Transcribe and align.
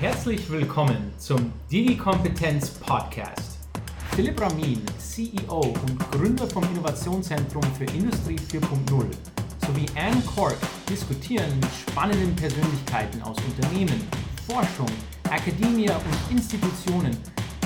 Herzlich 0.00 0.48
willkommen 0.48 1.12
zum 1.18 1.52
Digi-Kompetenz 1.72 2.70
Podcast. 2.70 3.58
Philipp 4.14 4.40
Ramin, 4.40 4.80
CEO 4.96 5.58
und 5.58 6.12
Gründer 6.12 6.46
vom 6.46 6.62
Innovationszentrum 6.72 7.64
für 7.76 7.82
Industrie 7.86 8.36
4.0 8.36 9.06
sowie 9.66 9.86
Anne 9.96 10.22
Cork 10.36 10.56
diskutieren 10.88 11.52
mit 11.58 11.68
spannenden 11.72 12.36
Persönlichkeiten 12.36 13.20
aus 13.22 13.38
Unternehmen, 13.38 14.00
Forschung, 14.46 14.86
Akademie 15.28 15.90
und 15.90 16.30
Institutionen 16.30 17.16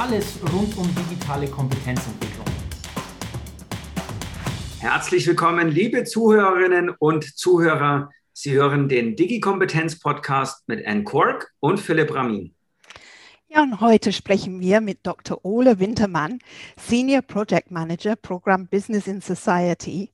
alles 0.00 0.38
rund 0.54 0.74
um 0.78 0.88
digitale 0.94 1.46
Kompetenzentwicklung. 1.48 2.46
Herzlich 4.80 5.26
willkommen, 5.26 5.68
liebe 5.68 6.04
Zuhörerinnen 6.04 6.94
und 6.98 7.24
Zuhörer 7.36 8.08
Sie 8.42 8.54
hören 8.54 8.88
den 8.88 9.14
Digi-Kompetenz-Podcast 9.14 10.66
mit 10.66 10.84
Anne 10.84 11.04
Cork 11.04 11.54
und 11.60 11.78
Philipp 11.78 12.12
Ramin. 12.12 12.52
Ja, 13.48 13.62
und 13.62 13.80
heute 13.80 14.12
sprechen 14.12 14.58
wir 14.58 14.80
mit 14.80 15.06
Dr. 15.06 15.44
Ole 15.44 15.78
Wintermann, 15.78 16.40
Senior 16.76 17.22
Project 17.22 17.70
Manager, 17.70 18.16
Programm 18.16 18.66
Business 18.66 19.06
in 19.06 19.20
Society. 19.20 20.10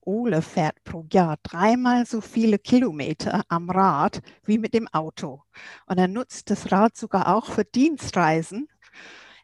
Ole 0.00 0.42
fährt 0.42 0.82
pro 0.82 1.06
Jahr 1.12 1.36
dreimal 1.44 2.04
so 2.04 2.20
viele 2.20 2.58
Kilometer 2.58 3.44
am 3.46 3.70
Rad 3.70 4.22
wie 4.44 4.58
mit 4.58 4.74
dem 4.74 4.88
Auto. 4.88 5.44
Und 5.86 5.98
er 5.98 6.08
nutzt 6.08 6.50
das 6.50 6.72
Rad 6.72 6.96
sogar 6.96 7.32
auch 7.32 7.46
für 7.46 7.64
Dienstreisen 7.64 8.66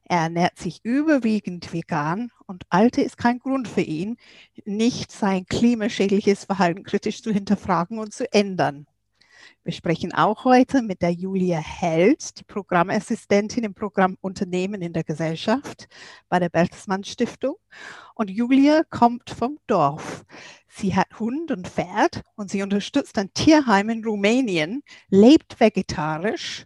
er 0.09 0.23
ernährt 0.23 0.59
sich 0.59 0.81
überwiegend 0.85 1.73
vegan 1.73 2.33
und 2.47 2.65
Alte 2.71 3.03
ist 3.03 3.19
kein 3.19 3.39
Grund 3.39 3.69
für 3.69 3.83
ihn, 3.83 4.17
nicht 4.65 5.13
sein 5.13 5.45
klimaschädliches 5.47 6.45
Verhalten 6.45 6.83
kritisch 6.83 7.23
zu 7.23 7.31
hinterfragen 7.31 7.99
und 7.99 8.15
zu 8.15 8.33
ändern. 8.33 8.87
Wir 9.65 9.73
sprechen 9.75 10.15
auch 10.15 10.45
heute 10.45 10.81
mit 10.81 11.03
der 11.03 11.11
Julia 11.11 11.59
Held, 11.59 12.39
die 12.39 12.45
Programmassistentin 12.45 13.65
im 13.65 13.75
Programm 13.75 14.17
Unternehmen 14.23 14.81
in 14.81 14.95
der 14.95 15.05
Gesellschaft 15.05 15.89
bei 16.31 16.39
der 16.39 16.49
Bertelsmann 16.49 17.05
Stiftung. 17.05 17.57
Und 18.15 18.31
Julia 18.31 18.85
kommt 18.89 19.29
vom 19.29 19.59
Dorf. 19.67 20.25
Sie 20.69 20.97
hat 20.97 21.21
Hund 21.21 21.51
und 21.51 21.69
Pferd 21.69 22.23
und 22.35 22.51
sie 22.51 22.63
unterstützt 22.63 23.19
ein 23.19 23.33
Tierheim 23.35 23.91
in 23.91 24.05
Rumänien, 24.05 24.83
lebt 25.11 25.61
vegetarisch 25.61 26.65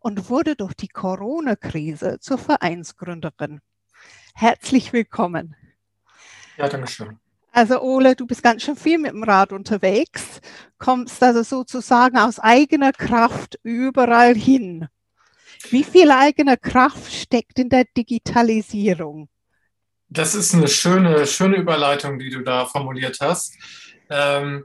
und 0.00 0.28
wurde 0.28 0.56
durch 0.56 0.74
die 0.74 0.88
Corona-Krise 0.88 2.18
zur 2.20 2.38
Vereinsgründerin. 2.38 3.60
Herzlich 4.34 4.92
willkommen. 4.92 5.54
Ja, 6.56 6.68
danke 6.68 6.88
schön. 6.88 7.18
Also 7.52 7.80
Ole, 7.80 8.14
du 8.14 8.26
bist 8.26 8.42
ganz 8.42 8.62
schön 8.62 8.76
viel 8.76 8.98
mit 8.98 9.12
dem 9.12 9.24
Rad 9.24 9.52
unterwegs, 9.52 10.40
kommst 10.78 11.22
also 11.22 11.42
sozusagen 11.42 12.16
aus 12.16 12.38
eigener 12.38 12.92
Kraft 12.92 13.58
überall 13.62 14.34
hin. 14.34 14.88
Wie 15.68 15.84
viel 15.84 16.10
eigener 16.10 16.56
Kraft 16.56 17.12
steckt 17.12 17.58
in 17.58 17.68
der 17.68 17.84
Digitalisierung? 17.96 19.28
Das 20.08 20.34
ist 20.34 20.54
eine 20.54 20.68
schöne, 20.68 21.26
schöne 21.26 21.56
Überleitung, 21.56 22.18
die 22.18 22.30
du 22.30 22.40
da 22.40 22.66
formuliert 22.66 23.18
hast. 23.20 23.54
Ähm, 24.08 24.64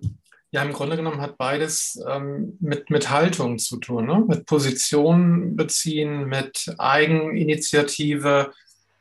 ja, 0.56 0.64
im 0.64 0.72
Grunde 0.72 0.96
genommen 0.96 1.20
hat 1.20 1.38
beides 1.38 2.02
ähm, 2.08 2.58
mit, 2.62 2.90
mit 2.90 3.10
Haltung 3.10 3.60
zu 3.60 3.76
tun, 3.76 4.06
ne? 4.06 4.24
mit 4.26 4.46
Position 4.46 5.58
beziehen, 5.58 6.30
mit 6.30 6.74
Eigeninitiative, 6.78 8.54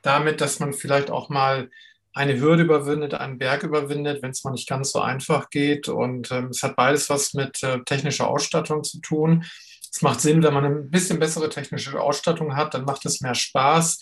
damit, 0.02 0.40
dass 0.40 0.58
man 0.58 0.72
vielleicht 0.72 1.12
auch 1.12 1.28
mal 1.28 1.70
eine 2.12 2.40
Hürde 2.40 2.64
überwindet, 2.64 3.14
einen 3.14 3.38
Berg 3.38 3.62
überwindet, 3.62 4.20
wenn 4.20 4.32
es 4.32 4.42
mal 4.42 4.50
nicht 4.50 4.68
ganz 4.68 4.90
so 4.90 5.00
einfach 5.00 5.48
geht. 5.48 5.88
Und 5.88 6.32
ähm, 6.32 6.46
es 6.46 6.64
hat 6.64 6.74
beides 6.74 7.08
was 7.08 7.34
mit 7.34 7.62
äh, 7.62 7.78
technischer 7.84 8.26
Ausstattung 8.26 8.82
zu 8.82 9.00
tun. 9.00 9.44
Es 9.92 10.02
macht 10.02 10.22
Sinn, 10.22 10.42
wenn 10.42 10.54
man 10.54 10.64
ein 10.64 10.90
bisschen 10.90 11.20
bessere 11.20 11.50
technische 11.50 12.00
Ausstattung 12.00 12.56
hat, 12.56 12.74
dann 12.74 12.84
macht 12.84 13.06
es 13.06 13.20
mehr 13.20 13.36
Spaß. 13.36 14.00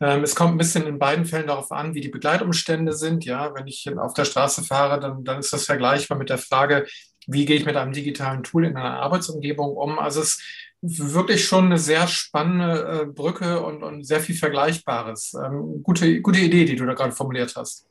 Ähm, 0.00 0.22
es 0.22 0.34
kommt 0.34 0.54
ein 0.54 0.58
bisschen 0.58 0.86
in 0.86 0.98
beiden 0.98 1.24
Fällen 1.24 1.46
darauf 1.46 1.72
an, 1.72 1.94
wie 1.94 2.00
die 2.00 2.08
Begleitumstände 2.08 2.92
sind. 2.92 3.24
Ja, 3.24 3.54
wenn 3.54 3.66
ich 3.66 3.88
auf 3.98 4.14
der 4.14 4.24
Straße 4.24 4.62
fahre, 4.62 5.00
dann, 5.00 5.24
dann 5.24 5.38
ist 5.38 5.52
das 5.52 5.64
vergleichbar 5.64 6.18
mit 6.18 6.30
der 6.30 6.38
Frage, 6.38 6.86
wie 7.26 7.44
gehe 7.44 7.56
ich 7.56 7.66
mit 7.66 7.76
einem 7.76 7.92
digitalen 7.92 8.42
Tool 8.42 8.66
in 8.66 8.76
einer 8.76 9.00
Arbeitsumgebung 9.00 9.76
um. 9.76 9.98
Also 9.98 10.20
es 10.20 10.38
ist 10.82 11.14
wirklich 11.14 11.44
schon 11.44 11.66
eine 11.66 11.78
sehr 11.78 12.06
spannende 12.06 13.02
äh, 13.02 13.06
Brücke 13.06 13.60
und, 13.62 13.82
und 13.82 14.04
sehr 14.04 14.20
viel 14.20 14.36
Vergleichbares. 14.36 15.34
Ähm, 15.34 15.82
gute, 15.82 16.20
gute 16.20 16.40
Idee, 16.40 16.64
die 16.64 16.76
du 16.76 16.86
da 16.86 16.94
gerade 16.94 17.12
formuliert 17.12 17.54
hast. 17.56 17.86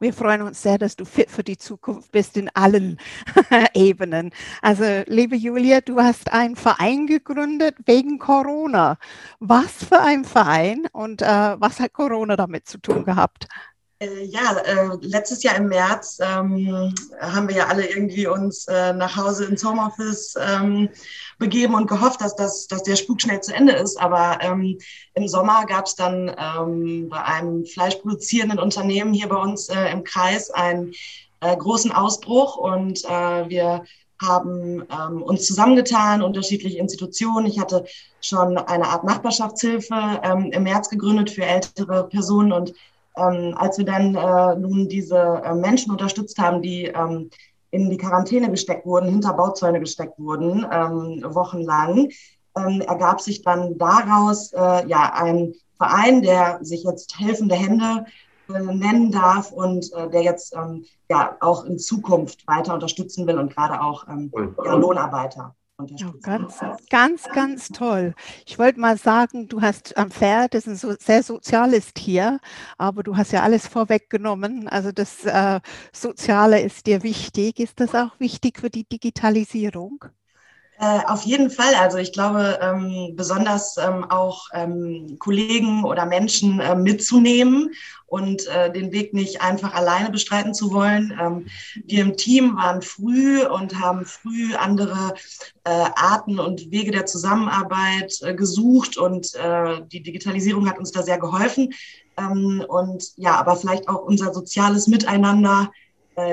Wir 0.00 0.12
freuen 0.12 0.42
uns 0.42 0.62
sehr, 0.62 0.78
dass 0.78 0.96
du 0.96 1.04
fit 1.04 1.30
für 1.30 1.44
die 1.44 1.56
Zukunft 1.56 2.12
bist 2.12 2.36
in 2.36 2.50
allen 2.54 2.98
Ebenen. 3.74 4.30
Also, 4.62 4.84
liebe 5.06 5.36
Julia, 5.36 5.80
du 5.80 6.00
hast 6.00 6.32
einen 6.32 6.56
Verein 6.56 7.06
gegründet 7.06 7.76
wegen 7.86 8.18
Corona. 8.18 8.98
Was 9.40 9.84
für 9.88 10.00
ein 10.00 10.24
Verein 10.24 10.86
und 10.92 11.22
äh, 11.22 11.26
was 11.26 11.80
hat 11.80 11.92
Corona 11.92 12.36
damit 12.36 12.68
zu 12.68 12.78
tun 12.78 13.04
gehabt? 13.04 13.46
Äh, 14.00 14.24
ja, 14.24 14.56
äh, 14.64 14.88
letztes 15.00 15.42
Jahr 15.42 15.56
im 15.56 15.68
März 15.68 16.18
ähm, 16.20 16.94
haben 17.20 17.48
wir 17.48 17.56
ja 17.56 17.66
alle 17.68 17.88
irgendwie 17.88 18.26
uns 18.26 18.66
äh, 18.66 18.92
nach 18.92 19.16
Hause 19.16 19.46
ins 19.46 19.64
Homeoffice 19.64 20.34
ähm, 20.38 20.88
begeben 21.38 21.74
und 21.74 21.86
gehofft, 21.86 22.20
dass, 22.20 22.36
das, 22.36 22.66
dass 22.68 22.82
der 22.82 22.96
Spuk 22.96 23.20
schnell 23.20 23.40
zu 23.40 23.54
Ende 23.54 23.72
ist. 23.72 24.00
Aber 24.00 24.38
ähm, 24.40 24.78
im 25.14 25.28
Sommer 25.28 25.64
gab 25.66 25.86
es 25.86 25.94
dann 25.94 26.34
ähm, 26.38 27.08
bei 27.08 27.22
einem 27.22 27.64
fleischproduzierenden 27.64 28.58
Unternehmen 28.58 29.12
hier 29.12 29.28
bei 29.28 29.36
uns 29.36 29.68
äh, 29.68 29.90
im 29.90 30.04
Kreis 30.04 30.50
einen 30.50 30.92
äh, 31.40 31.56
großen 31.56 31.92
Ausbruch 31.92 32.56
und 32.56 33.04
äh, 33.04 33.48
wir 33.48 33.84
haben 34.22 34.84
ähm, 34.90 35.22
uns 35.22 35.46
zusammengetan, 35.46 36.22
unterschiedliche 36.22 36.78
Institutionen. 36.78 37.46
Ich 37.46 37.58
hatte 37.58 37.84
schon 38.20 38.56
eine 38.56 38.86
Art 38.86 39.04
Nachbarschaftshilfe 39.04 40.20
ähm, 40.22 40.50
im 40.52 40.62
März 40.62 40.88
gegründet 40.88 41.30
für 41.30 41.44
ältere 41.44 42.08
Personen 42.08 42.52
und 42.52 42.74
ähm, 43.16 43.54
als 43.56 43.78
wir 43.78 43.84
dann 43.84 44.14
äh, 44.14 44.56
nun 44.56 44.88
diese 44.88 45.42
äh, 45.44 45.54
Menschen 45.54 45.92
unterstützt 45.92 46.38
haben, 46.38 46.62
die 46.62 46.86
ähm, 46.86 47.30
in 47.74 47.90
die 47.90 47.96
Quarantäne 47.96 48.50
gesteckt 48.50 48.86
wurden, 48.86 49.08
hinter 49.08 49.34
Bauzäune 49.34 49.80
gesteckt 49.80 50.18
wurden, 50.18 50.64
ähm, 50.70 51.24
wochenlang, 51.26 52.08
ähm, 52.56 52.80
ergab 52.80 53.20
sich 53.20 53.42
dann 53.42 53.76
daraus 53.78 54.52
äh, 54.52 54.86
ja 54.86 55.12
ein 55.14 55.54
Verein, 55.76 56.22
der 56.22 56.60
sich 56.62 56.84
jetzt 56.84 57.18
Helfende 57.18 57.56
Hände 57.56 58.06
äh, 58.48 58.60
nennen 58.60 59.10
darf 59.10 59.50
und 59.50 59.92
äh, 59.92 60.08
der 60.08 60.22
jetzt 60.22 60.54
ähm, 60.54 60.84
ja 61.10 61.36
auch 61.40 61.64
in 61.64 61.78
Zukunft 61.80 62.46
weiter 62.46 62.74
unterstützen 62.74 63.26
will 63.26 63.38
und 63.38 63.52
gerade 63.52 63.80
auch 63.80 64.06
ähm, 64.06 64.32
ja, 64.64 64.74
Lohnarbeiter. 64.74 65.56
Oh, 65.78 65.86
ganz, 66.22 66.60
ganz, 66.88 67.24
ganz 67.32 67.68
toll. 67.68 68.14
Ich 68.46 68.58
wollte 68.60 68.78
mal 68.78 68.96
sagen, 68.96 69.48
du 69.48 69.60
hast 69.60 69.96
am 69.96 70.10
Pferd, 70.12 70.54
das 70.54 70.66
ist 70.68 70.84
ein 70.84 70.90
so, 70.92 70.96
sehr 71.00 71.22
soziales 71.24 71.92
Tier, 71.94 72.38
aber 72.78 73.02
du 73.02 73.16
hast 73.16 73.32
ja 73.32 73.42
alles 73.42 73.66
vorweggenommen. 73.66 74.68
Also 74.68 74.92
das 74.92 75.24
äh, 75.24 75.60
Soziale 75.92 76.60
ist 76.62 76.86
dir 76.86 77.02
wichtig. 77.02 77.58
Ist 77.58 77.80
das 77.80 77.94
auch 77.96 78.18
wichtig 78.20 78.60
für 78.60 78.70
die 78.70 78.84
Digitalisierung? 78.88 80.04
Äh, 80.80 81.00
auf 81.06 81.22
jeden 81.22 81.50
Fall. 81.50 81.74
Also 81.76 81.98
ich 81.98 82.12
glaube, 82.12 82.58
ähm, 82.60 83.14
besonders 83.14 83.76
ähm, 83.76 84.04
auch 84.10 84.48
ähm, 84.52 85.16
Kollegen 85.20 85.84
oder 85.84 86.04
Menschen 86.04 86.58
äh, 86.58 86.74
mitzunehmen 86.74 87.70
und 88.06 88.46
äh, 88.48 88.72
den 88.72 88.90
Weg 88.90 89.14
nicht 89.14 89.40
einfach 89.40 89.72
alleine 89.74 90.10
bestreiten 90.10 90.52
zu 90.52 90.72
wollen. 90.72 91.16
Ähm, 91.20 91.46
wir 91.84 92.02
im 92.02 92.16
Team 92.16 92.56
waren 92.56 92.82
früh 92.82 93.44
und 93.46 93.78
haben 93.78 94.04
früh 94.04 94.56
andere 94.56 95.14
äh, 95.62 95.70
Arten 95.70 96.40
und 96.40 96.72
Wege 96.72 96.90
der 96.90 97.06
Zusammenarbeit 97.06 98.18
äh, 98.22 98.34
gesucht 98.34 98.96
und 98.96 99.34
die 99.92 100.02
Digitalisierung 100.02 100.68
hat 100.68 100.78
uns 100.78 100.92
da 100.92 101.02
sehr 101.02 101.18
geholfen. 101.18 101.72
Ähm, 102.16 102.64
und 102.66 103.12
ja, 103.16 103.36
aber 103.36 103.56
vielleicht 103.56 103.88
auch 103.88 104.02
unser 104.02 104.32
soziales 104.32 104.86
Miteinander 104.86 105.70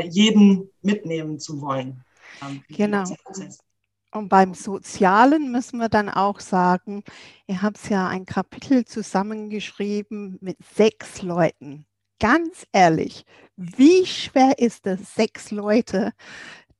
jeden 0.07 0.69
mitnehmen 0.83 1.39
zu 1.39 1.59
wollen. 1.59 2.03
Ähm, 2.43 2.63
genau. 2.69 3.03
Und 4.13 4.27
beim 4.27 4.53
Sozialen 4.53 5.51
müssen 5.51 5.79
wir 5.79 5.87
dann 5.87 6.09
auch 6.09 6.41
sagen, 6.41 7.03
ihr 7.47 7.61
habt 7.61 7.89
ja 7.89 8.07
ein 8.07 8.25
Kapitel 8.25 8.83
zusammengeschrieben 8.83 10.37
mit 10.41 10.57
sechs 10.75 11.21
Leuten. 11.21 11.85
Ganz 12.19 12.67
ehrlich, 12.73 13.25
wie 13.55 14.05
schwer 14.05 14.59
ist 14.59 14.85
es, 14.85 15.15
sechs 15.15 15.49
Leute 15.51 16.11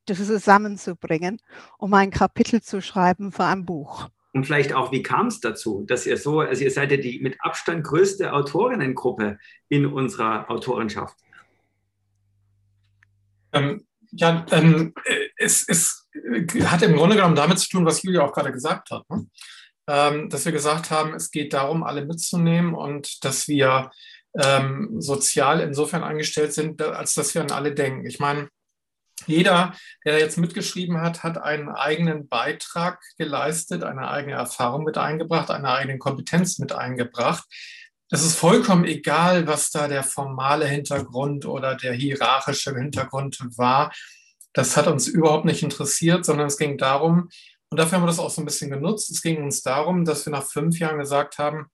zusammenzubringen, 0.06 1.40
um 1.78 1.94
ein 1.94 2.12
Kapitel 2.12 2.62
zu 2.62 2.82
schreiben 2.82 3.32
für 3.32 3.46
ein 3.46 3.66
Buch? 3.66 4.10
Und 4.34 4.46
vielleicht 4.46 4.74
auch, 4.74 4.92
wie 4.92 5.02
kam 5.04 5.28
es 5.28 5.40
dazu, 5.40 5.84
dass 5.86 6.06
ihr 6.06 6.18
so, 6.18 6.42
also 6.42 6.64
ihr 6.64 6.72
seid 6.72 6.92
ja 6.92 6.98
die 6.98 7.20
mit 7.20 7.38
Abstand 7.40 7.84
größte 7.86 8.34
Autorinnengruppe 8.34 9.40
in 9.70 9.86
unserer 9.86 10.50
Autorenschaft. 10.50 11.18
Ähm, 13.54 13.86
ja, 14.12 14.46
ähm, 14.52 14.94
es, 15.38 15.68
es 15.68 16.01
hat 16.66 16.82
im 16.82 16.96
Grunde 16.96 17.16
genommen 17.16 17.36
damit 17.36 17.60
zu 17.60 17.70
tun, 17.70 17.86
was 17.86 18.04
Julia 18.04 18.22
auch 18.22 18.34
gerade 18.34 18.52
gesagt 18.52 18.92
hat. 18.92 19.10
Ne? 19.10 19.28
Ähm, 19.88 20.30
dass 20.30 20.46
wir 20.46 20.52
gesagt 20.52 20.92
haben, 20.92 21.14
es 21.14 21.32
geht 21.32 21.54
darum, 21.54 21.84
alle 21.84 22.06
mitzunehmen 22.06 22.74
und 22.74 23.24
dass 23.26 23.48
wir 23.48 23.92
ähm, 24.40 25.02
sozial 25.02 25.60
insofern 25.60 26.04
eingestellt 26.04 26.54
sind, 26.54 26.82
als 26.82 27.14
dass 27.16 27.34
wir 27.34 27.42
an 27.42 27.52
alle 27.52 27.74
denken. 27.74 28.06
Ich 28.06 28.20
meine, 28.20 28.50
jeder, 29.28 29.74
der 30.06 30.20
jetzt 30.20 30.38
mitgeschrieben 30.38 31.02
hat, 31.02 31.24
hat 31.24 31.38
einen 31.38 31.70
eigenen 31.70 32.28
Beitrag 32.28 33.02
geleistet, 33.18 33.84
eine 33.84 34.10
eigene 34.10 34.34
Erfahrung 34.36 34.84
mit 34.84 34.98
eingebracht, 34.98 35.52
eine 35.52 35.70
eigene 35.70 35.98
Kompetenz 36.00 36.60
mit 36.60 36.72
eingebracht. 36.72 37.44
Es 38.10 38.24
ist 38.24 38.38
vollkommen 38.38 38.84
egal, 38.84 39.48
was 39.48 39.72
da 39.72 39.88
der 39.88 40.04
formale 40.04 40.68
Hintergrund 40.68 41.46
oder 41.46 41.76
der 41.76 41.94
hierarchische 41.94 42.76
Hintergrund 42.76 43.40
war. 43.58 43.92
Das 44.54 44.76
hat 44.78 44.88
uns 44.88 45.08
überhaupt 45.08 45.46
nicht 45.46 45.64
interessiert, 45.64 46.26
sondern 46.26 46.48
es 46.48 46.58
ging 46.58 46.78
darum, 46.78 47.30
und 47.70 47.80
dafür 47.80 47.98
haben 47.98 48.04
wir 48.04 48.08
das 48.08 48.20
auch 48.20 48.30
so 48.30 48.42
ein 48.42 48.46
bisschen 48.46 48.70
genutzt, 48.70 49.10
es 49.12 49.22
ging 49.22 49.44
uns 49.44 49.62
darum, 49.62 50.04
dass 50.04 50.26
wir 50.26 50.32
nach 50.32 50.46
fünf 50.46 50.78
Jahren 50.80 51.00
gesagt 51.00 51.38
haben, 51.38 51.68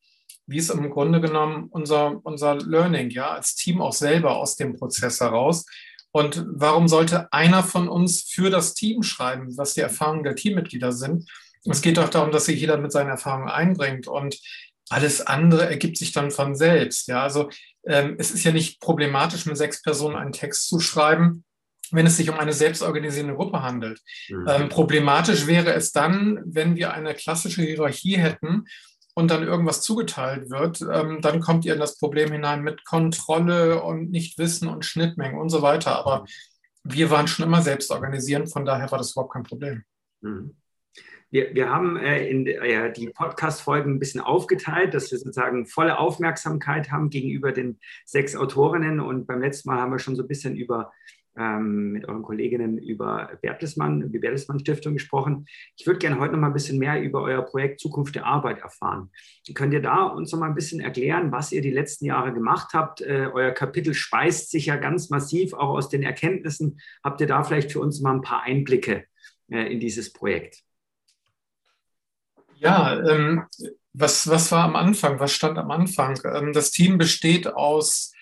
wie 0.45 0.57
ist 0.57 0.69
im 0.69 0.89
Grunde 0.89 1.19
genommen 1.19 1.67
unser, 1.71 2.23
unser 2.23 2.55
Learning, 2.55 3.09
ja, 3.09 3.31
als 3.31 3.55
Team 3.55 3.81
auch 3.81 3.93
selber 3.93 4.37
aus 4.37 4.55
dem 4.55 4.75
Prozess 4.75 5.19
heraus. 5.19 5.65
Und 6.11 6.45
warum 6.49 6.87
sollte 6.87 7.31
einer 7.33 7.63
von 7.63 7.89
uns 7.89 8.23
für 8.23 8.49
das 8.49 8.73
Team 8.73 9.03
schreiben, 9.03 9.57
was 9.57 9.73
die 9.73 9.81
Erfahrungen 9.81 10.23
der 10.23 10.35
Teammitglieder 10.35 10.91
sind? 10.91 11.29
Es 11.65 11.81
geht 11.81 11.97
doch 11.97 12.09
darum, 12.09 12.31
dass 12.31 12.45
sich 12.45 12.59
jeder 12.61 12.77
mit 12.77 12.93
seinen 12.93 13.09
Erfahrungen 13.09 13.49
einbringt 13.49 14.07
und 14.07 14.39
alles 14.89 15.25
andere 15.25 15.67
ergibt 15.67 15.97
sich 15.97 16.13
dann 16.13 16.31
von 16.31 16.55
selbst. 16.55 17.07
Ja, 17.07 17.23
also 17.23 17.49
ähm, 17.85 18.15
es 18.17 18.31
ist 18.31 18.45
ja 18.45 18.51
nicht 18.51 18.79
problematisch, 18.79 19.45
mit 19.45 19.57
sechs 19.57 19.81
Personen 19.81 20.15
einen 20.15 20.31
Text 20.31 20.69
zu 20.69 20.79
schreiben, 20.79 21.43
wenn 21.91 22.05
es 22.05 22.17
sich 22.17 22.29
um 22.29 22.37
eine 22.37 22.53
selbstorganisierende 22.53 23.35
Gruppe 23.35 23.61
handelt. 23.61 24.01
Mhm. 24.29 24.45
Ähm, 24.47 24.69
problematisch 24.69 25.47
wäre 25.47 25.73
es 25.73 25.91
dann, 25.91 26.41
wenn 26.45 26.75
wir 26.75 26.93
eine 26.93 27.13
klassische 27.13 27.61
Hierarchie 27.61 28.17
hätten 28.17 28.65
und 29.15 29.31
dann 29.31 29.43
irgendwas 29.43 29.81
zugeteilt 29.81 30.49
wird, 30.49 30.81
ähm, 30.81 31.21
dann 31.21 31.39
kommt 31.39 31.65
ihr 31.65 31.73
in 31.73 31.79
das 31.79 31.97
Problem 31.97 32.31
hinein 32.31 32.61
mit 32.61 32.85
Kontrolle 32.85 33.81
und 33.81 34.11
Nichtwissen 34.11 34.67
und 34.67 34.85
Schnittmengen 34.85 35.39
und 35.39 35.49
so 35.49 35.61
weiter. 35.61 35.97
Aber 35.97 36.25
wir 36.83 37.09
waren 37.09 37.27
schon 37.27 37.45
immer 37.45 37.61
selbst 37.61 37.91
organisierend, 37.91 38.51
von 38.51 38.65
daher 38.65 38.91
war 38.91 38.97
das 38.97 39.13
überhaupt 39.13 39.33
kein 39.33 39.43
Problem. 39.43 39.83
Mhm. 40.21 40.55
Wir, 41.29 41.53
wir 41.53 41.69
haben 41.69 41.97
äh, 41.97 42.25
in, 42.29 42.47
äh, 42.47 42.93
die 42.93 43.09
Podcast-Folgen 43.09 43.95
ein 43.95 43.99
bisschen 43.99 44.21
aufgeteilt, 44.21 44.93
dass 44.93 45.11
wir 45.11 45.17
sozusagen 45.17 45.65
volle 45.65 45.99
Aufmerksamkeit 45.99 46.89
haben 46.89 47.09
gegenüber 47.09 47.51
den 47.51 47.79
sechs 48.05 48.35
Autorinnen. 48.35 49.01
Und 49.01 49.27
beim 49.27 49.41
letzten 49.41 49.69
Mal 49.69 49.81
haben 49.81 49.91
wir 49.91 49.99
schon 49.99 50.15
so 50.15 50.23
ein 50.23 50.27
bisschen 50.27 50.55
über 50.55 50.93
ähm, 51.37 51.91
mit 51.91 52.07
euren 52.07 52.23
Kolleginnen 52.23 52.77
über 52.77 53.29
Bertelsmann, 53.41 54.11
die 54.11 54.19
Bertelsmann 54.19 54.59
Stiftung 54.59 54.93
gesprochen. 54.93 55.45
Ich 55.75 55.85
würde 55.85 55.99
gerne 55.99 56.19
heute 56.19 56.33
noch 56.33 56.39
mal 56.39 56.47
ein 56.47 56.53
bisschen 56.53 56.79
mehr 56.79 57.01
über 57.01 57.21
euer 57.21 57.43
Projekt 57.43 57.79
Zukunft 57.79 58.15
der 58.15 58.25
Arbeit 58.25 58.59
erfahren. 58.59 59.11
Könnt 59.53 59.73
ihr 59.73 59.81
da 59.81 60.03
uns 60.03 60.31
noch 60.31 60.39
mal 60.39 60.47
ein 60.47 60.55
bisschen 60.55 60.79
erklären, 60.79 61.31
was 61.31 61.51
ihr 61.51 61.61
die 61.61 61.71
letzten 61.71 62.05
Jahre 62.05 62.33
gemacht 62.33 62.73
habt? 62.73 63.01
Äh, 63.01 63.29
euer 63.33 63.51
Kapitel 63.51 63.93
speist 63.93 64.51
sich 64.51 64.67
ja 64.67 64.75
ganz 64.75 65.09
massiv 65.09 65.53
auch 65.53 65.69
aus 65.69 65.89
den 65.89 66.03
Erkenntnissen. 66.03 66.79
Habt 67.03 67.21
ihr 67.21 67.27
da 67.27 67.43
vielleicht 67.43 67.71
für 67.71 67.79
uns 67.79 68.01
mal 68.01 68.15
ein 68.15 68.21
paar 68.21 68.43
Einblicke 68.43 69.05
äh, 69.49 69.71
in 69.71 69.79
dieses 69.79 70.11
Projekt? 70.11 70.63
Ja, 72.55 72.99
ähm, 73.07 73.43
was, 73.93 74.27
was 74.27 74.51
war 74.51 74.63
am 74.63 74.75
Anfang? 74.75 75.19
Was 75.19 75.31
stand 75.31 75.57
am 75.57 75.71
Anfang? 75.71 76.19
Ähm, 76.25 76.53
das 76.53 76.71
Team 76.71 76.97
besteht 76.97 77.47
aus 77.47 78.13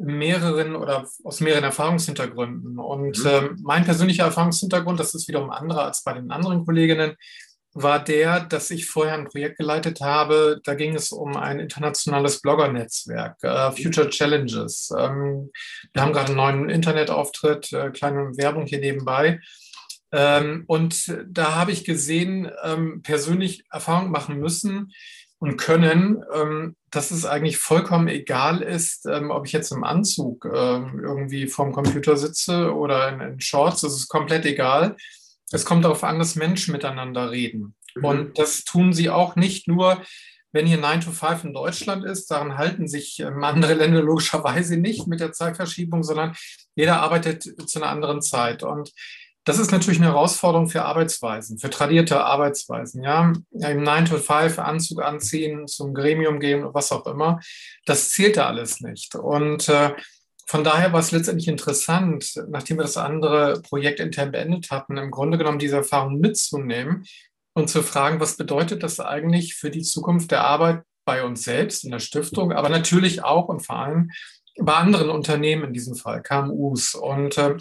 mehreren 0.00 0.76
oder 0.76 1.06
aus 1.24 1.40
mehreren 1.40 1.64
Erfahrungshintergründen. 1.64 2.78
Und 2.78 3.18
mhm. 3.18 3.30
ähm, 3.30 3.58
mein 3.62 3.84
persönlicher 3.84 4.24
Erfahrungshintergrund, 4.24 5.00
das 5.00 5.14
ist 5.14 5.28
wiederum 5.28 5.50
anderer 5.50 5.84
als 5.84 6.02
bei 6.04 6.12
den 6.12 6.30
anderen 6.30 6.64
Kolleginnen, 6.64 7.16
war 7.74 8.02
der, 8.02 8.40
dass 8.40 8.70
ich 8.70 8.86
vorher 8.86 9.14
ein 9.14 9.28
Projekt 9.28 9.58
geleitet 9.58 10.00
habe. 10.00 10.60
Da 10.64 10.74
ging 10.74 10.94
es 10.94 11.12
um 11.12 11.36
ein 11.36 11.60
internationales 11.60 12.40
Blogger-Netzwerk, 12.40 13.36
äh, 13.42 13.70
Future 13.72 14.08
Challenges. 14.08 14.92
Ähm, 14.96 15.50
wir 15.92 16.02
haben 16.02 16.12
gerade 16.12 16.28
einen 16.28 16.36
neuen 16.36 16.70
Internetauftritt, 16.70 17.72
äh, 17.72 17.90
kleine 17.90 18.36
Werbung 18.36 18.66
hier 18.66 18.80
nebenbei. 18.80 19.40
Ähm, 20.10 20.64
und 20.66 21.14
da 21.28 21.54
habe 21.54 21.72
ich 21.72 21.84
gesehen, 21.84 22.50
ähm, 22.64 23.02
persönlich 23.02 23.64
Erfahrung 23.70 24.10
machen 24.10 24.38
müssen, 24.38 24.92
und 25.40 25.56
können, 25.56 26.22
ähm, 26.34 26.76
dass 26.90 27.10
es 27.10 27.24
eigentlich 27.24 27.58
vollkommen 27.58 28.08
egal 28.08 28.60
ist, 28.60 29.06
ähm, 29.06 29.30
ob 29.30 29.46
ich 29.46 29.52
jetzt 29.52 29.70
im 29.70 29.84
Anzug 29.84 30.44
ähm, 30.44 31.00
irgendwie 31.02 31.46
vorm 31.46 31.72
Computer 31.72 32.16
sitze 32.16 32.74
oder 32.74 33.08
in, 33.08 33.20
in, 33.20 33.40
Shorts. 33.40 33.82
Das 33.82 33.94
ist 33.94 34.08
komplett 34.08 34.44
egal. 34.46 34.96
Es 35.52 35.64
kommt 35.64 35.84
darauf 35.84 36.02
an, 36.02 36.18
dass 36.18 36.34
Menschen 36.34 36.72
miteinander 36.72 37.30
reden. 37.30 37.74
Mhm. 37.94 38.04
Und 38.04 38.38
das 38.38 38.64
tun 38.64 38.92
sie 38.92 39.10
auch 39.10 39.36
nicht 39.36 39.68
nur, 39.68 40.02
wenn 40.50 40.66
hier 40.66 40.78
9 40.78 41.02
to 41.02 41.12
5 41.12 41.44
in 41.44 41.52
Deutschland 41.52 42.04
ist. 42.04 42.30
Daran 42.30 42.58
halten 42.58 42.88
sich 42.88 43.20
ähm, 43.20 43.44
andere 43.44 43.74
Länder 43.74 44.02
logischerweise 44.02 44.76
nicht 44.76 45.06
mit 45.06 45.20
der 45.20 45.32
Zeitverschiebung, 45.32 46.02
sondern 46.02 46.34
jeder 46.74 47.00
arbeitet 47.00 47.42
zu 47.42 47.80
einer 47.80 47.90
anderen 47.90 48.22
Zeit. 48.22 48.64
Und 48.64 48.92
das 49.48 49.58
ist 49.58 49.72
natürlich 49.72 49.98
eine 49.98 50.10
Herausforderung 50.10 50.68
für 50.68 50.84
Arbeitsweisen, 50.84 51.58
für 51.58 51.70
tradierte 51.70 52.22
Arbeitsweisen. 52.22 53.02
Ja, 53.02 53.32
im 53.52 53.82
9-to-5 53.82 54.58
Anzug 54.58 55.02
anziehen, 55.02 55.66
zum 55.66 55.94
Gremium 55.94 56.38
gehen, 56.38 56.66
was 56.74 56.92
auch 56.92 57.06
immer. 57.06 57.40
Das 57.86 58.10
zählt 58.10 58.36
da 58.36 58.46
alles 58.46 58.82
nicht. 58.82 59.14
Und 59.14 59.70
äh, 59.70 59.94
von 60.46 60.64
daher 60.64 60.92
war 60.92 61.00
es 61.00 61.12
letztendlich 61.12 61.48
interessant, 61.48 62.34
nachdem 62.48 62.76
wir 62.76 62.82
das 62.82 62.98
andere 62.98 63.62
Projekt 63.62 64.00
intern 64.00 64.32
beendet 64.32 64.70
hatten, 64.70 64.98
im 64.98 65.10
Grunde 65.10 65.38
genommen 65.38 65.58
diese 65.58 65.76
Erfahrung 65.76 66.20
mitzunehmen 66.20 67.06
und 67.54 67.70
zu 67.70 67.82
fragen, 67.82 68.20
was 68.20 68.36
bedeutet 68.36 68.82
das 68.82 69.00
eigentlich 69.00 69.54
für 69.54 69.70
die 69.70 69.82
Zukunft 69.82 70.30
der 70.30 70.44
Arbeit 70.44 70.82
bei 71.06 71.24
uns 71.24 71.44
selbst 71.44 71.84
in 71.84 71.90
der 71.90 72.00
Stiftung, 72.00 72.52
aber 72.52 72.68
natürlich 72.68 73.24
auch 73.24 73.48
und 73.48 73.60
vor 73.60 73.76
allem 73.76 74.10
bei 74.60 74.74
anderen 74.74 75.08
Unternehmen 75.08 75.64
in 75.64 75.72
diesem 75.72 75.94
Fall, 75.94 76.22
KMUs. 76.22 76.94
Und 76.94 77.38
äh, 77.38 77.56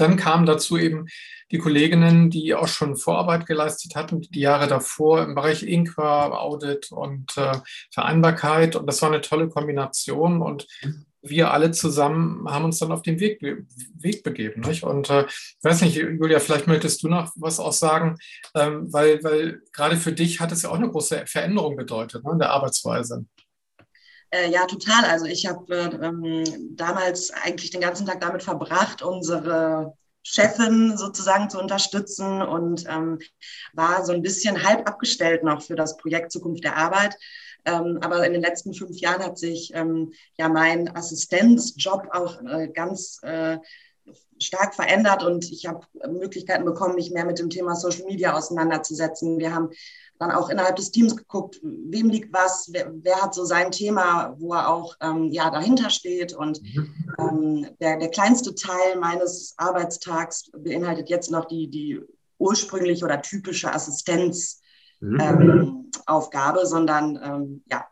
dann 0.00 0.16
kamen 0.16 0.46
dazu 0.46 0.78
eben 0.78 1.06
die 1.50 1.58
Kolleginnen, 1.58 2.30
die 2.30 2.54
auch 2.54 2.68
schon 2.68 2.96
Vorarbeit 2.96 3.46
geleistet 3.46 3.96
hatten, 3.96 4.20
die 4.20 4.40
Jahre 4.40 4.68
davor 4.68 5.24
im 5.24 5.34
Bereich 5.34 5.62
Inqua, 5.64 6.28
Audit 6.30 6.92
und 6.92 7.36
äh, 7.36 7.58
Vereinbarkeit. 7.90 8.76
Und 8.76 8.86
das 8.86 9.02
war 9.02 9.10
eine 9.10 9.20
tolle 9.20 9.48
Kombination. 9.48 10.42
Und 10.42 10.66
wir 11.22 11.52
alle 11.52 11.70
zusammen 11.72 12.48
haben 12.48 12.64
uns 12.64 12.78
dann 12.78 12.92
auf 12.92 13.02
den 13.02 13.20
Weg, 13.20 13.42
Weg 13.42 14.22
begeben. 14.22 14.62
Nicht? 14.62 14.84
Und 14.84 15.10
äh, 15.10 15.26
ich 15.26 15.58
weiß 15.62 15.82
nicht, 15.82 15.96
Julia, 15.96 16.38
vielleicht 16.38 16.66
möchtest 16.66 17.02
du 17.02 17.08
noch 17.08 17.32
was 17.36 17.58
auch 17.58 17.72
sagen, 17.72 18.16
ähm, 18.54 18.92
weil, 18.92 19.22
weil 19.24 19.60
gerade 19.72 19.96
für 19.96 20.12
dich 20.12 20.40
hat 20.40 20.52
es 20.52 20.62
ja 20.62 20.70
auch 20.70 20.76
eine 20.76 20.90
große 20.90 21.24
Veränderung 21.26 21.76
bedeutet 21.76 22.24
ne, 22.24 22.32
in 22.32 22.38
der 22.38 22.50
Arbeitsweise. 22.50 23.26
Äh, 24.30 24.50
ja, 24.50 24.66
total. 24.66 25.04
Also 25.04 25.26
ich 25.26 25.46
habe 25.46 25.74
äh, 25.74 26.06
ähm, 26.06 26.44
damals 26.76 27.30
eigentlich 27.32 27.70
den 27.70 27.80
ganzen 27.80 28.06
Tag 28.06 28.20
damit 28.20 28.42
verbracht, 28.42 29.02
unsere 29.02 29.94
Chefin 30.22 30.96
sozusagen 30.96 31.50
zu 31.50 31.58
unterstützen 31.58 32.42
und 32.42 32.84
ähm, 32.88 33.18
war 33.72 34.04
so 34.04 34.12
ein 34.12 34.22
bisschen 34.22 34.62
halb 34.62 34.86
abgestellt 34.88 35.42
noch 35.42 35.62
für 35.62 35.74
das 35.74 35.96
Projekt 35.96 36.30
Zukunft 36.30 36.62
der 36.62 36.76
Arbeit. 36.76 37.16
Ähm, 37.64 37.98
aber 38.02 38.24
in 38.26 38.32
den 38.32 38.42
letzten 38.42 38.72
fünf 38.72 38.98
Jahren 39.00 39.22
hat 39.22 39.38
sich 39.38 39.72
ähm, 39.74 40.12
ja 40.38 40.48
mein 40.48 40.94
Assistenzjob 40.94 42.08
auch 42.12 42.40
äh, 42.42 42.68
ganz 42.68 43.18
äh, 43.22 43.58
stark 44.40 44.74
verändert 44.74 45.22
und 45.22 45.50
ich 45.50 45.66
habe 45.66 45.86
Möglichkeiten 46.08 46.64
bekommen, 46.64 46.94
mich 46.94 47.10
mehr 47.10 47.26
mit 47.26 47.38
dem 47.38 47.50
Thema 47.50 47.74
Social 47.74 48.06
Media 48.06 48.34
auseinanderzusetzen. 48.34 49.38
Wir 49.38 49.54
haben 49.54 49.70
dann 50.20 50.30
auch 50.32 50.50
innerhalb 50.50 50.76
des 50.76 50.92
Teams 50.92 51.16
geguckt, 51.16 51.58
wem 51.62 52.10
liegt 52.10 52.30
was, 52.32 52.68
wer, 52.72 52.92
wer 53.02 53.22
hat 53.22 53.34
so 53.34 53.46
sein 53.46 53.70
Thema, 53.70 54.36
wo 54.38 54.52
er 54.52 54.68
auch 54.68 54.94
ähm, 55.00 55.32
ja, 55.32 55.48
dahinter 55.50 55.88
steht. 55.88 56.34
Und 56.34 56.60
ähm, 57.18 57.66
der, 57.80 57.98
der 57.98 58.10
kleinste 58.10 58.54
Teil 58.54 58.98
meines 59.00 59.54
Arbeitstags 59.56 60.50
beinhaltet 60.52 61.08
jetzt 61.08 61.30
noch 61.30 61.46
die, 61.46 61.68
die 61.68 62.02
ursprüngliche 62.38 63.06
oder 63.06 63.22
typische 63.22 63.72
Assistenzaufgabe, 63.72 66.60
ähm, 66.60 66.66
sondern 66.66 67.18
ähm, 67.22 67.64
ja, 67.70 67.86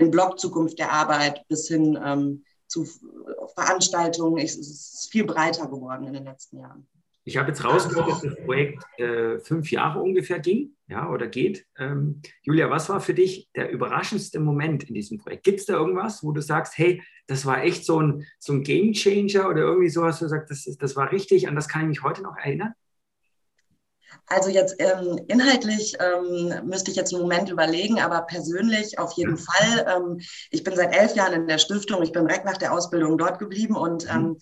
den 0.00 0.10
Blog 0.10 0.40
Zukunft 0.40 0.80
der 0.80 0.90
Arbeit 0.90 1.46
bis 1.46 1.68
hin 1.68 1.96
ähm, 2.04 2.42
zu 2.66 2.84
Veranstaltungen. 3.54 4.42
es 4.42 4.56
ist 4.56 5.08
viel 5.12 5.24
breiter 5.24 5.68
geworden 5.68 6.08
in 6.08 6.14
den 6.14 6.24
letzten 6.24 6.58
Jahren. 6.58 6.88
Ich 7.24 7.36
habe 7.36 7.48
jetzt 7.48 7.64
rausgehört, 7.64 8.10
dass 8.10 8.22
das 8.22 8.36
Projekt 8.44 8.82
äh, 8.98 9.38
fünf 9.38 9.70
Jahre 9.70 10.00
ungefähr 10.00 10.40
ging, 10.40 10.74
ja, 10.88 11.08
oder 11.08 11.28
geht. 11.28 11.66
Ähm, 11.78 12.20
Julia, 12.42 12.68
was 12.68 12.88
war 12.88 13.00
für 13.00 13.14
dich 13.14 13.48
der 13.54 13.70
überraschendste 13.70 14.40
Moment 14.40 14.84
in 14.84 14.94
diesem 14.94 15.18
Projekt? 15.18 15.44
Gibt 15.44 15.60
es 15.60 15.66
da 15.66 15.74
irgendwas, 15.74 16.24
wo 16.24 16.32
du 16.32 16.40
sagst, 16.40 16.76
hey, 16.78 17.00
das 17.28 17.46
war 17.46 17.62
echt 17.62 17.84
so 17.84 18.00
ein, 18.00 18.26
so 18.40 18.52
ein 18.52 18.64
Game 18.64 18.92
Changer 18.92 19.48
oder 19.48 19.60
irgendwie 19.60 19.88
sowas, 19.88 20.20
wo 20.20 20.24
du 20.24 20.30
sagst, 20.30 20.50
das, 20.50 20.76
das 20.76 20.96
war 20.96 21.12
richtig, 21.12 21.46
an 21.46 21.54
das 21.54 21.68
kann 21.68 21.82
ich 21.82 21.88
mich 21.88 22.02
heute 22.02 22.22
noch 22.22 22.36
erinnern? 22.36 22.74
Also 24.26 24.50
jetzt 24.50 24.76
ähm, 24.78 25.20
inhaltlich 25.28 25.96
ähm, 26.00 26.66
müsste 26.66 26.90
ich 26.90 26.96
jetzt 26.96 27.12
einen 27.12 27.22
Moment 27.22 27.50
überlegen, 27.50 28.00
aber 28.00 28.22
persönlich 28.22 28.98
auf 28.98 29.12
jeden 29.12 29.36
Fall. 29.36 29.86
Ähm, 29.88 30.20
ich 30.50 30.64
bin 30.64 30.74
seit 30.74 30.94
elf 30.94 31.14
Jahren 31.14 31.34
in 31.34 31.46
der 31.46 31.58
Stiftung, 31.58 32.02
ich 32.02 32.12
bin 32.12 32.26
direkt 32.26 32.46
nach 32.46 32.56
der 32.56 32.72
Ausbildung 32.72 33.16
dort 33.16 33.38
geblieben 33.38 33.76
und 33.76 34.08
ähm, 34.10 34.38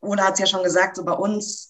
Ola 0.00 0.24
hat 0.24 0.34
es 0.34 0.40
ja 0.40 0.46
schon 0.46 0.64
gesagt, 0.64 0.96
so 0.96 1.04
bei 1.04 1.12
uns 1.12 1.69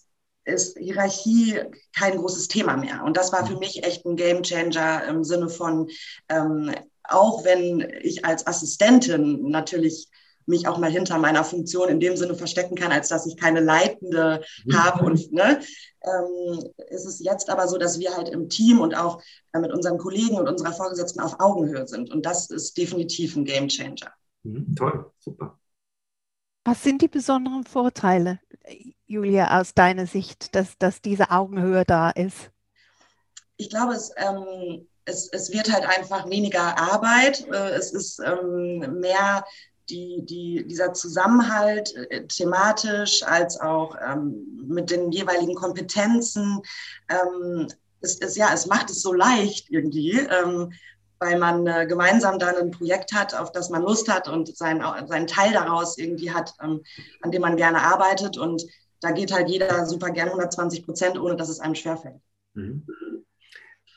ist 0.50 0.78
Hierarchie 0.78 1.61
kein 1.97 2.19
großes 2.19 2.49
Thema 2.49 2.76
mehr. 2.76 3.02
Und 3.04 3.16
das 3.16 3.33
war 3.33 3.47
für 3.47 3.57
mich 3.57 3.85
echt 3.85 4.04
ein 4.04 4.16
Game 4.16 4.42
Changer 4.42 5.04
im 5.09 5.25
Sinne 5.25 5.49
von, 5.49 5.88
ähm, 6.28 6.75
auch 7.04 7.45
wenn 7.45 7.87
ich 8.02 8.25
als 8.25 8.47
Assistentin 8.47 9.49
natürlich 9.50 10.09
mich 10.47 10.69
auch 10.69 10.78
mal 10.78 10.90
hinter 10.90 11.19
meiner 11.19 11.45
Funktion 11.45 11.88
in 11.88 12.00
dem 12.00 12.16
Sinne 12.16 12.35
verstecken 12.35 12.75
kann, 12.75 12.92
als 12.92 13.09
dass 13.09 13.26
ich 13.26 13.37
keine 13.37 13.61
Leitende 13.61 14.45
mhm. 14.64 14.76
habe. 14.76 15.04
Und 15.04 15.33
ne, 15.33 15.61
ähm, 16.02 16.64
ist 16.88 17.07
es 17.07 17.21
jetzt 17.21 17.49
aber 17.49 17.69
so, 17.69 17.78
dass 17.78 17.99
wir 17.99 18.14
halt 18.16 18.28
im 18.28 18.49
Team 18.49 18.80
und 18.80 18.95
auch 18.95 19.23
äh, 19.52 19.61
mit 19.61 19.73
unseren 19.73 19.99
Kollegen 19.99 20.37
und 20.37 20.49
unserer 20.49 20.73
Vorgesetzten 20.73 21.21
auf 21.21 21.40
Augenhöhe 21.40 21.87
sind. 21.87 22.11
Und 22.11 22.26
das 22.26 22.50
ist 22.50 22.76
definitiv 22.76 23.37
ein 23.37 23.45
Game 23.45 23.69
Changer. 23.69 24.12
Mhm, 24.42 24.75
toll, 24.75 25.11
super. 25.19 25.59
Was 26.64 26.83
sind 26.83 27.00
die 27.00 27.09
besonderen 27.09 27.64
Vorteile, 27.64 28.40
Julia, 29.11 29.59
aus 29.59 29.75
deiner 29.75 30.07
Sicht, 30.07 30.55
dass, 30.55 30.79
dass 30.79 31.02
diese 31.02 31.33
Augenhöhe 31.33 31.85
da 31.85 32.11
ist? 32.11 32.52
Ich 33.57 33.69
glaube, 33.69 33.95
es, 33.95 34.12
ähm, 34.17 34.87
es, 35.05 35.29
es 35.33 35.50
wird 35.50 35.73
halt 35.73 35.85
einfach 35.85 36.31
weniger 36.31 36.79
Arbeit. 36.79 37.45
Äh, 37.49 37.71
es 37.71 37.90
ist 37.90 38.21
ähm, 38.21 39.00
mehr 39.00 39.45
die, 39.88 40.25
die, 40.25 40.64
dieser 40.64 40.93
Zusammenhalt 40.93 41.93
äh, 41.97 42.25
thematisch 42.29 43.25
als 43.25 43.61
auch 43.61 43.97
ähm, 44.00 44.47
mit 44.69 44.93
den 44.93 45.11
jeweiligen 45.11 45.57
Kompetenzen. 45.57 46.62
Ähm, 47.09 47.67
es, 48.02 48.17
es, 48.21 48.37
ja, 48.37 48.52
es 48.55 48.67
macht 48.67 48.90
es 48.90 49.02
so 49.02 49.12
leicht 49.12 49.71
irgendwie, 49.71 50.21
ähm, 50.21 50.73
weil 51.19 51.37
man 51.37 51.67
äh, 51.67 51.85
gemeinsam 51.88 52.38
dann 52.38 52.55
ein 52.55 52.71
Projekt 52.71 53.12
hat, 53.12 53.35
auf 53.35 53.50
das 53.50 53.71
man 53.71 53.83
Lust 53.83 54.09
hat 54.09 54.29
und 54.29 54.57
sein, 54.57 54.85
seinen 55.09 55.26
Teil 55.26 55.52
daraus 55.52 55.99
irgendwie 55.99 56.33
hat, 56.33 56.55
ähm, 56.62 56.85
an 57.23 57.33
dem 57.33 57.43
man 57.43 57.57
gerne 57.57 57.83
arbeitet. 57.83 58.38
Und 58.38 58.64
da 59.00 59.12
geht 59.12 59.33
halt 59.33 59.49
jeder 59.49 59.87
super 59.87 60.11
gern 60.11 60.28
120 60.28 60.85
Prozent, 60.85 61.19
ohne 61.19 61.37
dass 61.37 61.49
es 61.49 61.61
einem 61.61 61.75
schwerfällt. 61.75 62.21
Mhm. 62.54 62.87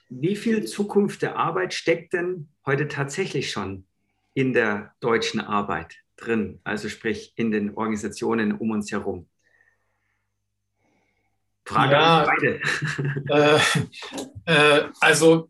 Wie 0.10 0.36
viel 0.36 0.66
Zukunft 0.66 1.22
der 1.22 1.38
Arbeit 1.38 1.74
steckt 1.74 2.14
denn 2.14 2.50
heute 2.66 2.88
tatsächlich 2.88 3.52
schon 3.52 3.86
in 4.34 4.54
der 4.54 4.94
deutschen 5.00 5.42
Arbeit 5.42 5.96
drin, 6.18 6.60
also 6.64 6.88
sprich 6.90 7.34
in 7.36 7.52
den 7.52 7.76
Organisationen 7.76 8.54
um 8.54 8.72
uns 8.72 8.92
herum? 8.92 9.28
Frage 11.66 11.94
ja, 11.94 12.26
beide. 12.26 12.62
Äh, 14.46 14.80
äh, 14.80 14.90
also 15.00 15.50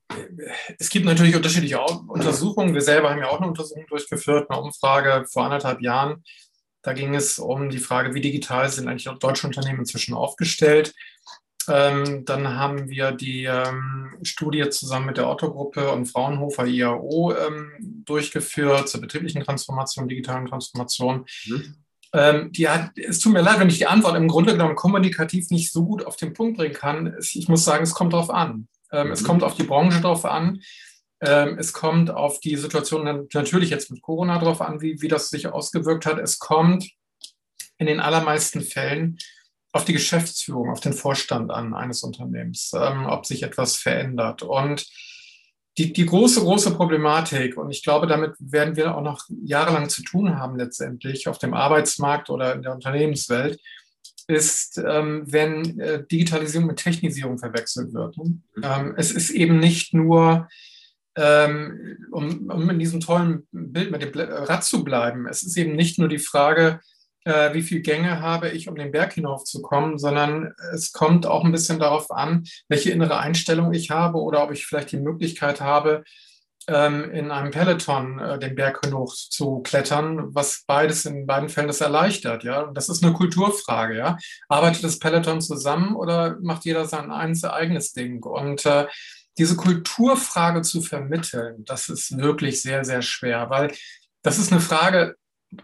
es 0.77 0.89
gibt 0.89 1.05
natürlich 1.05 1.35
unterschiedliche 1.35 1.79
Untersuchungen. 1.81 2.73
Wir 2.73 2.81
selber 2.81 3.09
haben 3.09 3.19
ja 3.19 3.29
auch 3.29 3.39
eine 3.39 3.47
Untersuchung 3.47 3.85
durchgeführt, 3.87 4.49
eine 4.49 4.61
Umfrage 4.61 5.25
vor 5.31 5.45
anderthalb 5.45 5.81
Jahren. 5.81 6.23
Da 6.83 6.93
ging 6.93 7.15
es 7.15 7.39
um 7.39 7.69
die 7.69 7.79
Frage, 7.79 8.13
wie 8.13 8.21
digital 8.21 8.69
sind 8.69 8.87
eigentlich 8.87 9.09
deutsche 9.19 9.47
Unternehmen 9.47 9.79
inzwischen 9.79 10.13
aufgestellt. 10.13 10.93
Ähm, 11.69 12.25
dann 12.25 12.57
haben 12.57 12.89
wir 12.89 13.11
die 13.11 13.45
ähm, 13.45 14.17
Studie 14.21 14.69
zusammen 14.69 15.05
mit 15.07 15.17
der 15.17 15.29
Otto-Gruppe 15.29 15.91
und 15.91 16.07
Fraunhofer 16.07 16.65
IAO 16.65 17.33
ähm, 17.33 17.71
durchgeführt 18.05 18.89
zur 18.89 18.99
betrieblichen 18.99 19.43
Transformation, 19.43 20.09
digitalen 20.09 20.45
Transformation. 20.45 21.25
Mhm. 21.45 21.75
Ähm, 22.13 22.51
die 22.51 22.67
hat, 22.67 22.91
es 22.97 23.19
tut 23.19 23.33
mir 23.33 23.41
leid, 23.41 23.59
wenn 23.59 23.69
ich 23.69 23.77
die 23.77 23.87
Antwort 23.87 24.17
im 24.17 24.27
Grunde 24.27 24.51
genommen 24.51 24.75
kommunikativ 24.75 25.49
nicht 25.49 25.71
so 25.71 25.85
gut 25.85 26.05
auf 26.05 26.17
den 26.17 26.33
Punkt 26.33 26.57
bringen 26.57 26.73
kann. 26.73 27.15
Ich 27.19 27.47
muss 27.47 27.63
sagen, 27.63 27.83
es 27.83 27.93
kommt 27.93 28.13
darauf 28.13 28.29
an. 28.29 28.67
Ähm, 28.91 29.07
mhm. 29.07 29.13
Es 29.13 29.23
kommt 29.23 29.43
auf 29.43 29.55
die 29.55 29.63
Branche 29.63 30.01
drauf 30.01 30.25
an. 30.25 30.61
Ähm, 31.25 31.57
es 31.57 31.73
kommt 31.73 32.11
auf 32.11 32.39
die 32.39 32.57
Situation 32.57 33.27
natürlich 33.33 33.69
jetzt 33.69 33.91
mit 33.91 34.01
Corona 34.01 34.39
drauf 34.39 34.61
an, 34.61 34.81
wie, 34.81 35.01
wie 35.01 35.07
das 35.07 35.29
sich 35.29 35.47
ausgewirkt 35.47 36.05
hat. 36.05 36.19
Es 36.19 36.39
kommt 36.39 36.89
in 37.77 37.87
den 37.87 37.99
allermeisten 37.99 38.61
Fällen 38.61 39.17
auf 39.71 39.85
die 39.85 39.93
Geschäftsführung, 39.93 40.69
auf 40.69 40.81
den 40.81 40.93
Vorstand 40.93 41.51
an 41.51 41.73
eines 41.73 42.03
Unternehmens, 42.03 42.71
ähm, 42.75 43.07
ob 43.07 43.25
sich 43.25 43.43
etwas 43.43 43.77
verändert. 43.77 44.43
Und 44.43 44.85
die, 45.77 45.91
die 45.91 46.05
große, 46.05 46.41
große 46.41 46.75
Problematik, 46.75 47.57
und 47.57 47.71
ich 47.71 47.83
glaube, 47.83 48.05
damit 48.05 48.33
werden 48.39 48.75
wir 48.75 48.95
auch 48.95 49.01
noch 49.01 49.25
jahrelang 49.43 49.89
zu 49.89 50.03
tun 50.03 50.37
haben 50.37 50.57
letztendlich 50.57 51.27
auf 51.27 51.39
dem 51.39 51.53
Arbeitsmarkt 51.53 52.29
oder 52.29 52.53
in 52.53 52.61
der 52.61 52.73
Unternehmenswelt, 52.73 53.59
ist, 54.27 54.77
ähm, 54.77 55.23
wenn 55.25 55.79
äh, 55.79 56.05
Digitalisierung 56.05 56.67
mit 56.67 56.77
Technisierung 56.77 57.39
verwechselt 57.39 57.93
wird. 57.93 58.17
Mhm. 58.17 58.43
Ähm, 58.61 58.93
es 58.97 59.11
ist 59.11 59.31
eben 59.31 59.59
nicht 59.59 59.93
nur, 59.93 60.47
um, 61.15 62.49
um 62.49 62.69
in 62.69 62.79
diesem 62.79 62.99
tollen 62.99 63.47
Bild 63.51 63.91
mit 63.91 64.01
dem 64.01 64.11
Rad 64.19 64.63
zu 64.63 64.83
bleiben, 64.83 65.27
es 65.27 65.43
ist 65.43 65.57
eben 65.57 65.75
nicht 65.75 65.99
nur 65.99 66.07
die 66.07 66.19
Frage, 66.19 66.79
äh, 67.25 67.53
wie 67.53 67.61
viele 67.61 67.81
Gänge 67.81 68.19
habe 68.21 68.49
ich, 68.49 68.67
um 68.67 68.75
den 68.75 68.91
Berg 68.91 69.13
hinaufzukommen, 69.13 69.97
sondern 69.97 70.53
es 70.73 70.91
kommt 70.91 71.25
auch 71.25 71.43
ein 71.43 71.51
bisschen 71.51 71.79
darauf 71.79 72.11
an, 72.11 72.43
welche 72.67 72.91
innere 72.91 73.17
Einstellung 73.19 73.73
ich 73.73 73.91
habe 73.91 74.17
oder 74.17 74.43
ob 74.43 74.51
ich 74.51 74.65
vielleicht 74.65 74.91
die 74.91 74.99
Möglichkeit 74.99 75.61
habe, 75.61 76.03
ähm, 76.67 77.11
in 77.11 77.31
einem 77.31 77.51
Peloton 77.51 78.19
äh, 78.19 78.39
den 78.39 78.55
Berg 78.55 78.79
hinauf 78.83 79.13
zu 79.13 79.59
klettern, 79.59 80.33
was 80.33 80.63
beides 80.65 81.05
in 81.05 81.25
beiden 81.25 81.49
Fällen 81.49 81.67
das 81.67 81.81
erleichtert. 81.81 82.43
Ja, 82.43 82.71
das 82.73 82.89
ist 82.89 83.03
eine 83.03 83.13
Kulturfrage. 83.13 83.97
Ja, 83.97 84.17
arbeitet 84.47 84.83
das 84.83 84.99
Peloton 84.99 85.41
zusammen 85.41 85.95
oder 85.95 86.37
macht 86.41 86.65
jeder 86.65 86.85
sein 86.85 87.11
eigenes 87.11 87.93
Ding? 87.93 88.23
Und 88.23 88.65
äh, 88.65 88.87
diese 89.37 89.55
Kulturfrage 89.55 90.61
zu 90.61 90.81
vermitteln, 90.81 91.65
das 91.65 91.89
ist 91.89 92.17
wirklich 92.17 92.61
sehr, 92.61 92.85
sehr 92.85 93.01
schwer, 93.01 93.49
weil 93.49 93.73
das 94.21 94.37
ist 94.37 94.51
eine 94.51 94.61
Frage, 94.61 95.15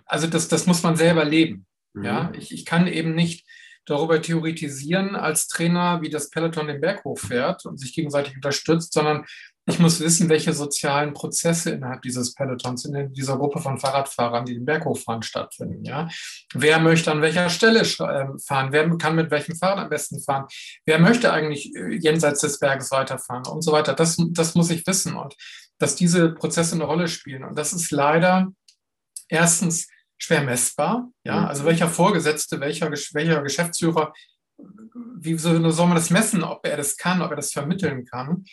also 0.05 0.27
das, 0.27 0.47
das 0.47 0.65
muss 0.65 0.83
man 0.83 0.95
selber 0.95 1.25
leben. 1.25 1.65
Mhm. 1.93 2.03
Ja, 2.03 2.31
ich, 2.37 2.51
ich 2.51 2.65
kann 2.65 2.87
eben 2.87 3.15
nicht 3.15 3.45
darüber 3.85 4.21
theoretisieren 4.21 5.15
als 5.15 5.47
Trainer, 5.47 6.01
wie 6.01 6.09
das 6.09 6.29
Peloton 6.29 6.67
den 6.67 6.81
Berg 6.81 7.03
hochfährt 7.03 7.65
und 7.65 7.79
sich 7.79 7.93
gegenseitig 7.93 8.35
unterstützt, 8.35 8.93
sondern 8.93 9.25
ich 9.69 9.79
muss 9.79 9.99
wissen, 9.99 10.29
welche 10.29 10.53
sozialen 10.53 11.13
Prozesse 11.13 11.71
innerhalb 11.71 12.01
dieses 12.01 12.33
Pelotons, 12.33 12.85
in 12.85 13.13
dieser 13.13 13.37
Gruppe 13.37 13.59
von 13.59 13.77
Fahrradfahrern, 13.77 14.45
die 14.45 14.55
den 14.55 14.65
Berg 14.65 14.85
hochfahren, 14.85 15.23
stattfinden. 15.23 15.85
Ja? 15.85 16.09
Wer 16.53 16.79
möchte 16.79 17.11
an 17.11 17.21
welcher 17.21 17.49
Stelle 17.49 17.81
ähm, 17.81 18.39
fahren? 18.39 18.71
Wer 18.71 18.89
kann 18.97 19.15
mit 19.15 19.31
welchem 19.31 19.55
Fahrrad 19.55 19.79
am 19.79 19.89
besten 19.89 20.21
fahren? 20.21 20.45
Wer 20.85 20.99
möchte 20.99 21.31
eigentlich 21.31 21.75
äh, 21.75 21.95
jenseits 21.95 22.41
des 22.41 22.59
Berges 22.59 22.91
weiterfahren 22.91 23.45
und 23.47 23.61
so 23.61 23.71
weiter? 23.71 23.93
Das, 23.93 24.17
das 24.31 24.55
muss 24.55 24.69
ich 24.69 24.85
wissen 24.87 25.15
und 25.15 25.35
dass 25.77 25.95
diese 25.95 26.29
Prozesse 26.33 26.75
eine 26.75 26.83
Rolle 26.83 27.07
spielen. 27.07 27.43
Und 27.43 27.57
das 27.57 27.73
ist 27.73 27.91
leider 27.91 28.51
erstens 29.29 29.87
schwer 30.17 30.41
messbar. 30.41 31.09
Ja, 31.23 31.41
mhm. 31.41 31.45
also 31.47 31.65
welcher 31.65 31.87
Vorgesetzte, 31.87 32.59
welcher, 32.59 32.91
welcher 32.91 33.41
Geschäftsführer, 33.41 34.13
wie 34.57 35.37
soll 35.37 35.59
man 35.59 35.95
das 35.95 36.09
messen, 36.09 36.43
ob 36.43 36.65
er 36.65 36.77
das 36.77 36.97
kann, 36.97 37.21
ob 37.21 37.31
er 37.31 37.37
das 37.37 37.53
vermitteln 37.53 38.05
kann? 38.05 38.43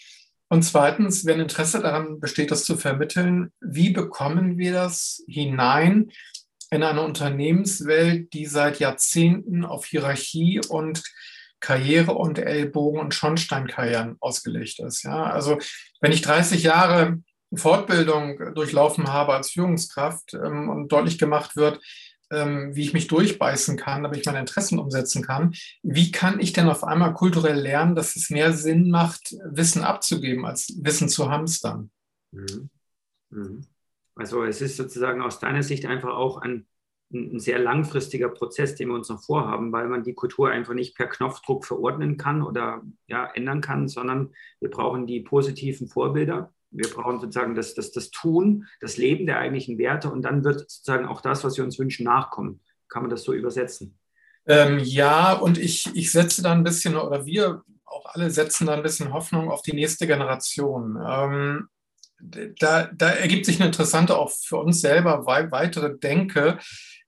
Und 0.48 0.62
zweitens, 0.62 1.24
wenn 1.26 1.40
Interesse 1.40 1.80
daran 1.80 2.20
besteht, 2.20 2.50
das 2.50 2.64
zu 2.64 2.76
vermitteln, 2.76 3.52
wie 3.60 3.90
bekommen 3.90 4.58
wir 4.58 4.72
das 4.72 5.22
hinein 5.26 6.10
in 6.70 6.82
eine 6.82 7.02
Unternehmenswelt, 7.02 8.32
die 8.32 8.46
seit 8.46 8.78
Jahrzehnten 8.78 9.64
auf 9.64 9.86
Hierarchie 9.86 10.60
und 10.68 11.02
Karriere 11.60 12.12
und 12.12 12.38
Ellbogen 12.38 13.00
und 13.00 13.14
Schornsteinkarrieren 13.14 14.16
ausgelegt 14.20 14.78
ist. 14.80 15.02
Ja, 15.02 15.24
also 15.24 15.58
wenn 16.00 16.12
ich 16.12 16.22
30 16.22 16.62
Jahre 16.62 17.18
Fortbildung 17.54 18.54
durchlaufen 18.54 19.12
habe 19.12 19.34
als 19.34 19.50
Führungskraft 19.50 20.34
ähm, 20.34 20.68
und 20.68 20.92
deutlich 20.92 21.18
gemacht 21.18 21.56
wird, 21.56 21.80
wie 22.30 22.82
ich 22.82 22.92
mich 22.92 23.06
durchbeißen 23.06 23.76
kann, 23.76 24.02
damit 24.02 24.20
ich 24.20 24.26
meine 24.26 24.40
Interessen 24.40 24.78
umsetzen 24.78 25.22
kann. 25.22 25.54
Wie 25.82 26.10
kann 26.10 26.40
ich 26.40 26.52
denn 26.52 26.68
auf 26.68 26.82
einmal 26.82 27.14
kulturell 27.14 27.58
lernen, 27.58 27.94
dass 27.94 28.16
es 28.16 28.30
mehr 28.30 28.52
Sinn 28.52 28.90
macht, 28.90 29.36
Wissen 29.44 29.84
abzugeben, 29.84 30.44
als 30.44 30.76
Wissen 30.82 31.08
zu 31.08 31.30
hamstern? 31.30 31.90
Mhm. 32.32 32.70
Mhm. 33.30 33.66
Also 34.16 34.44
es 34.44 34.60
ist 34.60 34.76
sozusagen 34.76 35.20
aus 35.20 35.38
deiner 35.38 35.62
Sicht 35.62 35.86
einfach 35.86 36.14
auch 36.14 36.38
ein, 36.38 36.66
ein 37.12 37.38
sehr 37.38 37.58
langfristiger 37.58 38.28
Prozess, 38.28 38.74
den 38.74 38.88
wir 38.88 38.94
uns 38.94 39.08
noch 39.08 39.22
vorhaben, 39.22 39.70
weil 39.70 39.88
man 39.88 40.02
die 40.02 40.14
Kultur 40.14 40.50
einfach 40.50 40.74
nicht 40.74 40.96
per 40.96 41.06
Knopfdruck 41.06 41.64
verordnen 41.64 42.16
kann 42.16 42.42
oder 42.42 42.82
ja, 43.06 43.26
ändern 43.26 43.60
kann, 43.60 43.88
sondern 43.88 44.34
wir 44.58 44.70
brauchen 44.70 45.06
die 45.06 45.20
positiven 45.20 45.86
Vorbilder 45.86 46.52
wir 46.76 46.88
brauchen 46.88 47.20
sozusagen 47.20 47.54
das, 47.54 47.74
das, 47.74 47.92
das 47.92 48.10
Tun, 48.10 48.66
das 48.80 48.96
Leben 48.96 49.26
der 49.26 49.38
eigentlichen 49.38 49.78
Werte 49.78 50.10
und 50.10 50.22
dann 50.22 50.44
wird 50.44 50.70
sozusagen 50.70 51.06
auch 51.06 51.20
das, 51.20 51.44
was 51.44 51.56
wir 51.56 51.64
uns 51.64 51.78
wünschen, 51.78 52.04
nachkommen. 52.04 52.60
Kann 52.88 53.02
man 53.02 53.10
das 53.10 53.22
so 53.24 53.32
übersetzen? 53.32 53.98
Ähm, 54.46 54.78
ja, 54.78 55.32
und 55.32 55.58
ich, 55.58 55.90
ich 55.94 56.12
setze 56.12 56.42
da 56.42 56.52
ein 56.52 56.64
bisschen, 56.64 56.96
oder 56.96 57.26
wir 57.26 57.62
auch 57.84 58.06
alle 58.06 58.30
setzen 58.30 58.66
da 58.66 58.74
ein 58.74 58.82
bisschen 58.82 59.12
Hoffnung 59.12 59.50
auf 59.50 59.62
die 59.62 59.72
nächste 59.72 60.06
Generation. 60.06 60.98
Ähm, 61.04 61.68
da, 62.20 62.88
da 62.94 63.10
ergibt 63.10 63.46
sich 63.46 63.56
eine 63.56 63.66
interessante, 63.66 64.16
auch 64.16 64.30
für 64.30 64.56
uns 64.56 64.80
selber, 64.80 65.26
weitere 65.26 65.98
Denke. 65.98 66.58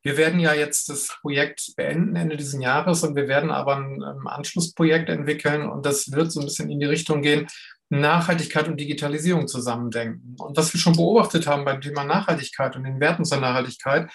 Wir 0.03 0.17
werden 0.17 0.41
ja 0.41 0.55
jetzt 0.55 0.89
das 0.89 1.09
Projekt 1.21 1.73
beenden 1.77 2.17
Ende 2.17 2.37
dieses 2.37 2.61
Jahres 2.61 3.03
und 3.03 3.17
wir 3.17 3.29
werden 3.29 3.51
aber 3.51 3.77
ein, 3.77 4.03
ein 4.03 4.27
Anschlussprojekt 4.27 5.09
entwickeln 5.09 5.69
und 5.69 5.85
das 5.87 6.13
wird 6.13 6.31
so 6.31 6.41
ein 6.41 6.47
bisschen 6.47 6.71
in 6.71 6.81
die 6.81 6.87
Richtung 6.87 7.23
gehen, 7.23 7.49
Nachhaltigkeit 7.91 8.69
und 8.69 8.79
Digitalisierung 8.79 9.49
zusammendenken. 9.49 10.37
Und 10.39 10.57
was 10.57 10.73
wir 10.73 10.81
schon 10.81 10.97
beobachtet 10.97 11.47
haben 11.47 11.65
beim 11.65 11.81
Thema 11.81 12.05
Nachhaltigkeit 12.05 12.77
und 12.77 12.85
den 12.85 13.01
Werten 13.01 13.25
zur 13.25 13.39
Nachhaltigkeit, 13.39 14.11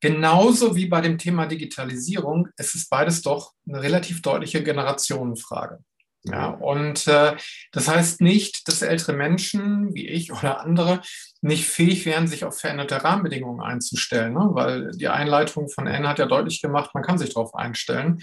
genauso 0.00 0.76
wie 0.76 0.86
bei 0.86 1.00
dem 1.00 1.18
Thema 1.18 1.46
Digitalisierung, 1.46 2.48
es 2.56 2.74
ist 2.74 2.90
beides 2.90 3.22
doch 3.22 3.52
eine 3.68 3.82
relativ 3.82 4.22
deutliche 4.22 4.62
Generationenfrage. 4.62 5.78
Ja, 6.24 6.48
und 6.48 7.06
äh, 7.06 7.34
das 7.72 7.88
heißt 7.88 8.20
nicht, 8.20 8.68
dass 8.68 8.82
ältere 8.82 9.14
Menschen 9.14 9.94
wie 9.94 10.06
ich 10.06 10.30
oder 10.30 10.60
andere 10.60 11.00
nicht 11.40 11.66
fähig 11.66 12.04
wären, 12.04 12.28
sich 12.28 12.44
auf 12.44 12.58
veränderte 12.58 13.02
Rahmenbedingungen 13.02 13.62
einzustellen, 13.62 14.34
ne? 14.34 14.50
weil 14.52 14.90
die 14.90 15.08
Einleitung 15.08 15.70
von 15.70 15.88
Anne 15.88 16.06
hat 16.06 16.18
ja 16.18 16.26
deutlich 16.26 16.60
gemacht, 16.60 16.90
man 16.92 17.02
kann 17.02 17.16
sich 17.16 17.32
darauf 17.32 17.54
einstellen. 17.54 18.20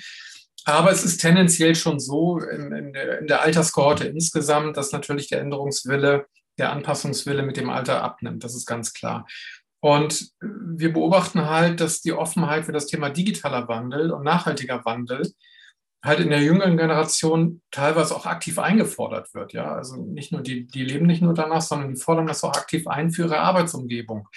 Aber 0.68 0.92
es 0.92 1.06
ist 1.06 1.20
tendenziell 1.20 1.76
schon 1.76 1.98
so 1.98 2.40
in, 2.40 2.74
in, 2.74 2.92
der, 2.92 3.20
in 3.20 3.28
der 3.28 3.42
Alterskohorte 3.42 4.06
insgesamt, 4.06 4.76
dass 4.76 4.92
natürlich 4.92 5.30
der 5.30 5.40
Änderungswille, 5.40 6.26
der 6.58 6.74
Anpassungswille 6.74 7.42
mit 7.42 7.56
dem 7.56 7.70
Alter 7.70 8.04
abnimmt. 8.04 8.44
Das 8.44 8.54
ist 8.54 8.66
ganz 8.66 8.92
klar. 8.92 9.26
Und 9.80 10.30
wir 10.42 10.92
beobachten 10.92 11.50
halt, 11.50 11.80
dass 11.80 12.02
die 12.02 12.12
Offenheit 12.12 12.66
für 12.66 12.74
das 12.74 12.88
Thema 12.88 13.10
digitaler 13.10 13.70
Wandel 13.70 14.12
und 14.12 14.26
nachhaltiger 14.26 14.84
Wandel 14.84 15.32
halt 16.08 16.20
in 16.20 16.30
der 16.30 16.42
jüngeren 16.42 16.78
Generation 16.78 17.62
teilweise 17.72 18.16
auch 18.16 18.26
aktiv 18.26 18.58
eingefordert 18.58 19.34
wird. 19.34 19.54
Ja, 19.54 19.76
also 19.76 19.98
nicht 19.98 20.32
nur 20.32 20.42
die, 20.42 20.66
die 20.66 20.84
leben 20.84 21.06
nicht 21.06 21.22
nur 21.22 21.34
danach, 21.34 21.62
sondern 21.62 21.94
die 21.94 22.00
fordern 22.00 22.28
das 22.28 22.44
auch 22.44 22.54
aktiv 22.54 22.88
ein 22.88 23.12
für 23.12 23.24
ihre 23.24 23.40
Arbeitsumgebung. 23.40 24.28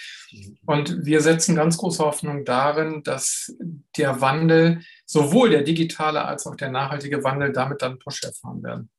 Und 0.65 1.05
wir 1.05 1.21
setzen 1.21 1.55
ganz 1.55 1.77
große 1.77 2.03
Hoffnung 2.03 2.45
darin, 2.45 3.01
dass 3.03 3.55
der 3.97 4.21
Wandel, 4.21 4.81
sowohl 5.05 5.49
der 5.49 5.63
digitale 5.63 6.23
als 6.23 6.45
auch 6.45 6.55
der 6.55 6.69
nachhaltige 6.69 7.23
Wandel, 7.23 7.51
damit 7.51 7.81
dann 7.81 7.97
Push 7.97 8.23
erfahren 8.23 8.61
werden. 8.61 8.89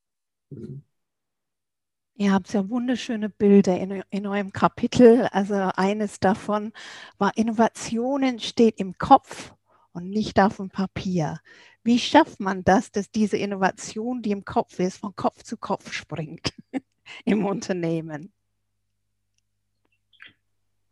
Ihr 2.14 2.32
habt 2.32 2.52
ja 2.52 2.68
wunderschöne 2.68 3.28
Bilder 3.28 3.78
in, 3.78 4.02
in 4.10 4.26
eurem 4.26 4.52
Kapitel. 4.52 5.28
Also 5.32 5.54
eines 5.54 6.20
davon 6.20 6.72
war, 7.18 7.36
Innovation 7.36 8.38
steht 8.38 8.78
im 8.78 8.98
Kopf 8.98 9.54
und 9.92 10.10
nicht 10.10 10.40
auf 10.40 10.56
dem 10.56 10.70
Papier. 10.70 11.40
Wie 11.84 11.98
schafft 11.98 12.40
man 12.40 12.62
das, 12.62 12.92
dass 12.92 13.10
diese 13.10 13.36
Innovation, 13.36 14.22
die 14.22 14.30
im 14.30 14.44
Kopf 14.44 14.78
ist, 14.78 14.98
von 14.98 15.16
Kopf 15.16 15.42
zu 15.42 15.56
Kopf 15.56 15.92
springt 15.92 16.52
im 17.24 17.44
Unternehmen? 17.44 18.32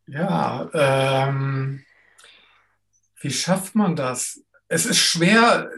Ja, 0.06 0.68
ähm, 0.74 1.84
wie 3.20 3.30
schafft 3.30 3.76
man 3.76 3.94
das? 3.94 4.42
Es 4.66 4.86
ist 4.86 4.98
schwer. 4.98 5.70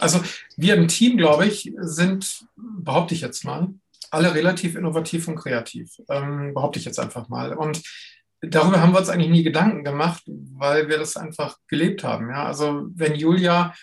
Also 0.00 0.20
wir 0.56 0.74
im 0.74 0.88
Team, 0.88 1.16
glaube 1.16 1.46
ich, 1.46 1.72
sind, 1.76 2.46
behaupte 2.56 3.14
ich 3.14 3.20
jetzt 3.20 3.44
mal, 3.44 3.68
alle 4.10 4.34
relativ 4.34 4.74
innovativ 4.74 5.28
und 5.28 5.36
kreativ. 5.36 6.00
Ähm, 6.08 6.54
behaupte 6.54 6.80
ich 6.80 6.84
jetzt 6.84 6.98
einfach 6.98 7.28
mal. 7.28 7.52
Und 7.52 7.82
darüber 8.48 8.80
haben 8.80 8.92
wir 8.92 8.98
uns 8.98 9.08
eigentlich 9.08 9.30
nie 9.30 9.42
Gedanken 9.42 9.84
gemacht, 9.84 10.22
weil 10.26 10.88
wir 10.88 10.98
das 10.98 11.16
einfach 11.16 11.56
gelebt 11.68 12.04
haben. 12.04 12.30
Ja? 12.30 12.44
Also 12.44 12.86
wenn 12.94 13.14
Julia 13.14 13.74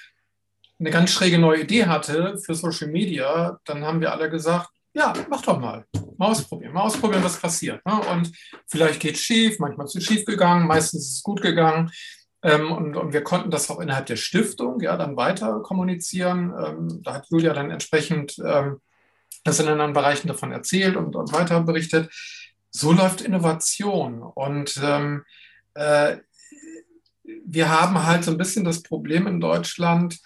eine 0.80 0.90
ganz 0.90 1.12
schräge 1.12 1.38
neue 1.38 1.62
Idee 1.62 1.86
hatte 1.86 2.38
für 2.44 2.56
Social 2.56 2.88
Media, 2.88 3.60
dann 3.66 3.86
haben 3.86 4.02
wir 4.02 4.12
alle 4.12 4.30
gesagt, 4.30 4.70
ja, 4.94 5.14
mach 5.30 5.42
doch 5.42 5.60
mal. 5.60 5.86
Mal 6.18 6.28
ausprobieren, 6.32 6.74
mal 6.74 6.82
ausprobieren, 6.82 7.24
was 7.24 7.40
passiert. 7.40 7.86
Ne? 7.86 8.02
Und 8.12 8.32
vielleicht 8.68 9.00
geht 9.00 9.16
es 9.16 9.22
schief, 9.22 9.60
manchmal 9.60 9.86
ist 9.86 9.96
es 9.96 10.04
schief 10.04 10.26
gegangen, 10.26 10.68
meistens 10.68 11.04
ist 11.04 11.16
es 11.18 11.24
gut 11.24 11.42
gegangen. 11.42 11.92
Ähm, 12.44 12.72
und, 12.72 12.96
und, 12.98 13.14
wir 13.14 13.24
konnten 13.24 13.52
das 13.52 13.70
auch 13.70 13.80
innerhalb 13.80 14.08
der 14.08 14.16
Stiftung 14.16 14.82
ja 14.82 14.98
dann 14.98 15.16
weiter 15.16 15.60
kommunizieren. 15.62 16.54
Ähm, 16.60 17.02
da 17.04 17.14
hat 17.16 17.28
Julia 17.30 17.54
dann 17.54 17.70
entsprechend 17.70 18.36
ähm, 18.44 18.82
das 19.44 19.60
in 19.60 19.68
anderen 19.68 19.94
Bereichen 19.94 20.28
davon 20.28 20.52
erzählt 20.52 20.96
und, 20.96 21.16
und 21.16 21.32
weiter 21.32 21.62
berichtet 21.62 22.10
so 22.72 22.92
läuft 22.92 23.22
Innovation. 23.22 24.24
Und 24.24 24.80
ähm, 24.84 25.24
äh, 25.76 26.18
wir 27.46 27.70
haben 27.70 28.06
halt 28.06 28.24
so 28.24 28.32
ein 28.32 28.38
bisschen 28.38 28.66
das 28.66 28.82
Problem 28.82 29.28
in 29.28 29.40
Deutschland, 29.40 30.20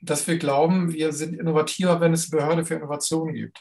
dass 0.00 0.26
wir 0.26 0.38
glauben, 0.38 0.92
wir 0.92 1.12
sind 1.12 1.34
innovativer, 1.34 2.00
wenn 2.00 2.12
es 2.12 2.30
Behörde 2.30 2.64
für 2.64 2.74
Innovation 2.74 3.32
gibt. 3.32 3.58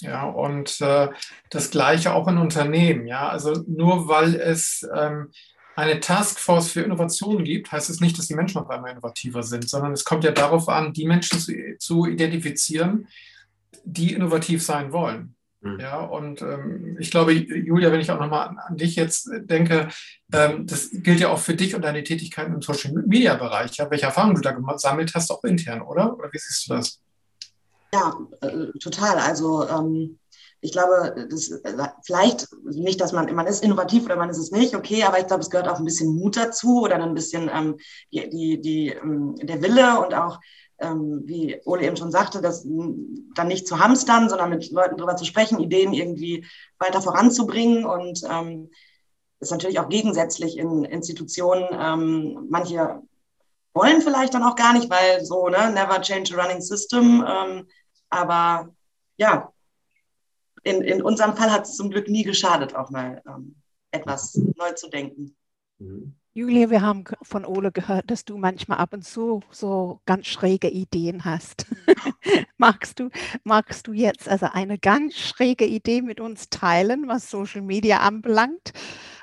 Ja, 0.00 0.24
und 0.24 0.80
äh, 0.80 1.08
das 1.50 1.70
Gleiche 1.70 2.12
auch 2.14 2.28
in 2.28 2.38
Unternehmen. 2.38 3.06
Ja, 3.06 3.28
also 3.28 3.64
nur 3.66 4.08
weil 4.08 4.36
es 4.36 4.88
ähm, 4.94 5.30
eine 5.74 6.00
Taskforce 6.00 6.72
für 6.72 6.82
Innovationen 6.82 7.44
gibt, 7.44 7.70
heißt 7.70 7.90
es 7.90 8.00
nicht, 8.00 8.18
dass 8.18 8.26
die 8.26 8.34
Menschen 8.34 8.60
auf 8.60 8.70
einmal 8.70 8.92
innovativer 8.92 9.42
sind, 9.42 9.68
sondern 9.68 9.92
es 9.92 10.04
kommt 10.04 10.24
ja 10.24 10.32
darauf 10.32 10.68
an, 10.68 10.92
die 10.92 11.06
Menschen 11.06 11.38
zu, 11.38 11.52
zu 11.78 12.06
identifizieren, 12.06 13.08
die 13.84 14.12
innovativ 14.12 14.62
sein 14.64 14.92
wollen. 14.92 15.36
Mhm. 15.60 15.80
Ja, 15.80 16.00
und 16.00 16.40
ähm, 16.42 16.96
ich 17.00 17.10
glaube, 17.10 17.32
Julia, 17.32 17.90
wenn 17.90 18.00
ich 18.00 18.10
auch 18.10 18.20
nochmal 18.20 18.48
an, 18.48 18.58
an 18.58 18.76
dich 18.76 18.94
jetzt 18.94 19.28
denke, 19.32 19.88
ähm, 20.32 20.66
das 20.66 20.90
gilt 20.92 21.20
ja 21.20 21.28
auch 21.28 21.38
für 21.38 21.54
dich 21.54 21.74
und 21.74 21.82
deine 21.82 22.04
Tätigkeiten 22.04 22.54
im 22.54 22.62
Social 22.62 22.92
Media 22.92 23.34
Bereich. 23.34 23.76
Ja, 23.76 23.90
welche 23.90 24.06
Erfahrungen 24.06 24.36
du 24.36 24.40
da 24.40 24.52
gesammelt 24.52 25.12
hast, 25.14 25.30
auch 25.30 25.42
intern, 25.44 25.82
oder? 25.82 26.16
Oder 26.16 26.32
wie 26.32 26.38
siehst 26.38 26.68
du 26.68 26.74
das? 26.74 27.00
Ja, 27.92 28.14
äh, 28.40 28.78
total. 28.78 29.18
Also 29.18 29.68
ähm, 29.68 30.18
ich 30.60 30.72
glaube, 30.72 31.26
das, 31.30 31.50
äh, 31.50 31.88
vielleicht 32.04 32.46
nicht, 32.64 33.00
dass 33.00 33.12
man, 33.12 33.32
man 33.34 33.46
ist 33.46 33.64
innovativ 33.64 34.04
oder 34.04 34.16
man 34.16 34.30
ist 34.30 34.38
es 34.38 34.50
nicht, 34.50 34.74
okay, 34.74 35.02
aber 35.04 35.18
ich 35.18 35.26
glaube, 35.26 35.42
es 35.42 35.50
gehört 35.50 35.68
auch 35.68 35.78
ein 35.78 35.84
bisschen 35.84 36.14
Mut 36.14 36.36
dazu 36.36 36.82
oder 36.82 37.02
ein 37.02 37.14
bisschen 37.14 37.50
ähm, 37.52 37.78
die, 38.12 38.28
die, 38.28 38.60
die, 38.60 38.88
ähm, 38.88 39.36
der 39.36 39.62
Wille 39.62 40.00
und 40.00 40.14
auch 40.14 40.40
ähm, 40.80 41.22
wie 41.24 41.60
Ole 41.64 41.84
eben 41.84 41.96
schon 41.96 42.10
sagte, 42.10 42.40
das 42.40 42.64
dann 42.64 43.48
nicht 43.48 43.66
zu 43.66 43.78
hamstern, 43.78 44.28
sondern 44.28 44.50
mit 44.50 44.70
Leuten 44.70 44.96
darüber 44.96 45.16
zu 45.16 45.24
sprechen, 45.24 45.60
Ideen 45.60 45.92
irgendwie 45.92 46.46
weiter 46.78 47.00
voranzubringen 47.00 47.84
und 47.84 48.22
ähm, 48.30 48.70
ist 49.40 49.50
natürlich 49.52 49.78
auch 49.78 49.88
gegensätzlich 49.88 50.56
in 50.58 50.84
Institutionen. 50.84 51.66
Ähm, 51.72 52.46
manche 52.50 53.02
wollen 53.74 54.02
vielleicht 54.02 54.34
dann 54.34 54.42
auch 54.42 54.56
gar 54.56 54.72
nicht, 54.72 54.90
weil 54.90 55.24
so, 55.24 55.48
ne, 55.48 55.70
never 55.72 56.00
change 56.00 56.36
a 56.36 56.42
running 56.42 56.60
system. 56.60 57.24
Ähm, 57.26 57.68
aber 58.10 58.74
ja, 59.16 59.52
in, 60.64 60.82
in 60.82 61.02
unserem 61.02 61.36
Fall 61.36 61.52
hat 61.52 61.66
es 61.66 61.76
zum 61.76 61.90
Glück 61.90 62.08
nie 62.08 62.24
geschadet, 62.24 62.74
auch 62.74 62.90
mal 62.90 63.22
ähm, 63.26 63.56
etwas 63.90 64.34
neu 64.56 64.72
zu 64.72 64.88
denken. 64.88 65.36
Mhm. 65.78 66.17
Julia, 66.38 66.70
wir 66.70 66.82
haben 66.82 67.02
von 67.20 67.44
Ole 67.44 67.72
gehört, 67.72 68.12
dass 68.12 68.24
du 68.24 68.38
manchmal 68.38 68.78
ab 68.78 68.92
und 68.92 69.04
zu 69.04 69.40
so 69.50 70.00
ganz 70.06 70.28
schräge 70.28 70.68
Ideen 70.68 71.24
hast. 71.24 71.66
magst, 72.58 73.00
du, 73.00 73.10
magst 73.42 73.88
du 73.88 73.92
jetzt 73.92 74.28
also 74.28 74.46
eine 74.52 74.78
ganz 74.78 75.16
schräge 75.16 75.66
Idee 75.66 76.00
mit 76.00 76.20
uns 76.20 76.48
teilen, 76.48 77.08
was 77.08 77.28
Social 77.28 77.62
Media 77.62 77.98
anbelangt? 77.98 78.72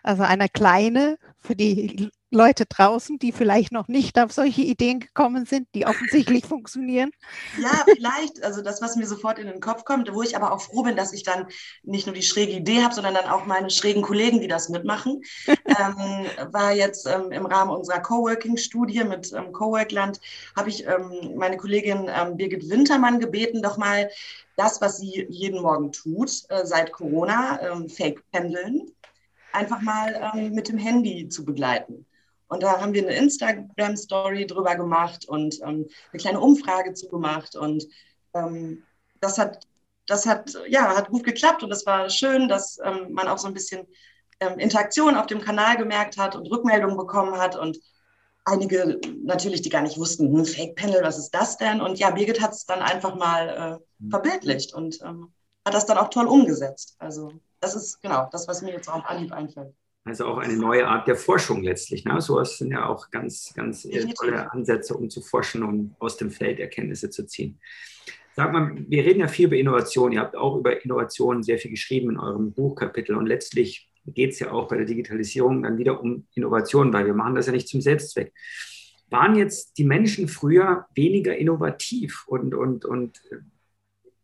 Also 0.04 0.24
eine 0.24 0.50
kleine 0.50 1.18
für 1.38 1.56
die 1.56 2.12
Leute 2.32 2.66
draußen, 2.66 3.20
die 3.20 3.32
vielleicht 3.32 3.72
noch 3.72 3.88
nicht 3.88 4.20
auf 4.20 4.32
solche 4.32 4.62
Ideen 4.62 5.00
gekommen 5.00 5.46
sind, 5.46 5.68
die 5.74 5.86
offensichtlich 5.86 6.46
funktionieren? 6.46 7.12
Ja, 7.62 7.86
vielleicht. 7.86 8.44
Also 8.44 8.62
das, 8.62 8.82
was 8.82 8.96
mir 8.96 9.06
sofort 9.06 9.40
in 9.40 9.48
den 9.48 9.60
Kopf 9.60 9.86
kommt, 9.86 10.14
wo 10.14 10.22
ich 10.22 10.36
aber 10.36 10.52
auch 10.52 10.62
froh 10.62 10.84
bin, 10.84 10.96
dass 10.96 11.14
ich 11.14 11.24
dann 11.24 11.48
nicht 11.84 12.08
nur 12.08 12.16
die 12.16 12.24
schräge 12.24 12.54
Idee 12.54 12.84
habe, 12.84 12.94
sondern 12.94 13.14
dann 13.14 13.28
auch 13.28 13.46
meine 13.46 13.70
schrägen 13.70 14.02
Kollegen, 14.02 14.42
die 14.42 14.48
das 14.48 14.70
mitmachen, 14.70 15.22
ähm, 15.48 16.26
war 16.52 16.74
jetzt 16.74 17.08
ähm, 17.08 17.32
im 17.32 17.46
Rahmen 17.46 17.72
unserer 17.72 18.00
Coworking-Studie 18.00 19.04
mit 19.04 19.32
ähm, 19.34 19.52
Coworkland, 19.52 20.20
habe 20.56 20.70
ich 20.70 20.86
ähm, 20.86 21.36
meine 21.38 21.58
Kollegin 21.58 22.10
ähm, 22.10 22.38
Birgit 22.38 22.70
Wintermann 22.70 23.20
gebeten, 23.20 23.62
doch 23.62 23.78
mal 23.78 24.10
das, 24.58 24.82
was 24.82 24.98
sie 24.98 25.26
jeden 25.30 25.62
Morgen 25.62 25.92
tut, 25.92 26.44
äh, 26.50 26.66
seit 26.66 26.92
Corona, 26.92 27.62
ähm, 27.62 27.90
Fake-Pendeln, 27.90 28.92
einfach 29.52 29.82
mal 29.82 30.32
ähm, 30.36 30.52
mit 30.54 30.70
dem 30.70 30.78
Handy 30.78 31.30
zu 31.30 31.46
begleiten. 31.46 32.06
Und 32.56 32.64
da 32.64 32.80
haben 32.80 32.94
wir 32.94 33.02
eine 33.02 33.18
Instagram-Story 33.18 34.48
drüber 34.48 34.78
gemacht 34.78 35.26
und 35.28 35.60
ähm, 35.62 35.90
eine 36.12 36.20
kleine 36.20 36.40
Umfrage 36.40 36.94
zu 36.94 37.10
gemacht. 37.10 37.58
Und 37.58 37.86
ähm, 38.34 38.82
das 39.20 39.38
hat, 39.38 39.68
das 40.08 40.26
hat, 40.26 40.58
ja, 40.70 40.96
hat 40.96 41.10
gut 41.10 41.26
geklappt 41.26 41.64
und 41.64 41.72
es 41.72 41.86
war 41.86 42.10
schön, 42.10 42.48
dass 42.48 42.80
ähm, 42.82 43.12
man 43.12 43.28
auch 43.28 43.38
so 43.38 43.48
ein 43.48 43.54
bisschen 43.54 43.86
ähm, 44.40 44.58
Interaktion 44.58 45.18
auf 45.18 45.26
dem 45.26 45.42
Kanal 45.42 45.76
gemerkt 45.76 46.18
hat 46.18 46.38
und 46.38 46.50
Rückmeldungen 46.50 46.96
bekommen 46.96 47.38
hat 47.38 47.58
und 47.58 47.78
einige 48.46 49.02
natürlich, 49.22 49.62
die 49.62 49.70
gar 49.70 49.82
nicht 49.82 49.98
wussten, 49.98 50.34
hm, 50.34 50.46
Fake 50.46 50.78
Panel, 50.78 51.04
was 51.04 51.18
ist 51.18 51.32
das 51.32 51.58
denn? 51.58 51.82
Und 51.82 52.00
ja, 52.00 52.12
Birgit 52.12 52.42
hat 52.42 52.54
es 52.54 52.66
dann 52.66 52.80
einfach 52.80 53.16
mal 53.16 53.50
äh, 53.50 54.04
mhm. 54.04 54.10
verbildlicht 54.12 54.74
und 54.74 55.02
ähm, 55.02 55.34
hat 55.66 55.74
das 55.74 55.88
dann 55.88 55.98
auch 55.98 56.10
toll 56.10 56.28
umgesetzt. 56.28 56.96
Also 57.00 57.34
das 57.60 57.76
ist 57.76 58.02
genau 58.02 58.30
das, 58.32 58.48
was 58.48 58.62
mir 58.62 58.72
jetzt 58.72 58.88
auf 58.88 59.06
Anhieb 59.06 59.34
einfällt. 59.34 59.74
Also 60.06 60.26
auch 60.26 60.38
eine 60.38 60.56
neue 60.56 60.88
Art 60.88 61.08
der 61.08 61.16
Forschung 61.16 61.64
letztlich. 61.64 62.06
Ne? 62.06 62.22
Sowas 62.22 62.60
sind 62.60 62.72
ja 62.72 62.88
auch 62.88 63.10
ganz, 63.10 63.52
ganz 63.56 63.88
tolle 64.16 64.52
Ansätze, 64.52 64.94
um 64.94 65.10
zu 65.10 65.20
forschen 65.20 65.64
und 65.64 65.96
aus 65.98 66.16
dem 66.18 66.30
Feld 66.30 66.60
Erkenntnisse 66.60 67.10
zu 67.10 67.26
ziehen. 67.26 67.60
Sag 68.36 68.54
mal, 68.54 68.76
wir 68.88 69.04
reden 69.04 69.22
ja 69.22 69.28
viel 69.28 69.48
über 69.48 69.56
Innovation. 69.56 70.12
Ihr 70.12 70.20
habt 70.20 70.36
auch 70.36 70.58
über 70.58 70.84
Innovation 70.84 71.42
sehr 71.42 71.58
viel 71.58 71.72
geschrieben 71.72 72.12
in 72.12 72.20
eurem 72.20 72.54
Buchkapitel. 72.54 73.16
Und 73.16 73.26
letztlich 73.26 73.90
geht 74.06 74.34
es 74.34 74.40
ja 74.40 74.52
auch 74.52 74.68
bei 74.68 74.78
der 74.78 74.86
Digitalisierung 74.86 75.64
dann 75.64 75.80
wieder 75.80 76.00
um 76.00 76.28
Innovation, 76.36 76.94
weil 76.94 77.08
wir 77.08 77.16
machen 77.16 77.34
das 77.34 77.48
ja 77.48 77.52
nicht 77.52 77.68
zum 77.68 77.82
Selbstzweck. 77.82 78.32
Waren 79.10 79.36
jetzt 79.36 79.80
die 79.80 79.86
Menschen 79.86 80.28
früher 80.28 80.86
weniger 80.94 81.36
innovativ 81.36 82.26
und, 82.28 82.54
und, 82.54 82.86
und 82.86 83.22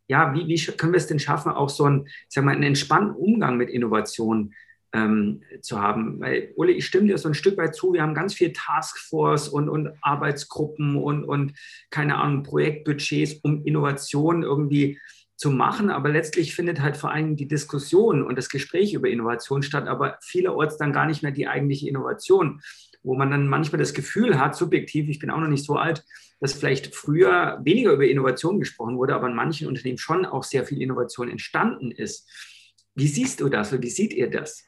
ja, 0.06 0.32
wie, 0.34 0.46
wie 0.46 0.60
können 0.76 0.92
wir 0.92 0.98
es 0.98 1.06
denn 1.08 1.18
schaffen, 1.18 1.50
auch 1.50 1.70
so 1.70 1.84
einen, 1.84 2.08
sag 2.28 2.44
mal, 2.44 2.54
einen 2.54 2.62
entspannten 2.62 3.16
Umgang 3.16 3.56
mit 3.56 3.70
Innovation 3.70 4.54
ähm, 4.92 5.42
zu 5.60 5.80
haben. 5.80 6.20
Weil, 6.20 6.52
Uli, 6.56 6.72
ich 6.72 6.86
stimme 6.86 7.08
dir 7.08 7.18
so 7.18 7.28
ein 7.28 7.34
Stück 7.34 7.56
weit 7.56 7.74
zu, 7.74 7.92
wir 7.92 8.02
haben 8.02 8.14
ganz 8.14 8.34
viel 8.34 8.52
Taskforce 8.52 9.48
und, 9.48 9.68
und 9.68 9.92
Arbeitsgruppen 10.00 10.96
und, 10.96 11.24
und 11.24 11.54
keine 11.90 12.16
Ahnung, 12.16 12.42
Projektbudgets, 12.42 13.40
um 13.42 13.64
Innovation 13.64 14.42
irgendwie 14.42 14.98
zu 15.36 15.50
machen, 15.50 15.90
aber 15.90 16.08
letztlich 16.08 16.54
findet 16.54 16.80
halt 16.80 16.96
vor 16.96 17.10
allem 17.10 17.34
die 17.34 17.48
Diskussion 17.48 18.22
und 18.22 18.38
das 18.38 18.48
Gespräch 18.48 18.94
über 18.94 19.08
Innovation 19.08 19.62
statt, 19.62 19.88
aber 19.88 20.18
vielerorts 20.22 20.76
dann 20.76 20.92
gar 20.92 21.06
nicht 21.06 21.22
mehr 21.22 21.32
die 21.32 21.48
eigentliche 21.48 21.88
Innovation, 21.88 22.60
wo 23.02 23.16
man 23.16 23.30
dann 23.30 23.48
manchmal 23.48 23.80
das 23.80 23.92
Gefühl 23.92 24.38
hat, 24.38 24.54
subjektiv, 24.54 25.08
ich 25.08 25.18
bin 25.18 25.30
auch 25.30 25.40
noch 25.40 25.48
nicht 25.48 25.64
so 25.64 25.74
alt, 25.74 26.04
dass 26.38 26.52
vielleicht 26.52 26.94
früher 26.94 27.60
weniger 27.64 27.92
über 27.92 28.04
Innovation 28.04 28.60
gesprochen 28.60 28.96
wurde, 28.96 29.14
aber 29.14 29.28
in 29.28 29.34
manchen 29.34 29.66
Unternehmen 29.66 29.98
schon 29.98 30.26
auch 30.26 30.44
sehr 30.44 30.64
viel 30.64 30.80
Innovation 30.80 31.28
entstanden 31.28 31.90
ist. 31.90 32.28
Wie 32.94 33.08
siehst 33.08 33.40
du 33.40 33.48
das 33.48 33.72
oder 33.72 33.82
wie 33.82 33.90
seht 33.90 34.12
ihr 34.12 34.30
das? 34.30 34.64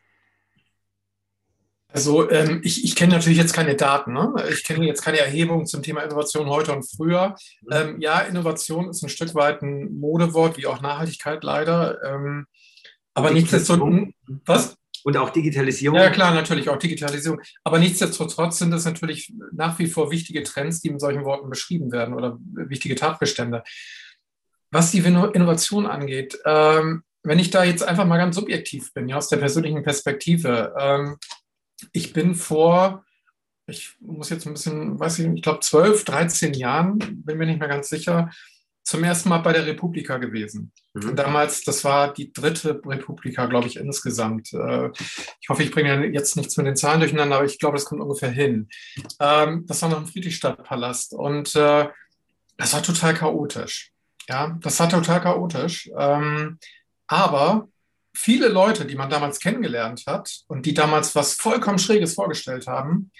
Also 1.94 2.28
ähm, 2.28 2.60
ich, 2.64 2.82
ich 2.82 2.96
kenne 2.96 3.14
natürlich 3.14 3.38
jetzt 3.38 3.52
keine 3.52 3.76
Daten. 3.76 4.14
Ne? 4.14 4.34
Ich 4.50 4.64
kenne 4.64 4.84
jetzt 4.84 5.04
keine 5.04 5.20
Erhebung 5.20 5.64
zum 5.64 5.80
Thema 5.80 6.02
Innovation 6.02 6.48
heute 6.48 6.72
und 6.72 6.82
früher. 6.82 7.36
Mhm. 7.62 7.72
Ähm, 7.72 8.00
ja, 8.00 8.18
Innovation 8.18 8.90
ist 8.90 9.04
ein 9.04 9.08
Stück 9.08 9.32
weit 9.36 9.62
ein 9.62 9.96
Modewort, 10.00 10.56
wie 10.56 10.66
auch 10.66 10.82
Nachhaltigkeit 10.82 11.44
leider. 11.44 12.02
Ähm, 12.02 12.46
aber 13.14 13.30
nichtsdestotrotz, 13.30 14.08
was? 14.44 14.76
Und 15.04 15.16
auch 15.16 15.30
Digitalisierung. 15.30 15.96
Ja, 15.96 16.10
klar, 16.10 16.34
natürlich 16.34 16.68
auch 16.68 16.78
Digitalisierung. 16.78 17.40
Aber 17.62 17.78
nichtsdestotrotz 17.78 18.58
sind 18.58 18.72
das 18.72 18.84
natürlich 18.86 19.32
nach 19.52 19.78
wie 19.78 19.86
vor 19.86 20.10
wichtige 20.10 20.42
Trends, 20.42 20.80
die 20.80 20.90
mit 20.90 21.00
solchen 21.00 21.24
Worten 21.24 21.48
beschrieben 21.48 21.92
werden 21.92 22.14
oder 22.14 22.38
wichtige 22.40 22.96
Tatbestände. 22.96 23.62
Was 24.72 24.90
die 24.90 24.98
Innovation 24.98 25.86
angeht, 25.86 26.40
ähm, 26.44 27.04
wenn 27.22 27.38
ich 27.38 27.50
da 27.50 27.62
jetzt 27.62 27.84
einfach 27.84 28.04
mal 28.04 28.18
ganz 28.18 28.34
subjektiv 28.34 28.92
bin, 28.94 29.08
ja, 29.08 29.16
aus 29.16 29.28
der 29.28 29.36
persönlichen 29.36 29.84
Perspektive, 29.84 30.74
ähm, 30.76 31.18
ich 31.92 32.12
bin 32.12 32.34
vor, 32.34 33.04
ich 33.66 33.96
muss 34.00 34.30
jetzt 34.30 34.46
ein 34.46 34.54
bisschen, 34.54 34.98
weiß 34.98 35.18
ich 35.18 35.26
ich 35.26 35.42
glaube 35.42 35.60
12, 35.60 36.04
13 36.04 36.54
Jahren, 36.54 36.98
bin 36.98 37.38
mir 37.38 37.46
nicht 37.46 37.60
mehr 37.60 37.68
ganz 37.68 37.88
sicher, 37.88 38.30
zum 38.84 39.02
ersten 39.02 39.30
Mal 39.30 39.38
bei 39.38 39.54
der 39.54 39.64
Republika 39.66 40.18
gewesen. 40.18 40.70
Mhm. 40.92 41.16
Damals, 41.16 41.64
das 41.64 41.84
war 41.84 42.12
die 42.12 42.32
dritte 42.32 42.80
Republika, 42.84 43.46
glaube 43.46 43.66
ich, 43.66 43.76
insgesamt. 43.76 44.52
Äh, 44.52 44.90
ich 45.40 45.48
hoffe, 45.48 45.62
ich 45.62 45.70
bringe 45.70 46.06
jetzt 46.08 46.36
nichts 46.36 46.56
mit 46.58 46.66
den 46.66 46.76
Zahlen 46.76 47.00
durcheinander, 47.00 47.36
aber 47.36 47.46
ich 47.46 47.58
glaube, 47.58 47.78
das 47.78 47.86
kommt 47.86 48.02
ungefähr 48.02 48.30
hin. 48.30 48.68
Ähm, 49.20 49.64
das 49.66 49.80
war 49.80 49.88
noch 49.88 49.98
im 49.98 50.06
Friedrichstadtpalast 50.06 51.14
und 51.14 51.56
äh, 51.56 51.88
das 52.58 52.74
war 52.74 52.82
total 52.82 53.14
chaotisch. 53.14 53.90
Ja, 54.28 54.58
das 54.60 54.78
war 54.78 54.88
total 54.88 55.20
chaotisch. 55.20 55.90
Ähm, 55.96 56.58
aber 57.06 57.68
viele 58.14 58.48
Leute, 58.48 58.84
die 58.86 58.94
man 58.94 59.10
damals 59.10 59.40
kennengelernt 59.40 60.04
hat 60.06 60.42
und 60.46 60.66
die 60.66 60.74
damals 60.74 61.14
was 61.14 61.34
vollkommen 61.34 61.78
Schräges 61.78 62.14
vorgestellt 62.14 62.66
haben, 62.66 63.10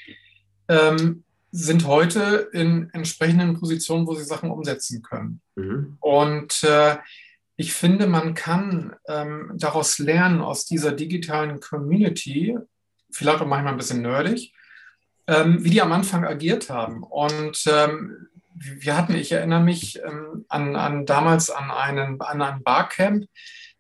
ähm, 0.69 1.25
sind 1.51 1.87
heute 1.87 2.49
in 2.53 2.91
entsprechenden 2.93 3.59
Positionen, 3.61 4.07
wo 4.07 4.15
sie 4.15 4.25
Sachen 4.25 4.51
umsetzen 4.51 5.03
können. 5.03 5.41
Mhm. 5.57 5.99
Und 6.01 6.65
äh, 6.65 6.97
ich 7.57 7.73
finde, 7.73 8.07
man 8.07 8.35
kann 8.35 8.97
ähm, 9.07 9.53
daraus 9.55 9.99
lernen, 9.99 10.41
aus 10.41 10.65
dieser 10.65 10.93
digitalen 10.93 11.61
Community, 11.61 12.59
vielleicht 13.13 13.41
auch 13.41 13.47
manchmal 13.47 13.75
ein 13.75 13.79
bisschen 13.79 14.03
nerdig, 14.03 14.53
ähm, 15.27 15.63
wie 15.63 15.71
die 15.71 15.83
am 15.83 15.93
Anfang 15.93 16.25
agiert 16.25 16.71
haben. 16.71 17.05
Und 17.05 17.65
ähm, 17.67 18.29
wir 18.55 18.97
hatten, 18.97 19.15
ich 19.15 19.31
erinnere 19.33 19.63
mich 19.63 20.01
ähm, 20.03 20.45
an, 20.49 20.75
an 20.77 21.07
damals 21.07 21.51
an 21.51 21.71
einen, 21.71 22.21
an 22.21 22.43
ein 22.43 22.63
Barcamp, 22.63 23.27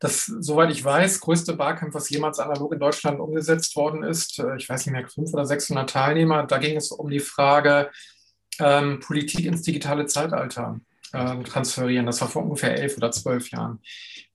das, 0.05 0.27
soweit 0.27 0.71
ich 0.71 0.85
weiß, 0.85 1.21
größte 1.21 1.55
Barcamp, 1.55 1.95
was 1.95 2.11
jemals 2.11 2.39
analog 2.39 2.75
in 2.75 2.79
Deutschland 2.79 3.21
umgesetzt 3.21 3.75
worden 3.75 4.03
ist. 4.03 4.39
Äh, 4.39 4.57
ich 4.57 4.69
weiß 4.69 4.85
nicht 4.85 4.93
mehr, 4.93 5.09
500 5.09 5.33
oder 5.33 5.47
600 5.47 5.89
Teilnehmer. 5.89 6.43
Da 6.43 6.59
ging 6.59 6.77
es 6.77 6.93
um 6.93 7.09
die 7.09 7.21
Frage, 7.21 7.91
ähm, 8.61 9.01
Politik 9.01 9.47
ins 9.47 9.63
digitale 9.63 10.05
Zeitalter 10.05 10.79
äh, 11.13 11.43
transferieren. 11.45 12.05
Das 12.05 12.21
war 12.21 12.29
vor 12.29 12.43
ungefähr 12.43 12.77
elf 12.79 12.99
oder 12.99 13.13
zwölf 13.13 13.51
Jahren. 13.51 13.81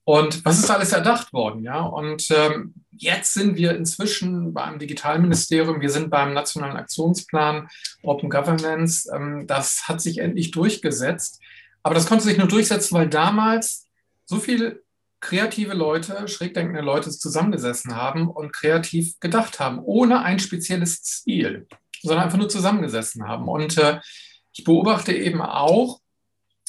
Und 0.06 0.44
was 0.44 0.58
ist 0.58 0.72
alles 0.72 0.92
erdacht 0.92 1.34
worden? 1.34 1.62
Ja? 1.62 1.82
Und 1.82 2.32
ähm, 2.32 2.74
jetzt 2.90 3.36
sind 3.36 3.56
wir 3.56 3.76
inzwischen 3.76 4.56
beim 4.56 4.80
Digitalministerium, 4.80 5.82
wir 5.82 5.92
sind 5.92 6.10
beim 6.10 6.34
Nationalen 6.34 6.78
Aktionsplan 6.78 7.70
Open 8.02 8.32
Governance. 8.32 9.08
Ähm, 9.16 9.46
das 9.46 9.88
hat 9.88 10.02
sich 10.02 10.18
endlich 10.18 10.50
durchgesetzt. 10.50 11.40
Aber 11.84 11.94
das 11.94 12.08
konnte 12.08 12.24
sich 12.24 12.40
nur 12.40 12.48
durchsetzen, 12.48 12.96
weil 12.96 13.08
damals 13.08 13.86
so 14.26 14.38
viel 14.38 14.82
kreative 15.22 15.74
Leute, 15.74 16.28
schrägdenkende 16.28 16.82
Leute 16.82 17.12
zusammengesessen 17.12 17.96
haben 17.96 18.30
und 18.30 18.54
kreativ 18.54 19.20
gedacht 19.20 19.60
haben, 19.60 19.80
ohne 19.80 20.22
ein 20.22 20.40
spezielles 20.40 21.04
Ziel, 21.04 21.68
sondern 22.02 22.26
einfach 22.26 22.38
nur 22.38 22.50
zusammengesessen 22.50 23.28
haben. 23.28 23.48
Und 23.48 23.78
äh, 23.78 24.00
ich 24.54 24.64
beobachte 24.64 25.14
eben 25.14 25.42
auch 25.42 26.00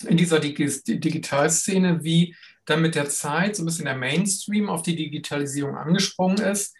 in 0.06 0.16
dieser 0.16 0.40
Dig 0.40 0.56
Digitalszene, 0.56 2.02
wie 2.02 2.34
dann 2.64 2.82
mit 2.82 2.94
der 2.94 3.08
Zeit 3.08 3.56
so 3.56 3.62
ein 3.62 3.66
bisschen 3.66 3.84
der 3.84 3.96
Mainstream 3.96 4.68
auf 4.68 4.82
die 4.82 4.96
Digitalisierung 4.96 5.76
angesprungen 5.76 6.38
ist. 6.38 6.74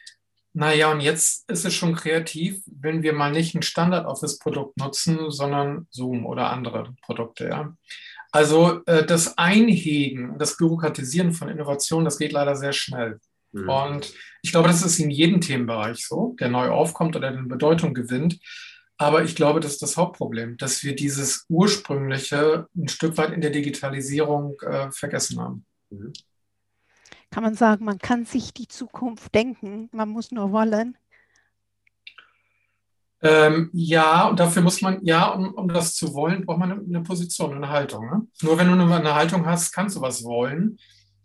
Naja, 0.53 0.91
und 0.91 1.01
jetzt 1.01 1.49
ist 1.49 1.65
es 1.65 1.75
schon 1.75 1.95
kreativ, 1.95 2.63
wenn 2.67 3.03
wir 3.03 3.13
mal 3.13 3.31
nicht 3.31 3.55
ein 3.55 3.63
Standard-Office-Produkt 3.63 4.77
nutzen, 4.79 5.31
sondern 5.31 5.87
Zoom 5.91 6.27
oder 6.27 6.51
andere 6.51 6.93
Produkte. 7.03 7.49
Ja. 7.49 7.77
Also 8.33 8.83
äh, 8.87 9.05
das 9.05 9.37
Einhegen, 9.39 10.39
das 10.39 10.57
Bürokratisieren 10.57 11.33
von 11.33 11.49
Innovationen, 11.49 12.05
das 12.05 12.19
geht 12.19 12.33
leider 12.33 12.57
sehr 12.57 12.73
schnell. 12.73 13.19
Mhm. 13.53 13.69
Und 13.69 14.15
ich 14.43 14.53
glaube, 14.53 14.69
das 14.69 14.85
ist 14.85 14.99
in 14.99 15.11
jedem 15.11 15.41
Themenbereich 15.41 16.07
so, 16.07 16.37
der 16.39 16.49
neu 16.49 16.69
aufkommt 16.69 17.17
oder 17.17 17.33
den 17.33 17.49
Bedeutung 17.49 17.95
gewinnt. 17.95 18.39
Aber 18.97 19.25
ich 19.25 19.35
glaube, 19.35 19.61
das 19.61 19.73
ist 19.73 19.83
das 19.83 19.97
Hauptproblem, 19.97 20.59
dass 20.59 20.85
wir 20.85 20.95
dieses 20.95 21.47
ursprüngliche 21.49 22.67
ein 22.77 22.89
Stück 22.89 23.17
weit 23.17 23.33
in 23.33 23.41
der 23.41 23.51
Digitalisierung 23.51 24.61
äh, 24.61 24.91
vergessen 24.93 25.41
haben. 25.41 25.65
Mhm. 25.89 26.13
Kann 27.31 27.43
man 27.45 27.55
sagen, 27.55 27.85
man 27.85 27.99
kann 27.99 28.27
sich 28.27 28.53
die 28.53 28.69
Zukunft 28.69 29.35
denken, 29.35 29.89
man 29.93 30.09
muss 30.09 30.33
nur 30.33 30.53
wollen. 30.53 30.99
Ähm, 33.23 33.69
ja, 33.73 34.29
und 34.29 34.41
dafür 34.41 34.63
muss 34.63 34.81
man, 34.81 35.05
ja, 35.05 35.29
um, 35.29 35.53
um 35.53 35.69
das 35.69 35.95
zu 35.95 36.15
wollen, 36.15 36.47
braucht 36.47 36.59
man 36.59 36.73
eine, 36.73 36.81
eine 36.83 37.03
Position, 37.03 37.55
eine 37.55 37.69
Haltung. 37.69 38.07
Ne? 38.07 38.27
Nur 38.43 38.59
wenn 38.59 38.67
du 38.69 38.73
eine 38.73 39.15
Haltung 39.15 39.45
hast, 39.47 39.73
kannst 39.73 39.97
du 39.97 40.01
was 40.01 40.25
wollen. 40.25 40.79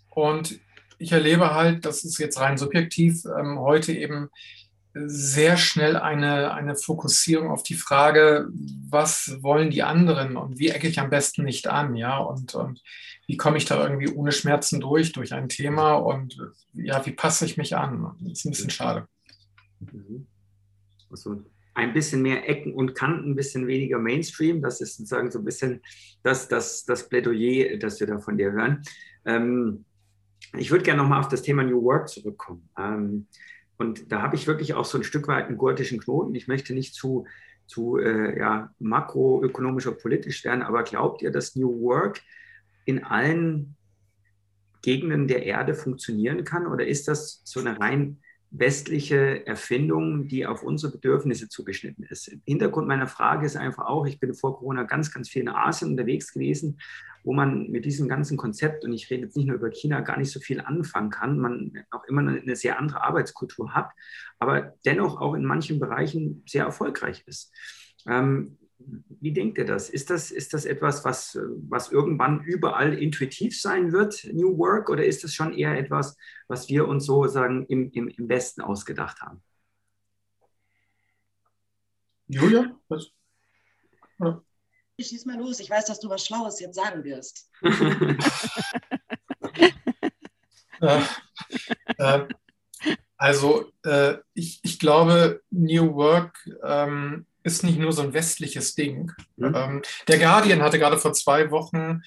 Und 0.10 0.60
ich 0.98 1.12
erlebe 1.12 1.54
halt, 1.54 1.86
das 1.86 2.04
ist 2.04 2.18
jetzt 2.18 2.40
rein 2.40 2.58
subjektiv, 2.58 3.24
ähm, 3.26 3.60
heute 3.60 3.94
eben 3.94 4.30
sehr 4.94 5.58
schnell 5.58 5.98
eine, 5.98 6.54
eine 6.54 6.76
Fokussierung 6.76 7.52
auf 7.52 7.64
die 7.64 7.74
Frage, 7.74 8.48
was 8.90 9.38
wollen 9.42 9.70
die 9.70 9.84
anderen 9.84 10.38
und 10.38 10.58
wie 10.58 10.70
ecke 10.70 10.88
ich 10.88 11.00
am 11.00 11.10
besten 11.10 11.44
nicht 11.44 11.68
an, 11.68 11.96
ja, 11.96 12.18
und, 12.18 12.56
und 12.56 12.82
wie 13.28 13.36
komme 13.36 13.58
ich 13.58 13.66
da 13.66 13.84
irgendwie 13.84 14.10
ohne 14.10 14.32
Schmerzen 14.32 14.80
durch, 14.80 15.12
durch 15.12 15.34
ein 15.34 15.50
Thema 15.50 15.96
und 15.96 16.38
ja, 16.74 17.06
wie 17.06 17.12
passe 17.12 17.46
ich 17.46 17.58
mich 17.58 17.76
an? 17.76 18.16
Das 18.22 18.40
ist 18.40 18.46
ein 18.46 18.52
bisschen 18.52 18.70
schade. 18.70 19.08
Mhm. 19.80 20.28
Also 21.10 21.42
ein 21.76 21.94
bisschen 21.94 22.22
mehr 22.22 22.50
Ecken 22.50 22.74
und 22.74 22.96
Kanten, 22.96 23.32
ein 23.32 23.36
bisschen 23.36 23.68
weniger 23.68 24.00
Mainstream. 24.00 24.62
Das 24.62 24.82
ist 24.82 24.98
sozusagen 24.98 25.30
so 25.30 25.40
ein 25.40 25.46
bisschen 25.46 25.82
das, 26.24 26.48
das, 26.48 26.86
das 26.86 27.08
Plädoyer, 27.08 27.78
das 27.78 28.00
wir 28.00 28.08
da 28.08 28.20
von 28.20 28.38
dir 28.38 28.52
hören. 28.52 28.82
Ähm, 29.26 29.86
ich 30.58 30.72
würde 30.72 30.84
gerne 30.84 31.02
nochmal 31.02 31.20
auf 31.20 31.28
das 31.28 31.42
Thema 31.42 31.64
New 31.64 31.84
Work 31.84 32.08
zurückkommen. 32.10 32.70
Ähm, 32.80 33.28
und 33.78 34.12
da 34.12 34.22
habe 34.22 34.36
ich 34.36 34.48
wirklich 34.48 34.74
auch 34.74 34.86
so 34.86 34.98
ein 34.98 35.04
Stück 35.04 35.28
weit 35.28 35.48
einen 35.48 35.58
gurtischen 35.58 36.00
Knoten. 36.00 36.34
Ich 36.34 36.48
möchte 36.48 36.74
nicht 36.74 36.96
zu, 36.96 37.26
zu 37.68 37.98
äh, 37.98 38.40
ja, 38.40 38.74
makroökonomisch 38.80 39.86
oder 39.86 39.98
politisch 39.98 40.46
werden, 40.46 40.62
aber 40.62 40.84
glaubt 40.84 41.22
ihr, 41.22 41.32
dass 41.32 41.58
New 41.58 41.82
Work 41.82 42.22
in 42.86 43.04
allen 43.04 43.76
Gegenden 44.82 45.28
der 45.28 45.44
Erde 45.46 45.74
funktionieren 45.74 46.46
kann? 46.46 46.68
Oder 46.68 46.88
ist 46.88 47.10
das 47.10 47.42
so 47.44 47.60
eine 47.60 47.78
rein 47.80 48.22
westliche 48.58 49.46
Erfindung, 49.46 50.28
die 50.28 50.46
auf 50.46 50.64
unsere 50.64 50.92
Bedürfnisse 50.94 51.50
zugeschnitten 51.50 52.06
ist. 52.06 52.32
Hintergrund 52.46 52.88
meiner 52.88 53.08
Frage 53.08 53.46
ist 53.46 53.58
einfach 53.58 53.86
auch, 53.86 54.06
ich 54.06 54.20
bin 54.20 54.34
vor 54.34 54.58
Corona 54.58 54.84
ganz, 54.84 55.14
ganz 55.14 55.30
viel 55.30 55.42
in 55.42 55.50
Asien 55.50 55.92
unterwegs 55.92 56.34
gewesen, 56.34 56.80
wo 57.24 57.34
man 57.34 57.70
mit 57.72 57.86
diesem 57.86 58.08
ganzen 58.08 58.38
Konzept, 58.38 58.86
und 58.86 58.94
ich 58.94 59.10
rede 59.10 59.24
jetzt 59.24 59.36
nicht 59.36 59.48
nur 59.48 59.56
über 59.56 59.72
China, 59.72 60.02
gar 60.02 60.18
nicht 60.18 60.32
so 60.32 60.40
viel 60.40 60.62
anfangen 60.62 61.10
kann, 61.10 61.40
man 61.40 61.74
auch 61.92 62.04
immer 62.06 62.22
eine 62.22 62.56
sehr 62.56 62.80
andere 62.80 63.04
Arbeitskultur 63.04 63.74
hat, 63.74 63.92
aber 64.40 64.74
dennoch 64.86 65.20
auch 65.20 65.34
in 65.34 65.44
manchen 65.44 65.80
Bereichen 65.80 66.44
sehr 66.48 66.66
erfolgreich 66.66 67.24
ist. 67.26 67.52
Ähm, 68.08 68.58
wie 68.78 69.34
denkt 69.34 69.58
ihr 69.58 69.66
das? 69.66 69.90
Ist 69.90 70.10
das, 70.10 70.32
ist 70.32 70.54
das 70.54 70.66
etwas, 70.66 71.06
was, 71.06 71.38
was 71.70 71.92
irgendwann 71.92 72.44
überall 72.44 72.94
intuitiv 72.94 73.60
sein 73.60 73.92
wird, 73.92 74.24
New 74.34 74.58
Work, 74.58 74.90
oder 74.90 75.06
ist 75.06 75.24
das 75.24 75.34
schon 75.34 75.54
eher 75.54 75.78
etwas, 75.78 76.18
was 76.48 76.70
wir 76.70 76.88
uns 76.88 77.06
sozusagen 77.06 77.66
im, 77.68 77.90
im, 77.92 78.08
im 78.08 78.30
Westen 78.30 78.62
ausgedacht 78.62 79.22
haben? 79.22 79.42
Julia? 82.28 82.76
Was? 82.88 83.12
Ja. 84.20 84.42
Ich 84.98 85.08
schieß 85.08 85.26
mal 85.26 85.38
los. 85.38 85.60
Ich 85.60 85.70
weiß, 85.70 85.86
dass 85.86 86.00
du 86.00 86.10
was 86.10 86.26
Schlaues 86.26 86.60
jetzt 86.60 86.76
sagen 86.76 87.04
wirst. 87.04 87.52
äh, 90.82 91.02
äh, 91.98 92.28
Also 93.18 93.72
äh, 93.84 94.18
ich, 94.34 94.60
ich 94.64 94.78
glaube, 94.78 95.42
New 95.50 95.96
Work 95.96 96.38
ähm, 96.64 97.26
ist 97.46 97.64
nicht 97.64 97.78
nur 97.78 97.94
so 97.94 98.02
ein 98.02 98.14
westliches 98.14 98.74
Ding. 98.74 99.12
Mhm. 99.38 99.54
Ähm, 99.56 99.82
der 100.08 100.18
Guardian 100.18 100.62
hatte 100.62 100.80
gerade 100.80 100.98
vor 100.98 101.14
zwei 101.14 101.52
Wochen 101.52 101.78
einen 101.78 102.02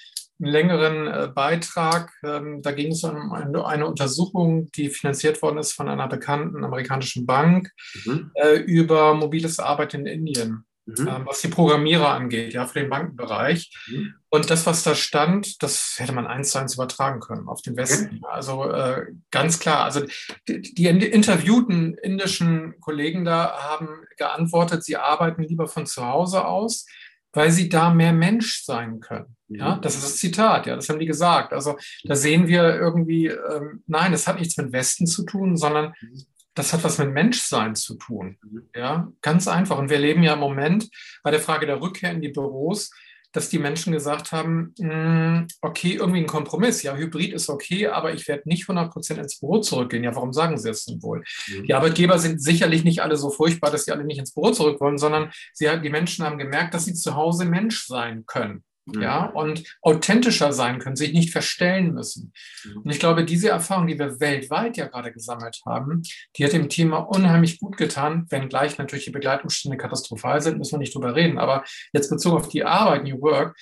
längeren 0.52 1.06
äh, 1.06 1.28
Beitrag. 1.32 2.12
Ähm, 2.24 2.60
da 2.60 2.72
ging 2.72 2.92
es 2.92 3.04
um 3.04 3.32
eine, 3.32 3.64
eine, 3.64 3.86
Untersuchung, 3.86 4.70
die 4.72 4.90
finanziert 4.90 5.40
worden 5.40 5.58
ist 5.58 5.72
von 5.72 5.88
einer 5.88 6.08
bekannten 6.08 6.64
amerikanischen 6.64 7.24
Bank 7.24 7.70
mhm. 8.04 8.32
äh, 8.34 8.56
über 8.56 9.14
mobiles 9.14 9.58
Arbeiten 9.60 10.06
in 10.06 10.26
Indien. 10.26 10.64
Mhm. 10.88 11.06
Ähm, 11.06 11.26
was 11.26 11.42
die 11.42 11.48
Programmierer 11.48 12.08
angeht, 12.08 12.54
ja, 12.54 12.66
für 12.66 12.80
den 12.80 12.88
Bankenbereich. 12.88 13.70
Mhm. 13.88 14.14
Und 14.30 14.48
das, 14.48 14.64
was 14.64 14.82
da 14.82 14.94
stand, 14.94 15.62
das 15.62 15.96
hätte 15.98 16.12
man 16.12 16.26
eins 16.26 16.50
zu 16.50 16.58
eins 16.58 16.74
übertragen 16.74 17.20
können 17.20 17.46
auf 17.46 17.60
den 17.60 17.76
Westen. 17.76 18.22
Okay. 18.22 18.32
Also 18.32 18.70
äh, 18.70 19.06
ganz 19.30 19.58
klar, 19.58 19.84
also 19.84 20.02
die, 20.48 20.62
die, 20.62 20.86
interviewten 20.86 21.94
indischen 21.94 22.80
Kollegen 22.80 23.26
da 23.26 23.58
haben 23.58 23.88
geantwortet, 24.16 24.82
sie 24.82 24.96
arbeiten 24.96 25.42
lieber 25.42 25.66
von 25.66 25.84
zu 25.84 26.06
Hause 26.06 26.46
aus, 26.46 26.86
weil 27.32 27.50
sie 27.50 27.68
da 27.68 27.92
mehr 27.92 28.14
Mensch 28.14 28.64
sein 28.64 29.00
können. 29.00 29.36
Ja, 29.48 29.76
mhm. 29.76 29.82
das 29.82 29.94
ist 29.94 30.04
das 30.04 30.16
Zitat, 30.16 30.66
ja, 30.66 30.74
das 30.74 30.88
haben 30.88 31.00
die 31.00 31.06
gesagt. 31.06 31.52
Also 31.52 31.76
da 32.04 32.16
sehen 32.16 32.48
wir 32.48 32.76
irgendwie, 32.76 33.26
ähm, 33.26 33.82
nein, 33.86 34.12
das 34.12 34.26
hat 34.26 34.38
nichts 34.38 34.56
mit 34.56 34.72
Westen 34.72 35.06
zu 35.06 35.24
tun, 35.24 35.58
sondern 35.58 35.92
mhm 36.00 36.24
das 36.58 36.72
hat 36.72 36.82
was 36.82 36.98
mit 36.98 37.12
Menschsein 37.12 37.76
zu 37.76 37.94
tun. 37.94 38.36
Mhm. 38.42 38.68
Ja, 38.74 39.12
ganz 39.22 39.46
einfach. 39.46 39.78
Und 39.78 39.90
wir 39.90 39.98
leben 39.98 40.22
ja 40.22 40.34
im 40.34 40.40
Moment 40.40 40.88
bei 41.22 41.30
der 41.30 41.40
Frage 41.40 41.66
der 41.66 41.80
Rückkehr 41.80 42.10
in 42.10 42.20
die 42.20 42.30
Büros, 42.30 42.90
dass 43.32 43.50
die 43.50 43.58
Menschen 43.58 43.92
gesagt 43.92 44.32
haben, 44.32 44.74
mm, 44.78 45.46
okay, 45.60 45.94
irgendwie 45.94 46.20
ein 46.20 46.26
Kompromiss. 46.26 46.82
Ja, 46.82 46.96
Hybrid 46.96 47.32
ist 47.34 47.50
okay, 47.50 47.86
aber 47.86 48.14
ich 48.14 48.26
werde 48.26 48.48
nicht 48.48 48.62
100 48.62 48.90
Prozent 48.90 49.20
ins 49.20 49.38
Büro 49.38 49.60
zurückgehen. 49.60 50.02
Ja, 50.02 50.14
warum 50.16 50.32
sagen 50.32 50.56
Sie 50.56 50.68
das 50.68 50.86
denn 50.86 51.02
wohl? 51.02 51.22
Mhm. 51.46 51.64
Die 51.64 51.74
Arbeitgeber 51.74 52.18
sind 52.18 52.42
sicherlich 52.42 52.84
nicht 52.84 53.02
alle 53.02 53.16
so 53.16 53.30
furchtbar, 53.30 53.70
dass 53.70 53.84
sie 53.84 53.92
alle 53.92 54.04
nicht 54.04 54.18
ins 54.18 54.34
Büro 54.34 54.50
zurück 54.50 54.80
wollen, 54.80 54.98
sondern 54.98 55.30
sie, 55.52 55.68
die 55.82 55.90
Menschen 55.90 56.24
haben 56.24 56.38
gemerkt, 56.38 56.74
dass 56.74 56.86
sie 56.86 56.94
zu 56.94 57.14
Hause 57.14 57.44
Mensch 57.44 57.86
sein 57.86 58.24
können 58.26 58.64
ja, 58.94 59.26
und 59.26 59.64
authentischer 59.82 60.52
sein 60.52 60.78
können, 60.78 60.96
sich 60.96 61.12
nicht 61.12 61.30
verstellen 61.30 61.92
müssen. 61.94 62.32
Mhm. 62.64 62.82
Und 62.82 62.90
ich 62.90 62.98
glaube, 62.98 63.24
diese 63.24 63.48
Erfahrung, 63.48 63.86
die 63.86 63.98
wir 63.98 64.20
weltweit 64.20 64.76
ja 64.76 64.86
gerade 64.86 65.12
gesammelt 65.12 65.60
haben, 65.66 66.02
die 66.36 66.44
hat 66.44 66.52
dem 66.52 66.68
Thema 66.68 66.98
unheimlich 66.98 67.58
gut 67.60 67.76
getan, 67.76 68.26
wenngleich 68.30 68.78
natürlich 68.78 69.04
die 69.06 69.10
Begleitumstände 69.10 69.76
katastrophal 69.76 70.40
sind, 70.40 70.58
müssen 70.58 70.72
wir 70.72 70.78
nicht 70.78 70.94
drüber 70.94 71.14
reden. 71.14 71.38
Aber 71.38 71.64
jetzt 71.92 72.10
bezogen 72.10 72.36
auf 72.36 72.48
die 72.48 72.64
Arbeit, 72.64 73.04
New 73.04 73.20
Work, 73.20 73.56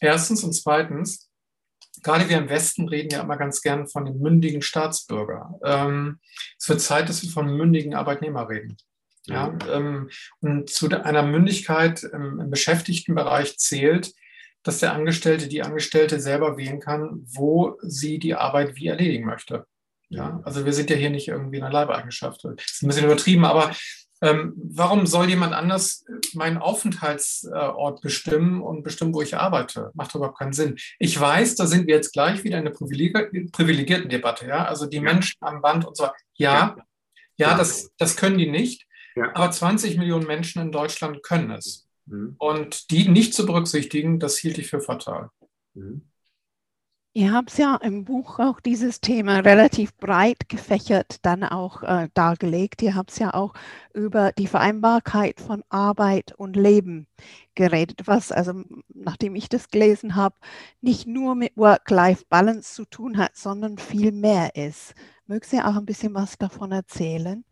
erstens 0.00 0.44
und 0.44 0.52
zweitens, 0.52 1.30
gerade 2.02 2.28
wir 2.28 2.38
im 2.38 2.48
Westen 2.48 2.88
reden 2.88 3.10
ja 3.10 3.22
immer 3.22 3.36
ganz 3.36 3.62
gern 3.62 3.88
von 3.88 4.04
dem 4.04 4.18
mündigen 4.18 4.62
Staatsbürger. 4.62 5.58
Ähm, 5.64 6.20
es 6.58 6.68
wird 6.68 6.80
Zeit, 6.80 7.08
dass 7.08 7.22
wir 7.22 7.30
von 7.30 7.56
mündigen 7.56 7.94
Arbeitnehmer 7.94 8.48
reden. 8.48 8.76
Ja, 9.26 9.56
ähm, 9.72 10.10
und 10.40 10.68
zu 10.68 10.88
einer 10.88 11.22
Mündigkeit 11.22 12.02
im, 12.02 12.40
im 12.40 12.50
Beschäftigtenbereich 12.50 13.56
zählt, 13.58 14.12
dass 14.64 14.80
der 14.80 14.94
Angestellte, 14.94 15.46
die 15.46 15.62
Angestellte 15.62 16.18
selber 16.18 16.56
wählen 16.56 16.80
kann, 16.80 17.22
wo 17.26 17.76
sie 17.82 18.18
die 18.18 18.34
Arbeit 18.34 18.74
wie 18.76 18.88
erledigen 18.88 19.26
möchte. 19.26 19.66
Ja, 20.08 20.40
also 20.44 20.64
wir 20.64 20.72
sind 20.72 20.90
ja 20.90 20.96
hier 20.96 21.10
nicht 21.10 21.28
irgendwie 21.28 21.58
in 21.58 21.62
einer 21.62 21.72
Leibeigenschaft. 21.72 22.44
Das 22.44 22.52
ist 22.66 22.82
ein 22.82 22.88
bisschen 22.88 23.06
übertrieben, 23.06 23.44
aber 23.44 23.74
ähm, 24.22 24.54
warum 24.56 25.06
soll 25.06 25.28
jemand 25.28 25.52
anders 25.52 26.04
meinen 26.32 26.58
Aufenthaltsort 26.58 28.00
bestimmen 28.00 28.62
und 28.62 28.82
bestimmen, 28.82 29.12
wo 29.12 29.22
ich 29.22 29.36
arbeite? 29.36 29.90
Macht 29.94 30.14
überhaupt 30.14 30.38
keinen 30.38 30.52
Sinn. 30.52 30.76
Ich 30.98 31.18
weiß, 31.18 31.56
da 31.56 31.66
sind 31.66 31.86
wir 31.86 31.96
jetzt 31.96 32.12
gleich 32.12 32.42
wieder 32.42 32.58
in 32.58 32.66
einer 32.66 32.74
privilegierten 32.74 34.08
Debatte. 34.08 34.46
Ja, 34.46 34.64
also 34.64 34.86
die 34.86 35.00
Menschen 35.00 35.36
am 35.40 35.60
Band 35.60 35.84
und 35.84 35.96
so. 35.96 36.04
Ja, 36.36 36.76
ja, 36.76 36.76
ja 37.36 37.58
das, 37.58 37.90
das 37.98 38.16
können 38.16 38.38
die 38.38 38.50
nicht. 38.50 38.86
Ja. 39.16 39.30
Aber 39.34 39.50
20 39.50 39.98
Millionen 39.98 40.26
Menschen 40.26 40.62
in 40.62 40.72
Deutschland 40.72 41.22
können 41.22 41.50
es. 41.50 41.86
Mhm. 42.06 42.36
Und 42.38 42.90
die 42.90 43.08
nicht 43.08 43.34
zu 43.34 43.46
berücksichtigen, 43.46 44.18
das 44.18 44.36
hielt 44.38 44.58
ich 44.58 44.68
für 44.68 44.80
fatal. 44.80 45.30
Mhm. 45.74 46.02
Ihr 47.16 47.32
habt 47.32 47.56
ja 47.58 47.76
im 47.76 48.04
Buch 48.04 48.40
auch 48.40 48.58
dieses 48.58 49.00
Thema 49.00 49.38
relativ 49.38 49.96
breit 49.98 50.48
gefächert 50.48 51.24
dann 51.24 51.44
auch 51.44 51.84
äh, 51.84 52.08
dargelegt. 52.12 52.82
Ihr 52.82 52.96
habt 52.96 53.16
ja 53.20 53.32
auch 53.34 53.54
über 53.92 54.32
die 54.32 54.48
Vereinbarkeit 54.48 55.38
von 55.38 55.62
Arbeit 55.68 56.32
und 56.36 56.56
Leben 56.56 57.06
geredet, 57.54 58.08
was 58.08 58.32
also, 58.32 58.64
nachdem 58.88 59.36
ich 59.36 59.48
das 59.48 59.68
gelesen 59.68 60.16
habe, 60.16 60.34
nicht 60.80 61.06
nur 61.06 61.36
mit 61.36 61.56
Work-Life-Balance 61.56 62.74
zu 62.74 62.84
tun 62.84 63.16
hat, 63.16 63.36
sondern 63.36 63.78
viel 63.78 64.10
mehr 64.10 64.56
ist. 64.56 64.96
Mögt 65.26 65.52
ihr 65.52 65.68
auch 65.68 65.76
ein 65.76 65.86
bisschen 65.86 66.14
was 66.14 66.36
davon 66.36 66.72
erzählen? 66.72 67.44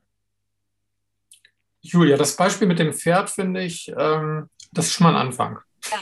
Julia, 1.82 2.16
das 2.16 2.36
Beispiel 2.36 2.68
mit 2.68 2.78
dem 2.78 2.92
Pferd 2.92 3.28
finde 3.28 3.62
ich, 3.62 3.92
ähm, 3.96 4.48
das 4.72 4.86
ist 4.86 4.92
schon 4.94 5.04
mal 5.04 5.16
ein 5.16 5.26
Anfang. 5.26 5.58
Ja. 5.90 5.98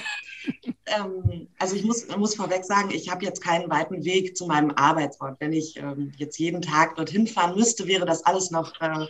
Ähm, 0.87 1.49
also 1.59 1.77
ich 1.77 1.85
muss, 1.85 2.07
muss 2.16 2.35
vorweg 2.35 2.64
sagen, 2.64 2.90
ich 2.90 3.11
habe 3.11 3.25
jetzt 3.25 3.43
keinen 3.43 3.71
weiten 3.71 4.05
Weg 4.05 4.37
zu 4.37 4.47
meinem 4.47 4.71
Arbeitsort. 4.73 5.37
Wenn 5.40 5.53
ich 5.53 5.77
ähm, 5.77 6.12
jetzt 6.16 6.38
jeden 6.38 6.62
Tag 6.62 6.97
dorthin 6.97 7.27
fahren 7.27 7.57
müsste, 7.57 7.87
wäre 7.87 8.07
das 8.07 8.25
alles 8.25 8.51
noch 8.51 8.81
äh, 8.81 9.07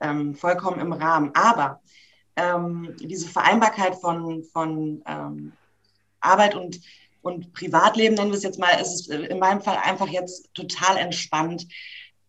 ähm, 0.00 0.34
vollkommen 0.34 0.80
im 0.80 0.92
Rahmen. 0.92 1.30
Aber 1.34 1.80
ähm, 2.36 2.94
diese 3.00 3.28
Vereinbarkeit 3.28 3.96
von, 3.96 4.44
von 4.44 5.02
ähm, 5.06 5.52
Arbeit 6.20 6.54
und, 6.54 6.80
und 7.22 7.52
Privatleben, 7.52 8.16
nennen 8.16 8.30
wir 8.30 8.36
es 8.36 8.42
jetzt 8.42 8.58
mal, 8.58 8.72
ist 8.80 8.92
es 8.92 9.08
in 9.08 9.38
meinem 9.38 9.60
Fall 9.60 9.78
einfach 9.82 10.08
jetzt 10.08 10.52
total 10.54 10.96
entspannt. 10.96 11.66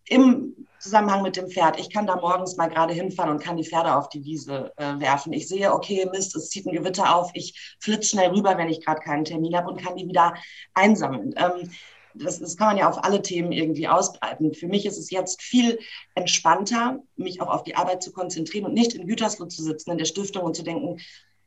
Im 0.07 0.67
Zusammenhang 0.79 1.23
mit 1.23 1.35
dem 1.35 1.49
Pferd. 1.49 1.79
Ich 1.79 1.89
kann 1.89 2.05
da 2.05 2.15
morgens 2.15 2.57
mal 2.57 2.67
gerade 2.67 2.93
hinfahren 2.93 3.31
und 3.31 3.41
kann 3.41 3.57
die 3.57 3.63
Pferde 3.63 3.95
auf 3.95 4.07
die 4.09 4.23
Wiese 4.23 4.71
äh, 4.77 4.99
werfen. 4.99 5.33
Ich 5.33 5.47
sehe, 5.47 5.73
okay, 5.73 6.07
Mist, 6.11 6.35
es 6.35 6.49
zieht 6.49 6.67
ein 6.67 6.73
Gewitter 6.73 7.15
auf. 7.15 7.31
Ich 7.33 7.75
flitze 7.79 8.09
schnell 8.09 8.29
rüber, 8.29 8.55
wenn 8.57 8.69
ich 8.69 8.85
gerade 8.85 9.01
keinen 9.01 9.25
Termin 9.25 9.55
habe 9.55 9.71
und 9.71 9.81
kann 9.81 9.95
die 9.95 10.07
wieder 10.07 10.35
einsammeln. 10.75 11.33
Ähm, 11.37 11.71
das, 12.13 12.39
das, 12.39 12.55
kann 12.55 12.67
man 12.67 12.77
ja 12.77 12.87
auf 12.87 13.03
alle 13.03 13.21
Themen 13.21 13.51
irgendwie 13.51 13.87
ausbreiten. 13.87 14.53
Für 14.53 14.67
mich 14.67 14.85
ist 14.85 14.97
es 14.97 15.09
jetzt 15.09 15.41
viel 15.41 15.79
entspannter, 16.13 16.99
mich 17.15 17.41
auch 17.41 17.49
auf 17.49 17.63
die 17.63 17.75
Arbeit 17.75 18.03
zu 18.03 18.13
konzentrieren 18.13 18.65
und 18.65 18.73
nicht 18.73 18.93
in 18.93 19.07
Gütersloh 19.07 19.47
zu 19.47 19.63
sitzen, 19.63 19.91
in 19.91 19.97
der 19.97 20.05
Stiftung 20.05 20.43
und 20.43 20.55
zu 20.55 20.63
denken, 20.63 20.99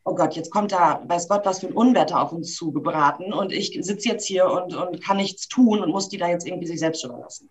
oh 0.05 0.15
Gott, 0.15 0.37
jetzt 0.37 0.51
kommt 0.51 0.73
da, 0.73 1.03
weiß 1.07 1.29
Gott, 1.29 1.47
was 1.47 1.61
für 1.61 1.69
ein 1.69 1.73
Unwetter 1.75 2.21
auf 2.21 2.33
uns 2.33 2.55
zugebraten 2.55 3.33
und 3.33 3.53
ich 3.53 3.79
sitze 3.81 4.09
jetzt 4.09 4.27
hier 4.27 4.51
und, 4.51 4.75
und 4.75 5.03
kann 5.03 5.19
nichts 5.19 5.49
tun 5.49 5.81
und 5.81 5.91
muss 5.91 6.09
die 6.09 6.19
da 6.19 6.29
jetzt 6.29 6.47
irgendwie 6.47 6.67
sich 6.67 6.81
selbst 6.81 7.05
überlassen. 7.05 7.51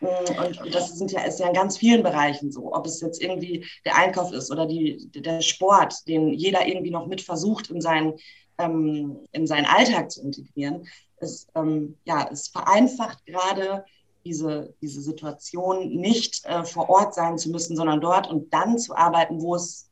Und, 0.00 0.60
und, 0.60 0.74
das 0.74 0.96
sind 0.96 1.12
ja, 1.12 1.22
ist 1.22 1.40
ja 1.40 1.48
in 1.48 1.54
ganz 1.54 1.76
vielen 1.76 2.02
Bereichen 2.02 2.50
so, 2.50 2.74
ob 2.74 2.86
es 2.86 3.00
jetzt 3.00 3.20
irgendwie 3.22 3.66
der 3.84 3.96
Einkauf 3.96 4.32
ist 4.32 4.50
oder 4.50 4.66
die, 4.66 5.10
der 5.14 5.42
Sport, 5.42 6.08
den 6.08 6.32
jeder 6.32 6.66
irgendwie 6.66 6.90
noch 6.90 7.06
mit 7.06 7.20
versucht, 7.20 7.70
in 7.70 7.80
seinen, 7.80 8.14
ähm, 8.58 9.18
in 9.32 9.46
seinen 9.46 9.66
Alltag 9.66 10.10
zu 10.10 10.22
integrieren. 10.22 10.88
Es, 11.18 11.48
ähm, 11.54 11.96
ja, 12.06 12.28
es 12.32 12.48
vereinfacht 12.48 13.26
gerade 13.26 13.84
diese, 14.24 14.74
diese 14.80 15.02
Situation, 15.02 15.94
nicht 15.96 16.44
äh, 16.46 16.64
vor 16.64 16.88
Ort 16.88 17.14
sein 17.14 17.36
zu 17.36 17.50
müssen, 17.50 17.76
sondern 17.76 18.00
dort 18.00 18.28
und 18.28 18.52
dann 18.52 18.78
zu 18.78 18.94
arbeiten, 18.94 19.42
wo 19.42 19.54
es, 19.54 19.90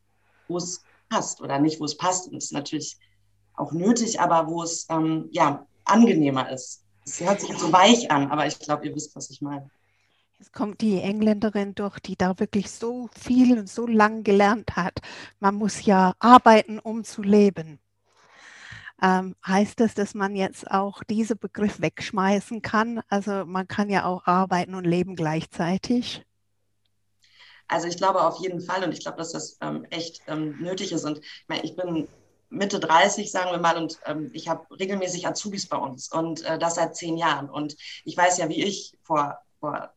wo 0.49 0.57
es 0.57 0.83
passt 1.11 1.41
oder 1.43 1.59
nicht, 1.59 1.81
wo 1.81 1.85
es 1.85 1.97
passt. 1.97 2.29
Und 2.29 2.37
das 2.37 2.45
ist 2.45 2.53
natürlich 2.53 2.97
auch 3.57 3.73
nötig, 3.73 4.21
aber 4.21 4.49
wo 4.49 4.63
es 4.63 4.87
ähm, 4.91 5.29
ja, 5.33 5.67
angenehmer 5.85 6.51
ist. 6.51 6.83
Es 7.05 7.21
hört 7.21 7.41
sich 7.41 7.57
so 7.59 7.73
weich 7.73 8.11
an, 8.11 8.31
aber 8.31 8.47
ich 8.47 8.59
glaube, 8.59 8.87
ihr 8.87 8.95
wisst, 8.95 9.17
was 9.17 9.31
ich 9.31 9.41
meine. 9.41 9.71
Es 10.41 10.53
kommt 10.53 10.81
die 10.83 11.01
Engländerin 11.01 11.75
durch, 11.75 11.99
die 11.99 12.15
da 12.15 12.39
wirklich 12.39 12.71
so 12.71 13.11
viel 13.13 13.59
und 13.59 13.69
so 13.69 13.89
lang 13.89 14.23
gelernt 14.23 14.77
hat. 14.77 15.01
Man 15.41 15.57
muss 15.57 15.85
ja 15.85 16.15
arbeiten, 16.21 16.79
um 16.79 17.03
zu 17.03 17.23
leben. 17.23 17.81
Ähm, 19.03 19.35
heißt 19.45 19.81
das, 19.81 19.95
dass 19.95 20.15
man 20.15 20.37
jetzt 20.37 20.71
auch 20.71 21.03
diesen 21.03 21.39
Begriff 21.39 21.81
wegschmeißen 21.81 22.63
kann? 22.63 23.01
Also 23.09 23.45
man 23.47 23.67
kann 23.67 23.91
ja 23.91 24.05
auch 24.05 24.27
arbeiten 24.27 24.77
und 24.77 24.85
leben 24.85 25.17
gleichzeitig. 25.17 26.25
Also 27.67 27.89
ich 27.89 27.97
glaube 27.97 28.23
auf 28.23 28.39
jeden 28.39 28.61
Fall 28.61 28.85
und 28.85 28.93
ich 28.93 29.01
glaube, 29.01 29.19
dass 29.19 29.33
das 29.33 29.59
ähm, 29.61 29.87
echt 29.91 30.23
ähm, 30.29 30.57
nötig 30.61 30.93
ist. 30.93 31.05
Und 31.05 31.19
ich, 31.19 31.49
meine, 31.49 31.65
ich 31.65 31.75
bin 31.75 32.07
Mitte 32.49 32.79
30, 32.79 33.31
sagen 33.31 33.51
wir 33.51 33.59
mal, 33.59 33.77
und 33.77 33.99
ähm, 34.07 34.31
ich 34.33 34.49
habe 34.49 34.67
regelmäßig 34.79 35.27
Azubis 35.27 35.69
bei 35.69 35.77
uns 35.77 36.13
und 36.13 36.45
äh, 36.45 36.61
das 36.61 36.77
seit 36.77 36.95
zehn 36.95 37.17
Jahren. 37.17 37.51
Und 37.51 37.77
ich 38.05 38.17
weiß 38.17 38.39
ja, 38.39 38.49
wie 38.49 38.63
ich 38.63 38.97
vor 39.03 39.39
vor 39.61 39.93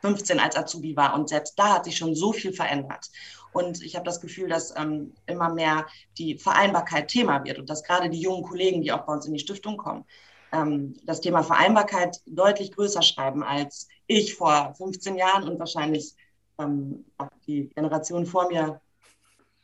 15 0.00 0.36
ähm, 0.36 0.44
als 0.44 0.56
Azubi 0.56 0.96
war. 0.96 1.14
Und 1.14 1.28
selbst 1.28 1.58
da 1.58 1.74
hat 1.74 1.84
sich 1.84 1.96
schon 1.96 2.14
so 2.14 2.32
viel 2.32 2.52
verändert. 2.52 3.10
Und 3.52 3.82
ich 3.82 3.94
habe 3.94 4.04
das 4.04 4.20
Gefühl, 4.20 4.48
dass 4.48 4.76
ähm, 4.76 5.14
immer 5.26 5.52
mehr 5.52 5.86
die 6.18 6.38
Vereinbarkeit 6.38 7.08
Thema 7.08 7.44
wird 7.44 7.58
und 7.58 7.70
dass 7.70 7.84
gerade 7.84 8.10
die 8.10 8.20
jungen 8.20 8.42
Kollegen, 8.42 8.82
die 8.82 8.92
auch 8.92 9.06
bei 9.06 9.12
uns 9.12 9.26
in 9.26 9.32
die 9.32 9.38
Stiftung 9.38 9.76
kommen, 9.76 10.04
ähm, 10.52 10.94
das 11.04 11.20
Thema 11.20 11.42
Vereinbarkeit 11.42 12.20
deutlich 12.26 12.72
größer 12.72 13.02
schreiben 13.02 13.42
als 13.42 13.88
ich 14.06 14.34
vor 14.34 14.74
15 14.74 15.16
Jahren 15.16 15.48
und 15.48 15.58
wahrscheinlich 15.58 16.14
ähm, 16.58 17.04
auch 17.16 17.28
die 17.46 17.68
Generation 17.68 18.26
vor 18.26 18.48
mir 18.48 18.80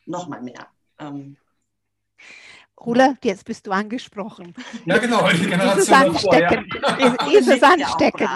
noch 0.07 0.29
mal 0.29 0.43
mehr. 0.43 0.67
Rula, 2.85 3.15
jetzt 3.23 3.45
bist 3.45 3.67
du 3.67 3.73
angesprochen. 3.73 4.55
Ja, 4.87 4.99
genau, 4.99 5.29
die 5.29 5.47
Generation 5.47 5.79
ist 5.79 5.89
es 5.89 5.93
ansteckend. 5.93 6.75
Ist, 6.99 7.35
ist 7.35 7.49
es 7.49 7.63
ansteckend. 7.63 8.31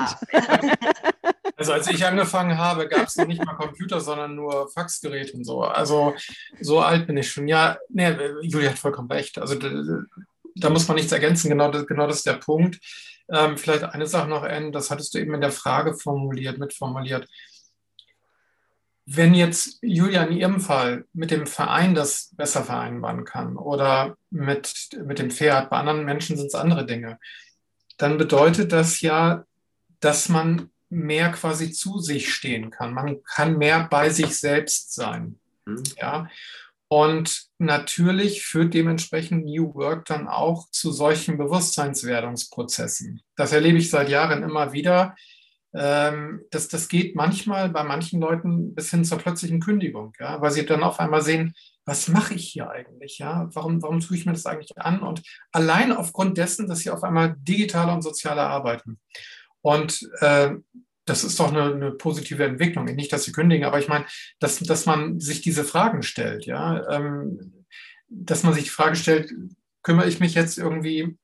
Also 1.56 1.72
als 1.72 1.88
ich 1.88 2.04
angefangen 2.04 2.58
habe, 2.58 2.88
gab 2.88 3.06
es 3.06 3.16
noch 3.16 3.26
nicht 3.26 3.44
mal 3.44 3.54
Computer, 3.54 4.00
sondern 4.00 4.34
nur 4.34 4.68
Faxgeräte 4.70 5.36
und 5.36 5.44
so. 5.44 5.62
Also 5.62 6.14
so 6.60 6.80
alt 6.80 7.06
bin 7.06 7.16
ich 7.16 7.30
schon. 7.30 7.48
Ja, 7.48 7.78
nee, 7.88 8.14
Julia 8.42 8.70
hat 8.70 8.78
vollkommen 8.78 9.10
recht. 9.10 9.38
Also 9.38 9.54
da, 9.54 9.70
da 10.56 10.70
muss 10.70 10.88
man 10.88 10.96
nichts 10.96 11.12
ergänzen. 11.12 11.48
Genau 11.48 11.70
das, 11.70 11.86
genau 11.86 12.06
das 12.06 12.18
ist 12.18 12.26
der 12.26 12.34
Punkt. 12.34 12.80
Ähm, 13.30 13.56
vielleicht 13.56 13.84
eine 13.84 14.06
Sache 14.06 14.28
noch, 14.28 14.42
Anne, 14.42 14.70
das 14.70 14.90
hattest 14.90 15.14
du 15.14 15.18
eben 15.18 15.34
in 15.34 15.40
der 15.40 15.52
Frage 15.52 15.94
formuliert, 15.94 16.58
mitformuliert. 16.58 17.28
Wenn 19.06 19.34
jetzt 19.34 19.78
Julia 19.82 20.24
in 20.24 20.36
ihrem 20.36 20.60
Fall 20.60 21.04
mit 21.12 21.30
dem 21.30 21.46
Verein 21.46 21.94
das 21.94 22.30
besser 22.36 22.64
vereinbaren 22.64 23.24
kann 23.24 23.56
oder 23.56 24.16
mit, 24.30 24.88
mit 25.04 25.18
dem 25.18 25.30
Pferd, 25.30 25.68
bei 25.70 25.76
anderen 25.76 26.04
Menschen 26.04 26.36
sind 26.36 26.46
es 26.46 26.54
andere 26.54 26.86
Dinge, 26.86 27.18
dann 27.98 28.16
bedeutet 28.16 28.72
das 28.72 29.00
ja, 29.02 29.44
dass 30.00 30.28
man 30.28 30.70
mehr 30.88 31.32
quasi 31.32 31.72
zu 31.72 31.98
sich 31.98 32.32
stehen 32.32 32.70
kann. 32.70 32.94
Man 32.94 33.22
kann 33.24 33.58
mehr 33.58 33.86
bei 33.90 34.10
sich 34.10 34.38
selbst 34.38 34.94
sein. 34.94 35.38
Mhm. 35.66 35.82
Ja. 35.96 36.28
Und 36.88 37.46
natürlich 37.58 38.44
führt 38.44 38.74
dementsprechend 38.74 39.46
New 39.46 39.74
Work 39.74 40.04
dann 40.06 40.28
auch 40.28 40.70
zu 40.70 40.92
solchen 40.92 41.38
Bewusstseinswerdungsprozessen. 41.38 43.22
Das 43.36 43.52
erlebe 43.52 43.78
ich 43.78 43.90
seit 43.90 44.08
Jahren 44.08 44.42
immer 44.42 44.72
wieder 44.72 45.16
ähm, 45.74 46.42
das, 46.50 46.68
das 46.68 46.88
geht 46.88 47.16
manchmal 47.16 47.68
bei 47.68 47.82
manchen 47.82 48.20
Leuten 48.20 48.74
bis 48.74 48.90
hin 48.90 49.04
zur 49.04 49.18
plötzlichen 49.18 49.60
Kündigung, 49.60 50.12
ja, 50.20 50.40
weil 50.40 50.52
sie 50.52 50.64
dann 50.64 50.84
auf 50.84 51.00
einmal 51.00 51.22
sehen, 51.22 51.54
was 51.84 52.08
mache 52.08 52.34
ich 52.34 52.48
hier 52.48 52.70
eigentlich? 52.70 53.18
Ja? 53.18 53.48
Warum, 53.52 53.82
warum 53.82 54.00
tue 54.00 54.16
ich 54.16 54.24
mir 54.24 54.32
das 54.32 54.46
eigentlich 54.46 54.78
an? 54.78 55.00
Und 55.00 55.22
allein 55.52 55.92
aufgrund 55.92 56.38
dessen, 56.38 56.68
dass 56.68 56.80
sie 56.80 56.90
auf 56.90 57.02
einmal 57.02 57.36
digitaler 57.38 57.92
und 57.92 58.02
sozialer 58.02 58.48
arbeiten. 58.48 59.00
Und 59.60 60.08
äh, 60.20 60.52
das 61.06 61.24
ist 61.24 61.38
doch 61.38 61.52
eine, 61.52 61.74
eine, 61.74 61.90
positive 61.90 62.44
Entwicklung. 62.44 62.86
Nicht, 62.86 63.12
dass 63.12 63.24
sie 63.24 63.32
kündigen, 63.32 63.66
aber 63.66 63.78
ich 63.78 63.88
meine, 63.88 64.06
dass, 64.38 64.60
dass 64.60 64.86
man 64.86 65.20
sich 65.20 65.42
diese 65.42 65.64
Fragen 65.64 66.02
stellt, 66.02 66.46
ja. 66.46 66.88
Ähm, 66.88 67.64
dass 68.08 68.42
man 68.44 68.54
sich 68.54 68.64
die 68.64 68.70
Frage 68.70 68.96
stellt, 68.96 69.32
kümmere 69.82 70.08
ich 70.08 70.20
mich 70.20 70.34
jetzt 70.34 70.56
irgendwie 70.56 71.18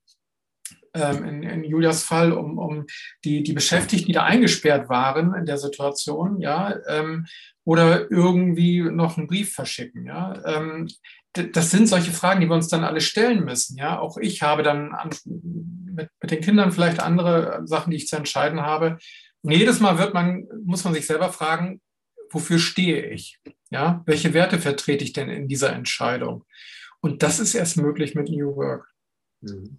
ähm, 0.94 1.24
in, 1.24 1.42
in, 1.42 1.64
Julias 1.64 2.02
Fall 2.02 2.32
um, 2.32 2.58
um 2.58 2.86
die, 3.24 3.42
die 3.42 3.52
Beschäftigten, 3.52 4.08
die 4.08 4.12
da 4.12 4.24
eingesperrt 4.24 4.88
waren 4.88 5.34
in 5.34 5.46
der 5.46 5.58
Situation, 5.58 6.40
ja, 6.40 6.74
ähm, 6.88 7.26
oder 7.64 8.10
irgendwie 8.10 8.80
noch 8.82 9.16
einen 9.16 9.26
Brief 9.26 9.52
verschicken, 9.52 10.06
ja. 10.06 10.34
Ähm, 10.44 10.88
das 11.32 11.70
sind 11.70 11.86
solche 11.86 12.10
Fragen, 12.10 12.40
die 12.40 12.48
wir 12.48 12.56
uns 12.56 12.66
dann 12.66 12.82
alle 12.82 13.00
stellen 13.00 13.44
müssen, 13.44 13.76
ja. 13.76 14.00
Auch 14.00 14.16
ich 14.16 14.42
habe 14.42 14.62
dann 14.62 14.92
an, 14.92 15.10
mit, 15.24 16.08
mit 16.20 16.30
den 16.30 16.40
Kindern 16.40 16.72
vielleicht 16.72 17.00
andere 17.00 17.62
Sachen, 17.66 17.90
die 17.90 17.96
ich 17.96 18.08
zu 18.08 18.16
entscheiden 18.16 18.60
habe. 18.60 18.98
Und 19.42 19.52
jedes 19.52 19.80
Mal 19.80 19.98
wird 19.98 20.12
man, 20.12 20.48
muss 20.64 20.82
man 20.84 20.92
sich 20.92 21.06
selber 21.06 21.32
fragen, 21.32 21.80
wofür 22.30 22.58
stehe 22.58 23.06
ich? 23.06 23.38
Ja, 23.70 24.02
welche 24.06 24.34
Werte 24.34 24.58
vertrete 24.58 25.04
ich 25.04 25.12
denn 25.12 25.28
in 25.28 25.46
dieser 25.46 25.72
Entscheidung? 25.72 26.44
Und 27.00 27.22
das 27.22 27.38
ist 27.38 27.54
erst 27.54 27.76
möglich 27.76 28.16
mit 28.16 28.28
New 28.28 28.56
Work. 28.56 28.88
Mhm 29.40 29.78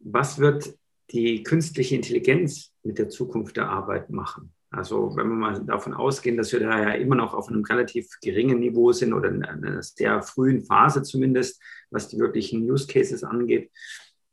was 0.00 0.38
wird 0.38 0.74
die 1.10 1.42
künstliche 1.42 1.96
Intelligenz 1.96 2.72
mit 2.82 2.98
der 2.98 3.08
Zukunft 3.08 3.56
der 3.56 3.68
Arbeit 3.68 4.10
machen? 4.10 4.52
Also 4.70 5.16
wenn 5.16 5.28
wir 5.28 5.34
mal 5.34 5.64
davon 5.64 5.94
ausgehen, 5.94 6.36
dass 6.36 6.52
wir 6.52 6.60
da 6.60 6.80
ja 6.80 6.90
immer 6.92 7.16
noch 7.16 7.34
auf 7.34 7.48
einem 7.48 7.64
relativ 7.64 8.08
geringen 8.22 8.60
Niveau 8.60 8.92
sind 8.92 9.12
oder 9.12 9.28
in 9.28 9.44
einer 9.44 9.82
sehr 9.82 10.22
frühen 10.22 10.64
Phase 10.64 11.02
zumindest, 11.02 11.60
was 11.90 12.08
die 12.08 12.18
wirklichen 12.18 12.70
Use 12.70 12.86
Cases 12.86 13.24
angeht, 13.24 13.70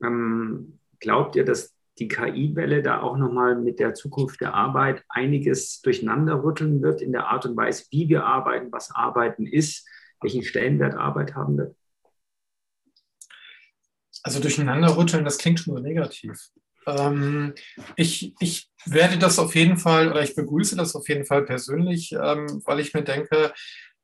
ähm, 0.03 0.80
glaubt 0.99 1.36
ihr, 1.36 1.43
dass 1.43 1.75
die 1.97 2.08
KI-Welle 2.08 2.84
da 2.84 3.01
auch 3.01 3.17
nochmal 3.17 3.60
mit 3.60 3.80
der 3.80 3.95
Zukunft 3.95 4.39
der 4.41 4.53
Arbeit 4.53 5.03
einiges 5.10 5.82
durcheinander 5.82 6.43
rütteln 6.43 6.84
wird 6.84 7.01
in 7.01 7.12
der 7.12 7.27
Art 7.27 7.47
und 7.47 7.58
Weise, 7.58 7.86
wie 7.89 8.08
wir 8.08 8.23
arbeiten, 8.23 8.71
was 8.71 8.91
Arbeiten 8.93 9.47
ist, 9.47 9.88
welchen 10.21 10.43
Stellenwert 10.43 10.93
Arbeit 10.93 11.34
haben 11.34 11.58
wird? 11.58 11.75
Also 14.28 14.42
durcheinander 14.42 14.98
rütteln, 14.98 15.24
das 15.24 15.38
klingt 15.38 15.62
schon 15.62 15.74
so 15.74 15.80
negativ. 15.80 16.38
Ähm, 16.86 17.54
ich, 17.96 18.34
ich 18.42 18.70
werde 18.86 19.18
das 19.18 19.40
auf 19.40 19.56
jeden 19.56 19.78
Fall 19.78 20.12
oder 20.12 20.22
ich 20.22 20.36
begrüße 20.36 20.76
das 20.76 20.96
auf 20.96 21.08
jeden 21.08 21.24
Fall 21.24 21.46
persönlich, 21.46 22.12
ähm, 22.12 22.62
weil 22.66 22.82
ich 22.82 22.94
mir 22.94 23.04
denke, 23.04 23.54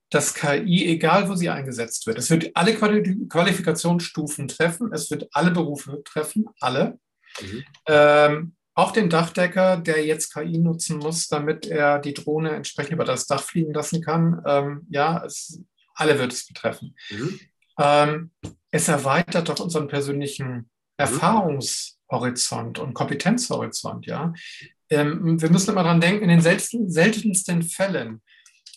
dass 0.10 0.34
KI, 0.34 0.86
egal 0.86 1.28
wo 1.28 1.36
sie 1.36 1.50
eingesetzt 1.50 2.08
wird, 2.08 2.20
es 2.20 2.30
wird 2.30 2.52
alle 2.54 2.74
Qualifikationsstufen 2.74 4.48
treffen, 4.48 4.94
es 4.94 5.12
wird 5.12 5.28
alle 5.34 5.52
Berufe 5.52 6.02
treffen, 6.06 6.46
alle. 6.62 7.00
Mhm. 7.42 7.64
Ähm, 7.88 8.56
auch 8.76 8.92
den 8.92 9.10
Dachdecker, 9.10 9.76
der 9.76 10.06
jetzt 10.06 10.34
KI 10.34 10.58
nutzen 10.58 11.00
muss, 11.00 11.28
damit 11.28 11.66
er 11.66 12.00
die 12.00 12.14
Drohne 12.14 12.52
entsprechend 12.52 12.94
über 12.94 13.04
das 13.04 13.28
Dach 13.28 13.44
fliegen 13.44 13.74
lassen 13.74 14.02
kann. 14.02 14.42
Ähm, 14.46 14.88
ja, 14.90 15.22
es, 15.26 15.62
alle 15.96 16.18
wird 16.18 16.32
es 16.32 16.48
betreffen. 16.48 16.96
Mhm. 17.10 17.42
Ähm, 17.80 18.32
es 18.72 18.88
erweitert 18.88 19.50
doch 19.50 19.60
unseren 19.60 19.88
persönlichen 19.88 20.70
Erfahrungshorizont 20.98 22.80
und 22.80 22.94
Kompetenzhorizont, 22.94 24.06
ja. 24.06 24.34
Ähm, 24.90 25.42
wir 25.42 25.50
müssen 25.50 25.72
immer 25.72 25.84
dran 25.84 26.02
denken, 26.02 26.24
in 26.24 26.30
den 26.30 26.42
selten, 26.42 26.90
seltensten 26.90 27.64
Fällen 27.64 28.22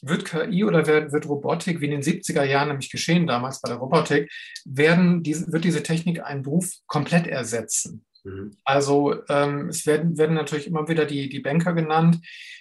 wird 0.03 0.25
KI 0.25 0.65
oder 0.65 0.87
wird, 0.87 1.13
wird, 1.13 1.27
Robotik, 1.27 1.81
wie 1.81 1.87
in 1.87 1.91
den 1.91 2.03
70er 2.03 2.45
Jahren 2.45 2.69
nämlich 2.69 2.91
geschehen 2.91 3.27
damals 3.27 3.61
bei 3.61 3.69
der 3.69 3.79
Robotik, 3.79 4.31
werden 4.65 5.23
diese, 5.23 5.53
wird 5.53 5.65
diese 5.65 5.83
Technik 5.83 6.23
einen 6.23 6.43
Beruf 6.43 6.71
komplett 6.87 7.27
ersetzen. 7.27 8.06
Mhm. 8.27 8.57
Also 8.65 9.15
ähm, 9.29 9.69
es 9.69 9.87
werden, 9.87 10.19
werden 10.19 10.35
natürlich 10.35 10.67
immer 10.67 10.89
wieder 10.89 11.05
die, 11.05 11.29
die 11.29 11.41
Banker 11.41 11.73
genannt, 11.73 12.19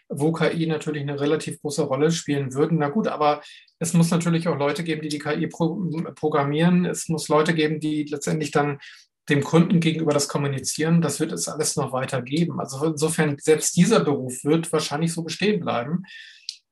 wo 0.08 0.32
KI 0.32 0.68
natürlich 0.68 1.02
eine 1.02 1.20
relativ 1.20 1.60
große 1.62 1.84
Rolle 1.84 2.12
spielen 2.12 2.54
würden. 2.54 2.78
Na 2.78 2.90
gut, 2.90 3.08
aber 3.08 3.42
es 3.80 3.94
muss 3.94 4.12
natürlich 4.12 4.48
auch 4.48 4.58
Leute 4.58 4.84
geben, 4.84 5.02
die 5.02 5.10
die 5.10 5.20
KI 5.20 5.48
pro 5.48 5.76
programmieren. 6.16 6.86
Es 6.86 7.10
muss 7.10 7.28
Leute 7.28 7.56
geben, 7.56 7.80
die 7.80 8.04
letztendlich 8.04 8.52
dann 8.52 8.80
dem 9.28 9.44
Kunden 9.44 9.80
gegenüber 9.80 10.14
das 10.14 10.28
kommunizieren. 10.28 11.02
Das 11.02 11.20
wird 11.20 11.32
es 11.32 11.48
alles 11.48 11.76
noch 11.76 11.92
weiter 11.92 12.22
geben. 12.22 12.60
Also 12.60 12.86
insofern, 12.86 13.38
selbst 13.40 13.76
dieser 13.76 14.02
Beruf 14.02 14.44
wird 14.44 14.72
wahrscheinlich 14.72 15.14
so 15.14 15.24
bestehen 15.24 15.60
bleiben. 15.62 16.04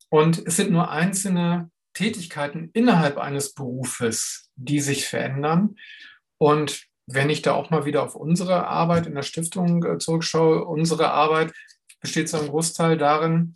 Und 0.10 0.46
es 0.46 0.58
sind 0.58 0.72
nur 0.72 0.92
einzelne 0.92 1.72
Tätigkeiten 1.96 2.70
innerhalb 2.74 3.18
eines 3.18 3.56
Berufes, 3.56 4.52
die 4.56 4.80
sich 4.80 5.08
verändern. 5.08 5.78
Und 6.38 6.86
wenn 7.06 7.30
ich 7.30 7.42
da 7.42 7.54
auch 7.54 7.70
mal 7.70 7.86
wieder 7.86 8.04
auf 8.04 8.16
unsere 8.16 8.68
Arbeit 8.68 9.08
in 9.08 9.16
der 9.16 9.24
Stiftung 9.24 9.84
äh, 9.84 9.98
zurückschaue, 9.98 10.64
unsere 10.66 11.12
Arbeit 11.12 11.54
besteht 12.00 12.30
zu 12.30 12.38
einem 12.38 12.50
Großteil 12.50 12.98
darin, 12.98 13.56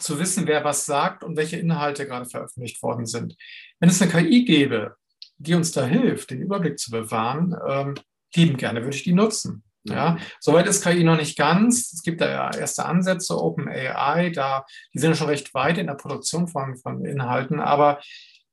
zu 0.00 0.18
wissen, 0.18 0.46
wer 0.46 0.64
was 0.64 0.84
sagt 0.84 1.24
und 1.24 1.36
welche 1.36 1.56
Inhalte 1.56 2.06
gerade 2.06 2.26
veröffentlicht 2.26 2.82
worden 2.82 3.06
sind. 3.06 3.36
Wenn 3.80 3.88
es 3.88 4.00
eine 4.02 4.10
KI 4.10 4.44
gäbe, 4.44 4.96
die 5.38 5.54
uns 5.54 5.72
da 5.72 5.84
hilft, 5.84 6.30
den 6.30 6.42
Überblick 6.42 6.78
zu 6.78 6.90
bewahren, 6.90 7.56
ähm, 7.66 7.94
lieben 8.34 8.56
gerne 8.56 8.82
würde 8.82 8.96
ich 8.96 9.04
die 9.04 9.12
nutzen. 9.12 9.62
Ja, 9.88 10.18
soweit 10.40 10.66
ist 10.66 10.82
KI 10.82 11.04
noch 11.04 11.16
nicht 11.16 11.38
ganz. 11.38 11.92
Es 11.92 12.02
gibt 12.02 12.20
da 12.20 12.28
ja 12.28 12.58
erste 12.58 12.84
Ansätze, 12.86 13.40
OpenAI, 13.40 14.30
da, 14.30 14.66
die 14.92 14.98
sind 14.98 15.10
ja 15.10 15.16
schon 15.16 15.28
recht 15.28 15.54
weit 15.54 15.78
in 15.78 15.86
der 15.86 15.94
Produktion 15.94 16.48
von, 16.48 16.76
von 16.76 17.04
Inhalten, 17.04 17.60
aber 17.60 18.00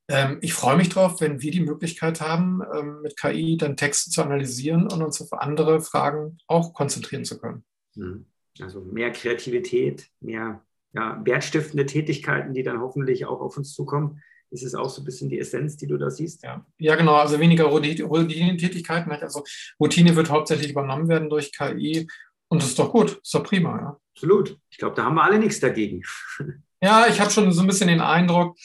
ähm, 0.09 0.37
ich 0.41 0.53
freue 0.53 0.77
mich 0.77 0.89
drauf, 0.89 1.21
wenn 1.21 1.41
wir 1.41 1.51
die 1.51 1.61
Möglichkeit 1.61 2.21
haben, 2.21 2.61
ähm, 2.75 3.01
mit 3.01 3.17
KI 3.17 3.57
dann 3.57 3.77
Texte 3.77 4.09
zu 4.09 4.21
analysieren 4.21 4.91
und 4.91 5.01
uns 5.01 5.21
auf 5.21 5.33
andere 5.33 5.81
Fragen 5.81 6.37
auch 6.47 6.73
konzentrieren 6.73 7.25
zu 7.25 7.39
können. 7.39 7.63
Mhm. 7.95 8.25
Also 8.59 8.81
mehr 8.81 9.11
Kreativität, 9.11 10.09
mehr 10.19 10.61
ja, 10.93 11.19
wertstiftende 11.23 11.85
Tätigkeiten, 11.85 12.53
die 12.53 12.63
dann 12.63 12.79
hoffentlich 12.79 13.25
auch 13.25 13.41
auf 13.41 13.57
uns 13.57 13.73
zukommen. 13.73 14.21
Ist 14.51 14.63
es 14.63 14.75
auch 14.75 14.89
so 14.89 15.01
ein 15.01 15.05
bisschen 15.05 15.29
die 15.29 15.39
Essenz, 15.39 15.77
die 15.77 15.87
du 15.87 15.97
da 15.97 16.11
siehst? 16.11 16.43
Ja, 16.43 16.63
ja 16.77 16.95
genau. 16.95 17.15
Also 17.15 17.39
weniger 17.39 17.65
Routine-Tätigkeiten. 17.65 19.11
Also 19.11 19.43
Routine 19.79 20.15
wird 20.15 20.29
hauptsächlich 20.29 20.69
übernommen 20.69 21.07
werden 21.07 21.29
durch 21.29 21.51
KI. 21.51 22.07
Und 22.49 22.61
das 22.61 22.69
ist 22.69 22.77
doch 22.77 22.91
gut, 22.91 23.19
ist 23.23 23.33
doch 23.33 23.43
prima. 23.43 23.79
Ja. 23.79 23.99
Absolut. 24.15 24.59
Ich 24.69 24.77
glaube, 24.77 24.95
da 24.95 25.05
haben 25.05 25.15
wir 25.15 25.23
alle 25.23 25.39
nichts 25.39 25.59
dagegen. 25.59 26.03
Ja, 26.85 27.07
ich 27.07 27.21
habe 27.21 27.31
schon 27.31 27.49
so 27.53 27.61
ein 27.61 27.67
bisschen 27.67 27.87
den 27.87 28.01
Eindruck, 28.01 28.57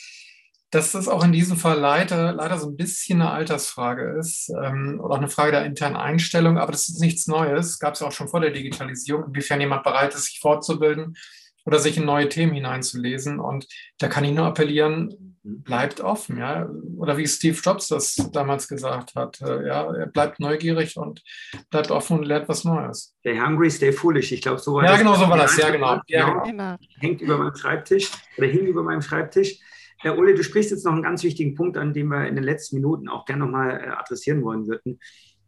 dass 0.70 0.92
das 0.92 1.08
auch 1.08 1.24
in 1.24 1.32
diesem 1.32 1.56
Fall 1.56 1.78
leider, 1.78 2.32
leider 2.32 2.58
so 2.58 2.68
ein 2.68 2.76
bisschen 2.76 3.22
eine 3.22 3.30
Altersfrage 3.30 4.18
ist 4.18 4.50
ähm, 4.50 5.00
oder 5.02 5.14
auch 5.14 5.18
eine 5.18 5.30
Frage 5.30 5.52
der 5.52 5.64
internen 5.64 5.96
Einstellung. 5.96 6.58
Aber 6.58 6.72
das 6.72 6.88
ist 6.88 7.00
nichts 7.00 7.26
Neues. 7.26 7.78
Gab 7.78 7.94
es 7.94 8.00
ja 8.00 8.06
auch 8.06 8.12
schon 8.12 8.28
vor 8.28 8.40
der 8.40 8.50
Digitalisierung, 8.50 9.26
inwiefern 9.28 9.60
jemand 9.60 9.82
bereit 9.82 10.14
ist, 10.14 10.26
sich 10.26 10.40
fortzubilden 10.40 11.16
oder 11.64 11.78
sich 11.78 11.96
in 11.96 12.04
neue 12.04 12.28
Themen 12.28 12.52
hineinzulesen. 12.52 13.40
Und 13.40 13.66
da 13.98 14.08
kann 14.08 14.24
ich 14.24 14.32
nur 14.32 14.46
appellieren, 14.46 15.36
bleibt 15.42 16.00
offen, 16.00 16.38
ja. 16.38 16.68
Oder 16.98 17.16
wie 17.16 17.26
Steve 17.26 17.58
Jobs 17.62 17.88
das 17.88 18.16
damals 18.32 18.68
gesagt 18.68 19.14
hat, 19.14 19.40
äh, 19.40 19.66
ja, 19.66 19.90
er 19.94 20.06
bleibt 20.06 20.40
neugierig 20.40 20.98
und 20.98 21.22
bleibt 21.70 21.90
offen 21.90 22.18
und 22.18 22.24
lernt 22.24 22.48
was 22.48 22.64
Neues. 22.64 23.14
Stay 23.20 23.40
hungry, 23.40 23.70
stay 23.70 23.92
foolish. 23.92 24.32
Ich 24.32 24.42
glaube, 24.42 24.58
so 24.58 24.74
war 24.74 24.84
ja, 24.84 24.90
das. 24.90 24.98
Ja, 24.98 25.04
genau 25.04 25.16
so 25.16 25.30
war 25.30 25.38
das, 25.38 25.56
ja, 25.56 25.70
genau. 25.70 26.00
Ja, 26.06 26.42
genau. 26.42 26.76
Hängt 26.98 27.22
über 27.22 27.38
meinem 27.38 27.54
Schreibtisch 27.54 28.10
oder 28.36 28.46
hing 28.46 28.66
über 28.66 28.82
meinem 28.82 29.02
Schreibtisch. 29.02 29.58
Herr 30.00 30.16
Ole, 30.16 30.34
du 30.34 30.44
sprichst 30.44 30.70
jetzt 30.70 30.84
noch 30.84 30.92
einen 30.92 31.02
ganz 31.02 31.24
wichtigen 31.24 31.54
Punkt 31.54 31.76
an, 31.76 31.92
den 31.92 32.08
wir 32.08 32.26
in 32.26 32.36
den 32.36 32.44
letzten 32.44 32.76
Minuten 32.76 33.08
auch 33.08 33.24
gerne 33.24 33.44
nochmal 33.44 33.70
äh, 33.70 33.88
adressieren 33.88 34.42
wollen 34.42 34.68
würden. 34.68 35.00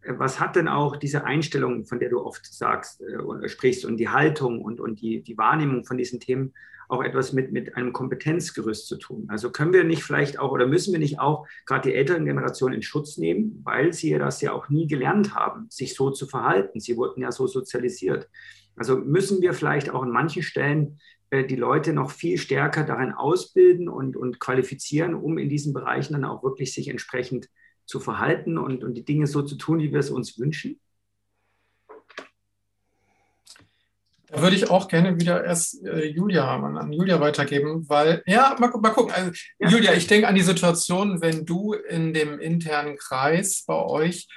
was 0.04 0.40
hat 0.40 0.56
denn 0.56 0.66
auch 0.66 0.96
diese 0.96 1.24
Einstellung, 1.24 1.84
von 1.84 2.00
der 2.00 2.08
du 2.08 2.20
oft 2.20 2.44
sagst 2.52 3.00
äh, 3.00 3.48
sprichst, 3.48 3.84
und 3.84 3.98
die 3.98 4.08
Haltung 4.08 4.60
und, 4.60 4.80
und 4.80 5.00
die, 5.00 5.22
die 5.22 5.38
Wahrnehmung 5.38 5.84
von 5.84 5.98
diesen 5.98 6.18
Themen 6.18 6.52
auch 6.88 7.04
etwas 7.04 7.32
mit, 7.32 7.52
mit 7.52 7.76
einem 7.76 7.92
Kompetenzgerüst 7.92 8.88
zu 8.88 8.96
tun? 8.96 9.26
Also 9.28 9.52
können 9.52 9.72
wir 9.72 9.84
nicht 9.84 10.02
vielleicht 10.02 10.40
auch 10.40 10.50
oder 10.50 10.66
müssen 10.66 10.92
wir 10.92 10.98
nicht 10.98 11.20
auch 11.20 11.46
gerade 11.64 11.88
die 11.88 11.94
älteren 11.94 12.24
Generationen 12.24 12.74
in 12.74 12.82
Schutz 12.82 13.16
nehmen, 13.16 13.60
weil 13.62 13.92
sie 13.92 14.18
das 14.18 14.40
ja 14.40 14.52
auch 14.52 14.68
nie 14.68 14.88
gelernt 14.88 15.34
haben, 15.34 15.66
sich 15.70 15.94
so 15.94 16.10
zu 16.10 16.26
verhalten. 16.26 16.80
Sie 16.80 16.96
wurden 16.96 17.22
ja 17.22 17.30
so 17.30 17.46
sozialisiert. 17.46 18.28
Also 18.74 18.96
müssen 18.96 19.40
wir 19.42 19.52
vielleicht 19.52 19.90
auch 19.90 20.02
an 20.02 20.10
manchen 20.10 20.42
Stellen 20.42 20.98
äh, 20.98 21.19
die 21.32 21.56
Leute 21.56 21.92
noch 21.92 22.10
viel 22.10 22.38
stärker 22.38 22.84
darin 22.84 23.12
ausbilden 23.12 23.88
und, 23.88 24.16
und 24.16 24.40
qualifizieren, 24.40 25.14
um 25.14 25.38
in 25.38 25.48
diesen 25.48 25.72
Bereichen 25.72 26.14
dann 26.14 26.24
auch 26.24 26.42
wirklich 26.42 26.74
sich 26.74 26.88
entsprechend 26.88 27.48
zu 27.86 28.00
verhalten 28.00 28.58
und, 28.58 28.82
und 28.84 28.94
die 28.94 29.04
Dinge 29.04 29.26
so 29.26 29.42
zu 29.42 29.56
tun, 29.56 29.78
wie 29.78 29.92
wir 29.92 30.00
es 30.00 30.10
uns 30.10 30.38
wünschen? 30.38 30.80
Da 34.30 34.42
würde 34.42 34.54
ich 34.54 34.70
auch 34.70 34.86
gerne 34.86 35.18
wieder 35.18 35.44
erst 35.44 35.84
äh, 35.84 36.06
Julia 36.06 36.54
an 36.54 36.92
Julia 36.92 37.20
weitergeben, 37.20 37.88
weil, 37.88 38.22
ja, 38.26 38.56
mal, 38.60 38.70
mal 38.80 38.90
gucken. 38.90 39.12
Also, 39.12 39.32
ja. 39.58 39.68
Julia, 39.68 39.92
ich 39.94 40.06
denke 40.06 40.28
an 40.28 40.36
die 40.36 40.42
Situation, 40.42 41.20
wenn 41.20 41.44
du 41.44 41.72
in 41.74 42.14
dem 42.14 42.38
internen 42.38 42.96
Kreis 42.96 43.64
bei 43.66 43.74
euch 43.74 44.28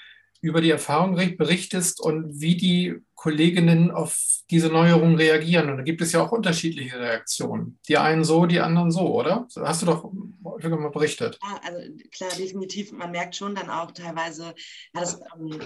über 0.43 0.59
die 0.59 0.71
Erfahrung 0.71 1.15
berichtest 1.37 2.01
und 2.01 2.41
wie 2.41 2.57
die 2.57 2.95
Kolleginnen 3.15 3.91
auf 3.91 4.19
diese 4.51 4.67
Neuerungen 4.67 5.15
reagieren. 5.15 5.69
Und 5.69 5.77
da 5.77 5.83
gibt 5.83 6.01
es 6.01 6.11
ja 6.11 6.21
auch 6.21 6.33
unterschiedliche 6.33 6.99
Reaktionen. 6.99 7.79
Die 7.87 7.97
einen 7.97 8.25
so, 8.25 8.45
die 8.45 8.59
anderen 8.59 8.91
so, 8.91 9.07
oder? 9.15 9.47
Hast 9.55 9.81
du 9.81 9.85
doch 9.85 10.11
mal 10.11 10.91
berichtet. 10.91 11.39
Ja, 11.41 11.61
also 11.63 11.93
klar, 12.11 12.29
definitiv. 12.37 12.91
Man 12.91 13.11
merkt 13.11 13.37
schon 13.37 13.55
dann 13.55 13.69
auch 13.69 13.91
teilweise, 13.91 14.53
ja, 14.93 14.99
das, 14.99 15.21
ähm, 15.39 15.61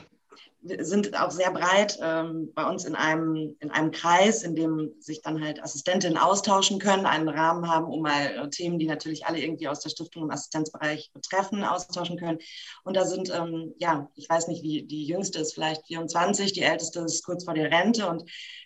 sind 0.79 1.19
auch 1.19 1.31
sehr 1.31 1.51
breit 1.51 1.97
ähm, 2.01 2.51
bei 2.53 2.65
uns 2.69 2.85
in 2.85 2.95
einem, 2.95 3.55
in 3.59 3.71
einem 3.71 3.91
Kreis, 3.91 4.43
in 4.43 4.55
dem 4.55 4.93
sich 4.99 5.21
dann 5.21 5.43
halt 5.43 5.61
Assistentinnen 5.61 6.17
austauschen 6.17 6.79
können, 6.79 7.05
einen 7.05 7.29
Rahmen 7.29 7.69
haben, 7.69 7.85
um 7.85 8.01
mal 8.01 8.25
äh, 8.25 8.49
Themen, 8.49 8.79
die 8.79 8.87
natürlich 8.87 9.25
alle 9.25 9.39
irgendwie 9.39 9.67
aus 9.67 9.79
der 9.79 9.89
Stiftung 9.89 10.23
im 10.23 10.31
Assistenzbereich 10.31 11.11
betreffen, 11.13 11.63
austauschen 11.63 12.17
können. 12.17 12.39
Und 12.83 12.95
da 12.95 13.05
sind, 13.05 13.29
ähm, 13.29 13.73
ja, 13.79 14.09
ich 14.15 14.29
weiß 14.29 14.47
nicht, 14.47 14.63
wie 14.63 14.83
die 14.83 15.05
jüngste 15.05 15.39
ist 15.39 15.53
vielleicht 15.53 15.85
24, 15.87 16.53
die 16.53 16.61
älteste 16.61 17.01
ist 17.01 17.23
kurz 17.23 17.45
vor 17.45 17.53
der 17.53 17.71
Rente. 17.71 18.09
Und 18.09 18.23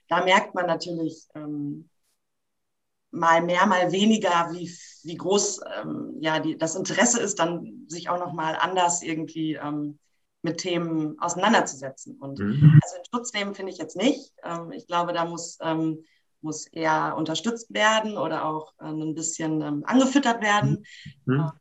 da 0.08 0.24
merkt 0.24 0.56
man 0.56 0.66
natürlich 0.68 1.28
ähm, 1.36 1.89
mal 3.12 3.41
mehr, 3.41 3.66
mal 3.66 3.91
weniger, 3.91 4.49
wie, 4.52 4.72
wie 5.04 5.16
groß 5.16 5.62
ähm, 5.82 6.18
ja, 6.22 6.39
die, 6.39 6.58
das 6.58 6.76
Interesse 6.76 7.20
ist, 7.20 7.39
dann 7.39 7.86
sich 7.88 8.10
auch 8.10 8.20
noch 8.20 8.34
mal 8.34 8.56
anders 8.56 9.02
irgendwie 9.02 9.56
ähm, 9.56 9.99
mit 10.44 10.58
Themen 10.58 11.20
auseinanderzusetzen. 11.20 12.18
Und 12.20 12.39
mhm. 12.39 12.80
also 12.84 12.96
in 12.98 13.04
Schutz 13.14 13.34
nehmen 13.34 13.54
finde 13.54 13.72
ich 13.72 13.78
jetzt 13.78 13.96
nicht. 13.96 14.34
Ähm, 14.44 14.72
ich 14.72 14.88
glaube, 14.88 15.14
da 15.14 15.26
muss, 15.26 15.58
ähm, 15.62 16.04
muss 16.42 16.68
eher 16.68 17.16
unterstützt 17.18 17.74
werden 17.74 18.18
oder 18.18 18.46
auch 18.46 18.74
äh, 18.80 18.86
ein 18.86 19.16
bisschen 19.16 19.62
ähm, 19.62 19.84
angefüttert 19.86 20.42
werden. 20.42 20.86
Mhm. 21.26 21.52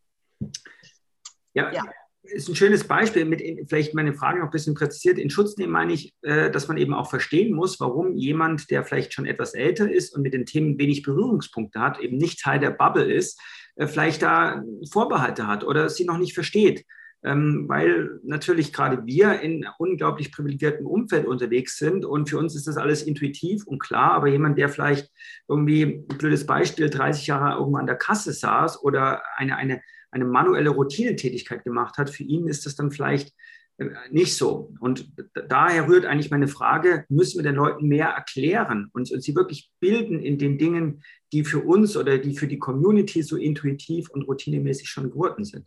Ja, 1.53 1.73
ja, 1.73 1.83
ist 2.23 2.49
ein 2.49 2.55
schönes 2.55 2.85
Beispiel. 2.85 3.25
Mit, 3.25 3.43
vielleicht 3.69 3.95
meine 3.95 4.15
Frage 4.15 4.39
noch 4.39 4.47
ein 4.47 4.53
bisschen 4.53 4.75
präzisiert. 4.75 5.19
In 5.19 5.31
Schutz 5.31 5.57
nehmen 5.57 5.73
meine 5.73 5.93
ich, 5.93 6.15
äh, 6.23 6.51
dass 6.51 6.69
man 6.69 6.79
eben 6.79 6.95
auch 6.95 7.11
verstehen 7.11 7.55
muss, 7.55 7.81
warum 7.81 8.15
jemand, 8.15 8.71
der 8.71 8.85
vielleicht 8.85 9.13
schon 9.13 9.27
etwas 9.27 9.53
älter 9.53 9.91
ist 9.91 10.15
und 10.15 10.23
mit 10.23 10.33
den 10.33 10.47
Themen 10.47 10.79
wenig 10.79 11.03
Berührungspunkte 11.03 11.81
hat, 11.81 11.99
eben 11.99 12.17
nicht 12.17 12.41
Teil 12.41 12.61
der 12.61 12.71
Bubble 12.71 13.13
ist, 13.13 13.39
äh, 13.77 13.87
vielleicht 13.87 14.23
da 14.23 14.63
Vorbehalte 14.91 15.47
hat 15.47 15.65
oder 15.65 15.91
sie 15.91 16.05
noch 16.05 16.19
nicht 16.19 16.35
versteht 16.35 16.79
ähm, 16.79 16.87
weil 17.23 18.19
natürlich 18.23 18.73
gerade 18.73 19.05
wir 19.05 19.41
in 19.41 19.67
unglaublich 19.79 20.33
privilegiertem 20.33 20.87
Umfeld 20.87 21.27
unterwegs 21.27 21.77
sind 21.77 22.07
und 22.07 22.31
für 22.31 22.39
uns 22.39 22.55
ist 22.55 22.67
das 22.67 22.79
alles 22.79 23.03
intuitiv 23.03 23.67
und 23.67 23.79
klar, 23.79 24.13
aber 24.13 24.29
jemand, 24.29 24.57
der 24.57 24.71
vielleicht 24.71 25.11
irgendwie, 25.47 25.83
ein 25.83 26.19
blödes 26.19 26.47
Beispiel, 26.47 26.89
30 26.89 27.27
Jahre 27.27 27.59
irgendwo 27.59 27.77
an 27.77 27.87
der 27.87 27.97
Kasse 27.97 28.33
saß 28.33 28.83
oder 28.83 29.23
eine, 29.37 29.57
eine, 29.57 29.83
eine 30.11 30.25
manuelle 30.25 30.71
Routinetätigkeit 30.71 31.63
gemacht 31.65 31.99
hat, 31.99 32.09
für 32.09 32.23
ihn 32.23 32.49
ist 32.49 32.65
das 32.65 32.75
dann 32.75 32.91
vielleicht 32.91 33.35
äh, 33.77 33.91
nicht 34.11 34.37
so. 34.37 34.73
Und 34.81 35.13
daher 35.49 35.89
rührt 35.89 36.07
eigentlich 36.07 36.31
meine 36.31 36.49
Frage, 36.49 37.05
müssen 37.11 37.39
wir 37.39 37.43
den 37.43 37.57
Leuten 37.57 37.87
mehr 37.87 38.09
erklären 38.09 38.89
und, 38.93 39.11
und, 39.11 39.23
sie 39.23 39.35
wirklich 39.35 39.71
bilden 39.79 40.21
in 40.21 40.39
den 40.39 40.57
Dingen, 40.57 41.03
die 41.33 41.45
für 41.45 41.61
uns 41.61 41.97
oder 41.97 42.17
die 42.17 42.37
für 42.37 42.49
die 42.49 42.59
Community 42.59 43.23
so 43.23 43.37
intuitiv 43.37 44.09
und 44.09 44.23
routinemäßig 44.23 44.89
schon 44.89 45.11
geworden 45.11 45.45
sind? 45.45 45.67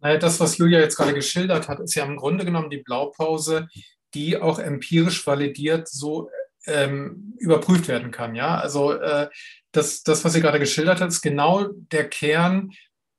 Naja, 0.00 0.18
das, 0.18 0.40
was 0.40 0.58
Julia 0.58 0.80
jetzt 0.80 0.96
gerade 0.96 1.14
geschildert 1.14 1.68
hat, 1.68 1.80
ist 1.80 1.94
ja 1.94 2.04
im 2.04 2.16
Grunde 2.16 2.44
genommen 2.44 2.70
die 2.70 2.82
Blaupause, 2.82 3.68
die 4.14 4.38
auch 4.38 4.58
empirisch 4.58 5.26
validiert 5.26 5.88
so 5.88 6.30
ähm, 6.66 7.34
überprüft 7.38 7.88
werden 7.88 8.10
kann. 8.10 8.34
Ja, 8.34 8.58
also 8.58 8.92
äh, 8.92 9.28
das, 9.72 10.02
das, 10.02 10.24
was 10.24 10.32
sie 10.32 10.40
gerade 10.40 10.58
geschildert 10.58 11.00
hat, 11.00 11.08
ist 11.08 11.22
genau 11.22 11.68
der 11.92 12.08
Kern 12.08 12.70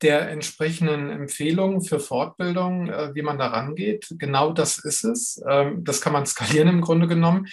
der 0.01 0.29
entsprechenden 0.29 1.09
Empfehlungen 1.11 1.81
für 1.81 1.99
Fortbildung, 1.99 2.89
äh, 2.89 3.13
wie 3.13 3.21
man 3.21 3.37
da 3.37 3.47
rangeht. 3.47 4.07
Genau 4.17 4.51
das 4.51 4.79
ist 4.79 5.03
es. 5.03 5.41
Ähm, 5.47 5.83
das 5.83 6.01
kann 6.01 6.13
man 6.13 6.25
skalieren 6.25 6.67
im 6.67 6.81
Grunde 6.81 7.07
genommen. 7.07 7.47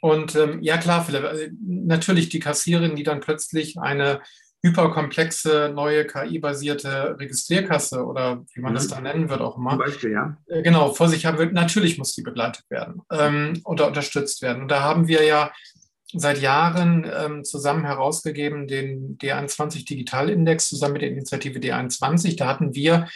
Und 0.00 0.34
ähm, 0.36 0.62
ja, 0.62 0.78
klar, 0.78 1.04
Philipp, 1.04 1.24
äh, 1.24 1.50
natürlich 1.62 2.28
die 2.28 2.38
Kassierin, 2.38 2.96
die 2.96 3.02
dann 3.02 3.20
plötzlich 3.20 3.78
eine 3.78 4.20
hyperkomplexe 4.62 5.72
neue 5.74 6.06
KI-basierte 6.06 7.16
Registrierkasse 7.18 8.04
oder 8.04 8.44
wie 8.54 8.60
man 8.60 8.72
mhm. 8.72 8.76
das 8.76 8.88
da 8.88 9.00
nennen 9.00 9.28
wird 9.30 9.40
auch 9.40 9.56
immer. 9.56 9.70
Zum 9.70 9.78
Beispiel, 9.78 10.12
ja. 10.12 10.36
Äh, 10.46 10.62
genau, 10.62 10.92
vor 10.92 11.08
sich 11.08 11.24
haben 11.24 11.38
will. 11.38 11.52
Natürlich 11.52 11.98
muss 11.98 12.14
die 12.14 12.22
begleitet 12.22 12.64
werden 12.68 13.02
ähm, 13.10 13.60
oder 13.64 13.86
unterstützt 13.86 14.42
werden. 14.42 14.62
Und 14.62 14.68
da 14.68 14.82
haben 14.82 15.08
wir 15.08 15.24
ja 15.24 15.50
seit 16.12 16.40
Jahren 16.40 17.10
ähm, 17.10 17.44
zusammen 17.44 17.84
herausgegeben 17.84 18.66
den 18.66 19.16
D21 19.18 19.86
Digitalindex 19.86 20.68
zusammen 20.68 20.94
mit 20.94 21.02
der 21.02 21.10
Initiative 21.10 21.58
D21. 21.58 22.36
Da 22.36 22.46
hatten 22.46 22.74
wir 22.74 23.08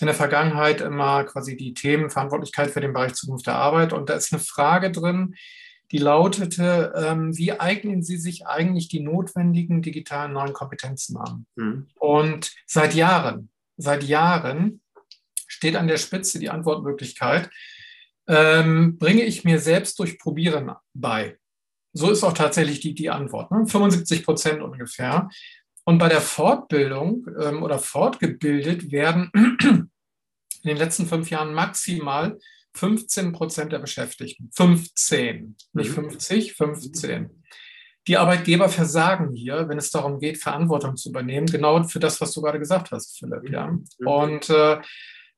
in 0.00 0.06
der 0.06 0.14
Vergangenheit 0.14 0.80
immer 0.80 1.24
quasi 1.24 1.56
die 1.56 1.74
Themen 1.74 2.10
Verantwortlichkeit 2.10 2.70
für 2.70 2.80
den 2.80 2.92
Bereich 2.92 3.14
Zukunft 3.14 3.46
der 3.46 3.56
Arbeit. 3.56 3.92
Und 3.92 4.08
da 4.10 4.14
ist 4.14 4.32
eine 4.32 4.40
Frage 4.40 4.90
drin, 4.90 5.34
die 5.92 5.98
lautete, 5.98 6.92
ähm, 6.96 7.36
wie 7.36 7.58
eignen 7.58 8.02
Sie 8.02 8.16
sich 8.16 8.46
eigentlich 8.46 8.88
die 8.88 9.00
notwendigen 9.00 9.82
digitalen 9.82 10.32
neuen 10.32 10.52
Kompetenzen 10.52 11.16
an? 11.16 11.46
Mhm. 11.56 11.88
Und 11.98 12.52
seit 12.66 12.94
Jahren, 12.94 13.50
seit 13.76 14.04
Jahren 14.04 14.80
steht 15.46 15.76
an 15.76 15.88
der 15.88 15.96
Spitze 15.96 16.38
die 16.38 16.50
Antwortmöglichkeit, 16.50 17.50
ähm, 18.28 18.98
bringe 18.98 19.22
ich 19.22 19.44
mir 19.44 19.58
selbst 19.58 19.98
durch 19.98 20.18
Probieren 20.18 20.70
bei. 20.94 21.36
So 21.92 22.10
ist 22.10 22.22
auch 22.22 22.34
tatsächlich 22.34 22.78
die, 22.78 22.94
die 22.94 23.10
Antwort, 23.10 23.50
ne? 23.50 23.66
75 23.66 24.24
Prozent 24.24 24.62
ungefähr. 24.62 25.28
Und 25.84 25.98
bei 25.98 26.08
der 26.08 26.20
Fortbildung 26.20 27.26
ähm, 27.40 27.64
oder 27.64 27.80
fortgebildet 27.80 28.92
werden 28.92 29.30
in 29.34 29.88
den 30.64 30.76
letzten 30.76 31.06
fünf 31.06 31.30
Jahren 31.30 31.52
maximal 31.52 32.38
15 32.74 33.32
Prozent 33.32 33.72
der 33.72 33.78
Beschäftigten. 33.78 34.50
15, 34.52 35.56
nicht 35.72 35.90
50, 35.90 36.50
mhm. 36.60 36.74
15. 36.74 37.42
Die 38.06 38.16
Arbeitgeber 38.16 38.68
versagen 38.68 39.34
hier, 39.34 39.68
wenn 39.68 39.78
es 39.78 39.90
darum 39.90 40.20
geht, 40.20 40.38
Verantwortung 40.38 40.96
zu 40.96 41.10
übernehmen, 41.10 41.46
genau 41.46 41.82
für 41.84 42.00
das, 42.00 42.20
was 42.20 42.32
du 42.32 42.40
gerade 42.42 42.58
gesagt 42.58 42.90
hast, 42.92 43.18
Philipp. 43.18 43.50
Ja. 43.50 43.66
Mhm. 43.68 44.06
Und 44.06 44.50
äh, 44.50 44.80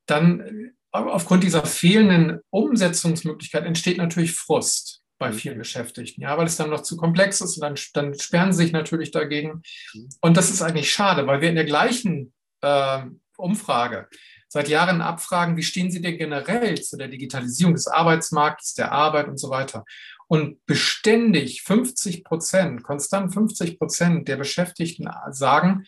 dann 0.06 0.40
äh, 0.40 0.70
aufgrund 0.92 1.42
dieser 1.42 1.66
fehlenden 1.66 2.40
Umsetzungsmöglichkeit 2.50 3.64
entsteht 3.64 3.98
natürlich 3.98 4.32
Frust 4.32 5.02
bei 5.18 5.30
mhm. 5.30 5.34
vielen 5.34 5.58
Beschäftigten, 5.58 6.22
ja, 6.22 6.36
weil 6.38 6.46
es 6.46 6.56
dann 6.56 6.70
noch 6.70 6.82
zu 6.82 6.96
komplex 6.96 7.40
ist 7.40 7.56
und 7.56 7.62
dann, 7.62 7.74
dann 7.94 8.18
sperren 8.18 8.52
sie 8.52 8.64
sich 8.64 8.72
natürlich 8.72 9.10
dagegen. 9.10 9.62
Und 10.20 10.36
das 10.36 10.50
ist 10.50 10.62
eigentlich 10.62 10.92
schade, 10.92 11.26
weil 11.26 11.40
wir 11.40 11.48
in 11.48 11.56
der 11.56 11.64
gleichen 11.64 12.32
äh, 12.60 13.02
Umfrage 13.36 14.08
seit 14.52 14.68
Jahren 14.68 15.00
abfragen, 15.00 15.56
wie 15.56 15.62
stehen 15.62 15.90
Sie 15.90 16.02
denn 16.02 16.18
generell 16.18 16.78
zu 16.82 16.98
der 16.98 17.08
Digitalisierung 17.08 17.72
des 17.72 17.88
Arbeitsmarktes, 17.88 18.74
der 18.74 18.92
Arbeit 18.92 19.28
und 19.28 19.38
so 19.38 19.48
weiter. 19.48 19.86
Und 20.28 20.64
beständig 20.66 21.62
50 21.62 22.22
Prozent, 22.22 22.82
konstant 22.82 23.32
50 23.32 23.78
Prozent 23.78 24.28
der 24.28 24.36
Beschäftigten 24.36 25.08
sagen, 25.30 25.86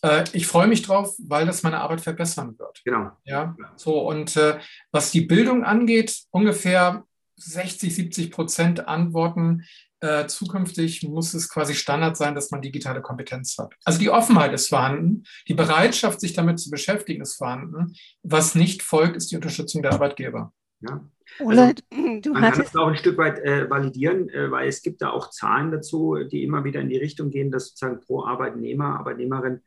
äh, 0.00 0.24
ich 0.32 0.46
freue 0.46 0.68
mich 0.68 0.80
drauf, 0.80 1.14
weil 1.18 1.44
das 1.44 1.62
meine 1.62 1.80
Arbeit 1.80 2.00
verbessern 2.00 2.58
wird. 2.58 2.80
Genau. 2.82 3.10
Ja, 3.24 3.54
so 3.76 4.00
und 4.08 4.36
äh, 4.36 4.58
was 4.90 5.10
die 5.10 5.26
Bildung 5.26 5.64
angeht, 5.64 6.22
ungefähr 6.30 7.04
60, 7.36 7.94
70 7.94 8.30
Prozent 8.30 8.88
antworten, 8.88 9.66
äh, 10.00 10.26
zukünftig 10.26 11.02
muss 11.02 11.34
es 11.34 11.48
quasi 11.48 11.74
Standard 11.74 12.16
sein, 12.16 12.34
dass 12.34 12.50
man 12.50 12.62
digitale 12.62 13.02
Kompetenz 13.02 13.56
hat. 13.58 13.74
Also 13.84 13.98
die 13.98 14.10
Offenheit 14.10 14.52
ist 14.52 14.68
vorhanden, 14.68 15.24
die 15.48 15.54
Bereitschaft, 15.54 16.20
sich 16.20 16.32
damit 16.32 16.60
zu 16.60 16.70
beschäftigen, 16.70 17.22
ist 17.22 17.36
vorhanden. 17.36 17.94
Was 18.22 18.54
nicht 18.54 18.82
folgt, 18.82 19.16
ist 19.16 19.30
die 19.30 19.36
Unterstützung 19.36 19.82
der 19.82 19.92
Arbeitgeber. 19.92 20.52
Ja. 20.80 21.04
Also, 21.40 21.72
du 22.20 22.32
man 22.32 22.52
kann 22.52 22.60
es 22.60 22.76
auch 22.76 22.88
ein 22.88 22.96
Stück 22.96 23.18
weit 23.18 23.38
äh, 23.40 23.68
validieren, 23.68 24.28
äh, 24.30 24.50
weil 24.50 24.68
es 24.68 24.82
gibt 24.82 25.02
da 25.02 25.10
auch 25.10 25.30
Zahlen 25.30 25.70
dazu, 25.70 26.16
die 26.30 26.42
immer 26.42 26.64
wieder 26.64 26.80
in 26.80 26.88
die 26.88 26.96
Richtung 26.96 27.30
gehen, 27.30 27.50
dass 27.50 27.68
sozusagen 27.68 28.00
pro 28.00 28.24
Arbeitnehmer, 28.24 28.98
Arbeitnehmerin 28.98 29.60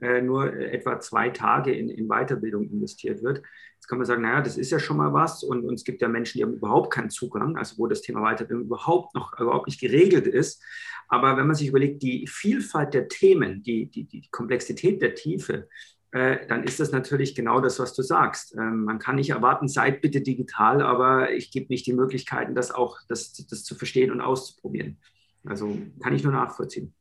äh, 0.00 0.20
nur 0.20 0.52
etwa 0.54 1.00
zwei 1.00 1.30
Tage 1.30 1.72
in, 1.72 1.88
in 1.88 2.08
Weiterbildung 2.08 2.64
investiert 2.70 3.22
wird. 3.22 3.42
Jetzt 3.88 3.92
kann 3.92 3.98
man 4.00 4.06
sagen, 4.06 4.20
naja, 4.20 4.42
das 4.42 4.58
ist 4.58 4.70
ja 4.70 4.78
schon 4.78 4.98
mal 4.98 5.14
was 5.14 5.42
und, 5.42 5.64
und 5.64 5.72
es 5.72 5.82
gibt 5.82 6.02
ja 6.02 6.08
Menschen, 6.08 6.36
die 6.36 6.44
haben 6.44 6.52
überhaupt 6.52 6.92
keinen 6.92 7.08
Zugang, 7.08 7.56
also 7.56 7.78
wo 7.78 7.86
das 7.86 8.02
Thema 8.02 8.20
Weiterbildung 8.20 8.66
überhaupt 8.66 9.14
noch 9.14 9.40
überhaupt 9.40 9.66
nicht 9.66 9.80
geregelt 9.80 10.26
ist. 10.26 10.62
Aber 11.08 11.38
wenn 11.38 11.46
man 11.46 11.56
sich 11.56 11.68
überlegt, 11.68 12.02
die 12.02 12.26
Vielfalt 12.26 12.92
der 12.92 13.08
Themen, 13.08 13.62
die, 13.62 13.86
die, 13.86 14.04
die 14.04 14.28
Komplexität 14.30 15.00
der 15.00 15.14
Tiefe, 15.14 15.70
äh, 16.10 16.46
dann 16.48 16.64
ist 16.64 16.80
das 16.80 16.92
natürlich 16.92 17.34
genau 17.34 17.62
das, 17.62 17.78
was 17.78 17.94
du 17.94 18.02
sagst. 18.02 18.54
Ähm, 18.58 18.84
man 18.84 18.98
kann 18.98 19.16
nicht 19.16 19.30
erwarten, 19.30 19.68
seid 19.68 20.02
bitte 20.02 20.20
digital, 20.20 20.82
aber 20.82 21.32
ich 21.32 21.50
gebe 21.50 21.68
nicht 21.70 21.86
die 21.86 21.94
Möglichkeiten, 21.94 22.54
das 22.54 22.70
auch 22.70 22.98
das, 23.08 23.32
das 23.32 23.64
zu 23.64 23.74
verstehen 23.74 24.10
und 24.10 24.20
auszuprobieren. 24.20 24.98
Also 25.46 25.78
kann 26.02 26.14
ich 26.14 26.22
nur 26.22 26.34
nachvollziehen. 26.34 26.92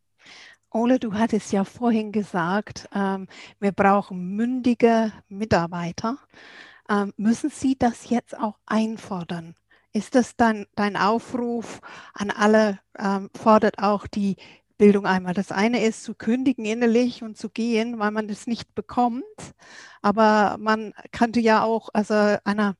Ole, 0.72 1.00
du 1.00 1.14
hattest 1.14 1.52
ja 1.52 1.66
vorhin 1.66 2.14
gesagt, 2.14 2.88
ähm, 2.94 3.28
wir 3.60 3.74
brauchen 3.74 4.38
mündige 4.38 5.12
Mitarbeiter. 5.28 6.18
Ähm, 6.90 7.14
müssen 7.18 7.50
Sie 7.50 7.78
das 7.78 8.10
jetzt 8.10 8.38
auch 8.38 8.58
einfordern? 8.66 9.56
Ist 9.94 10.16
das 10.16 10.36
dann 10.36 10.68
dein 10.76 10.96
Aufruf 10.96 11.82
an 12.14 12.32
alle, 12.32 12.80
ähm, 12.98 13.30
fordert 13.36 13.80
auch 13.80 14.08
die 14.08 14.38
Bildung 14.78 15.06
einmal. 15.06 15.34
Das 15.34 15.52
eine 15.52 15.84
ist 15.84 16.04
zu 16.04 16.14
kündigen 16.14 16.66
innerlich 16.66 17.24
und 17.24 17.38
zu 17.38 17.50
gehen, 17.50 18.00
weil 18.00 18.12
man 18.12 18.28
das 18.28 18.48
nicht 18.48 18.76
bekommt. 18.76 19.24
Aber 20.02 20.58
man 20.60 20.94
könnte 21.12 21.40
ja 21.40 21.64
auch 21.64 21.90
also 21.94 22.38
einer 22.44 22.76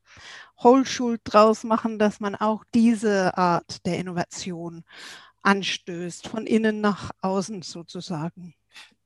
Hohlschuld 0.60 1.22
draus 1.24 1.64
machen, 1.64 2.00
dass 2.00 2.20
man 2.20 2.36
auch 2.36 2.64
diese 2.74 3.38
Art 3.38 3.86
der 3.86 3.98
Innovation 3.98 4.84
anstößt, 5.42 6.28
von 6.28 6.46
innen 6.46 6.82
nach 6.82 7.12
außen 7.22 7.62
sozusagen? 7.62 8.54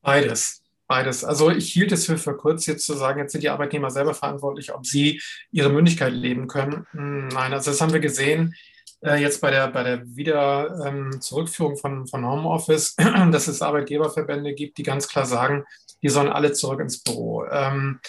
Beides. 0.02 0.61
Beides. 0.92 1.24
Also 1.24 1.50
ich 1.50 1.72
hielt 1.72 1.94
es 1.94 2.06
für 2.06 2.18
verkürzt, 2.18 2.68
jetzt 2.68 2.86
zu 2.86 2.96
sagen, 2.96 3.22
jetzt 3.22 3.32
sind 3.32 3.46
die 3.46 3.50
Arbeitnehmer 3.50 3.90
selber 3.90 4.14
verantwortlich, 4.14 4.74
ob 4.74 4.86
sie 4.86 5.22
ihre 5.50 5.70
Mündigkeit 5.70 6.12
leben 6.12 6.50
können. 6.50 6.86
Hm, 6.92 7.30
nein, 7.30 7.54
also 7.54 7.72
das 7.72 7.80
haben 7.80 7.94
wir 7.94 8.02
gesehen 8.02 8.54
äh, 9.00 9.16
jetzt 9.16 9.40
bei 9.40 9.52
der, 9.52 9.70
bei 9.70 9.84
der 9.84 10.06
Wiederzurückführung 10.06 11.76
ähm, 11.76 11.78
von, 11.78 12.08
von 12.08 12.26
Homeoffice, 12.26 12.96
dass 13.32 13.48
es 13.48 13.62
Arbeitgeberverbände 13.62 14.54
gibt, 14.54 14.78
die 14.78 14.84
ganz 14.84 15.08
klar 15.08 15.26
sagen, 15.26 15.64
die 16.04 16.10
sollen 16.10 16.28
alle 16.28 16.52
zurück 16.52 16.82
ins 16.82 17.02
Büro. 17.02 17.46
Ähm, 17.46 18.02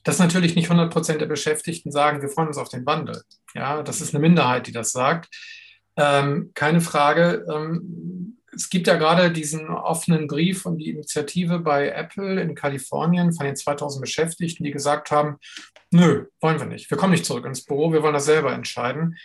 dass 0.03 0.19
natürlich 0.19 0.55
nicht 0.55 0.69
100 0.69 0.93
Prozent 0.93 1.21
der 1.21 1.25
Beschäftigten 1.25 1.91
sagen, 1.91 2.21
wir 2.21 2.29
freuen 2.29 2.49
uns 2.49 2.57
auf 2.57 2.69
den 2.69 2.85
Wandel. 2.85 3.23
Ja, 3.53 3.81
das 3.81 4.01
ist 4.01 4.13
eine 4.13 4.21
Minderheit, 4.21 4.67
die 4.67 4.71
das 4.71 4.91
sagt. 4.91 5.29
Ähm, 5.97 6.51
keine 6.53 6.81
Frage. 6.81 7.45
Ähm, 7.49 8.35
es 8.55 8.69
gibt 8.69 8.87
ja 8.87 8.95
gerade 8.95 9.31
diesen 9.31 9.69
offenen 9.69 10.27
Brief 10.27 10.65
und 10.65 10.77
die 10.77 10.89
Initiative 10.89 11.59
bei 11.59 11.89
Apple 11.89 12.41
in 12.41 12.55
Kalifornien 12.55 13.33
von 13.33 13.45
den 13.45 13.55
2000 13.55 14.01
Beschäftigten, 14.01 14.63
die 14.63 14.71
gesagt 14.71 15.11
haben, 15.11 15.37
nö, 15.91 16.25
wollen 16.39 16.59
wir 16.59 16.65
nicht. 16.65 16.89
Wir 16.89 16.97
kommen 16.97 17.11
nicht 17.11 17.25
zurück 17.25 17.45
ins 17.45 17.65
Büro, 17.65 17.91
wir 17.91 18.01
wollen 18.01 18.13
das 18.13 18.25
selber 18.25 18.53
entscheiden. 18.53 19.17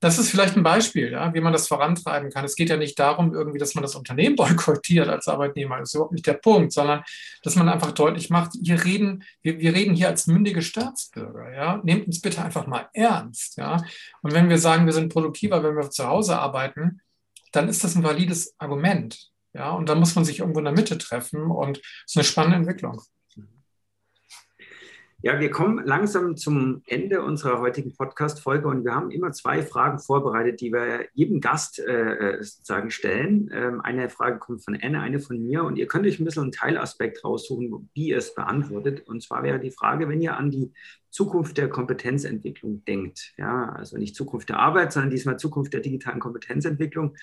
Das 0.00 0.18
ist 0.18 0.30
vielleicht 0.30 0.56
ein 0.56 0.62
Beispiel, 0.62 1.12
ja, 1.12 1.32
wie 1.34 1.42
man 1.42 1.52
das 1.52 1.68
vorantreiben 1.68 2.30
kann. 2.30 2.44
Es 2.44 2.56
geht 2.56 2.70
ja 2.70 2.78
nicht 2.78 2.98
darum, 2.98 3.34
irgendwie, 3.34 3.58
dass 3.58 3.74
man 3.74 3.82
das 3.82 3.94
Unternehmen 3.94 4.34
boykottiert 4.36 5.08
als 5.08 5.28
Arbeitnehmer. 5.28 5.78
Das 5.78 5.90
ist 5.90 5.94
überhaupt 5.94 6.12
nicht 6.12 6.26
der 6.26 6.34
Punkt, 6.34 6.72
sondern 6.72 7.02
dass 7.42 7.54
man 7.56 7.68
einfach 7.68 7.92
deutlich 7.92 8.30
macht, 8.30 8.52
wir 8.60 8.84
reden, 8.84 9.24
wir, 9.42 9.58
wir 9.58 9.74
reden 9.74 9.94
hier 9.94 10.08
als 10.08 10.26
mündige 10.26 10.62
Staatsbürger. 10.62 11.52
Ja. 11.54 11.80
Nehmt 11.84 12.06
uns 12.06 12.20
bitte 12.20 12.42
einfach 12.42 12.66
mal 12.66 12.88
ernst. 12.94 13.58
Ja. 13.58 13.84
Und 14.22 14.32
wenn 14.32 14.48
wir 14.48 14.58
sagen, 14.58 14.86
wir 14.86 14.94
sind 14.94 15.12
produktiver, 15.12 15.62
wenn 15.62 15.76
wir 15.76 15.90
zu 15.90 16.06
Hause 16.06 16.38
arbeiten, 16.38 17.00
dann 17.52 17.68
ist 17.68 17.84
das 17.84 17.94
ein 17.94 18.02
valides 18.02 18.54
Argument. 18.58 19.30
Ja, 19.52 19.72
und 19.72 19.88
da 19.88 19.96
muss 19.96 20.14
man 20.14 20.24
sich 20.24 20.38
irgendwo 20.38 20.60
in 20.60 20.64
der 20.64 20.74
Mitte 20.74 20.96
treffen 20.96 21.50
und 21.50 21.78
es 21.78 21.84
ist 22.06 22.16
eine 22.16 22.24
spannende 22.24 22.56
Entwicklung. 22.58 23.02
Ja, 25.22 25.38
wir 25.38 25.50
kommen 25.50 25.84
langsam 25.84 26.38
zum 26.38 26.82
Ende 26.86 27.22
unserer 27.22 27.60
heutigen 27.60 27.94
Podcast-Folge 27.94 28.66
und 28.66 28.86
wir 28.86 28.94
haben 28.94 29.10
immer 29.10 29.32
zwei 29.32 29.62
Fragen 29.62 29.98
vorbereitet, 29.98 30.62
die 30.62 30.72
wir 30.72 31.08
jedem 31.12 31.42
Gast 31.42 31.78
äh, 31.78 32.38
äh, 32.38 32.42
sozusagen 32.42 32.90
stellen. 32.90 33.50
Ähm, 33.52 33.82
eine 33.82 34.08
Frage 34.08 34.38
kommt 34.38 34.64
von 34.64 34.78
Anne, 34.80 35.02
eine 35.02 35.20
von 35.20 35.38
mir 35.38 35.64
und 35.64 35.76
ihr 35.76 35.88
könnt 35.88 36.06
euch 36.06 36.18
ein 36.20 36.24
bisschen 36.24 36.44
einen 36.44 36.52
Teilaspekt 36.52 37.22
raussuchen, 37.22 37.90
wie 37.92 38.08
ihr 38.08 38.16
es 38.16 38.34
beantwortet. 38.34 39.06
Und 39.08 39.22
zwar 39.22 39.42
wäre 39.42 39.60
die 39.60 39.70
Frage, 39.70 40.08
wenn 40.08 40.22
ihr 40.22 40.38
an 40.38 40.50
die 40.50 40.72
Zukunft 41.10 41.58
der 41.58 41.68
Kompetenzentwicklung 41.68 42.82
denkt, 42.86 43.34
ja, 43.36 43.68
also 43.72 43.98
nicht 43.98 44.16
Zukunft 44.16 44.48
der 44.48 44.58
Arbeit, 44.58 44.90
sondern 44.90 45.10
diesmal 45.10 45.38
Zukunft 45.38 45.74
der 45.74 45.80
digitalen 45.80 46.20
Kompetenzentwicklung, 46.20 47.14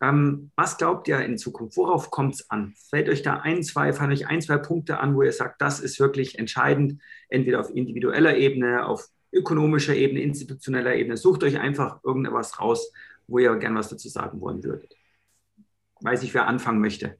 ähm, 0.00 0.50
was 0.54 0.78
glaubt 0.78 1.08
ihr 1.08 1.18
in 1.20 1.38
Zukunft? 1.38 1.76
Worauf 1.76 2.10
kommt 2.10 2.34
es 2.34 2.50
an? 2.50 2.74
Fällt 2.90 3.08
euch 3.08 3.22
da 3.22 3.38
ein, 3.38 3.62
zwei, 3.62 3.92
fallen 3.92 4.12
euch 4.12 4.26
ein, 4.28 4.40
zwei 4.40 4.56
Punkte 4.58 5.00
an, 5.00 5.16
wo 5.16 5.22
ihr 5.22 5.32
sagt, 5.32 5.60
das 5.60 5.80
ist 5.80 5.98
wirklich 5.98 6.38
entscheidend, 6.38 7.00
entweder 7.28 7.60
auf 7.60 7.70
individueller 7.74 8.36
Ebene, 8.36 8.86
auf 8.86 9.08
ökonomischer 9.32 9.94
Ebene, 9.94 10.20
institutioneller 10.20 10.94
Ebene. 10.94 11.16
Sucht 11.16 11.42
euch 11.42 11.58
einfach 11.58 12.02
irgendetwas 12.04 12.60
raus, 12.60 12.92
wo 13.26 13.38
ihr 13.38 13.56
gern 13.56 13.74
was 13.74 13.88
dazu 13.88 14.08
sagen 14.08 14.40
wollen 14.40 14.62
würdet. 14.62 14.94
Weiß 16.00 16.22
ich, 16.22 16.32
wer 16.32 16.46
anfangen 16.46 16.80
möchte. 16.80 17.18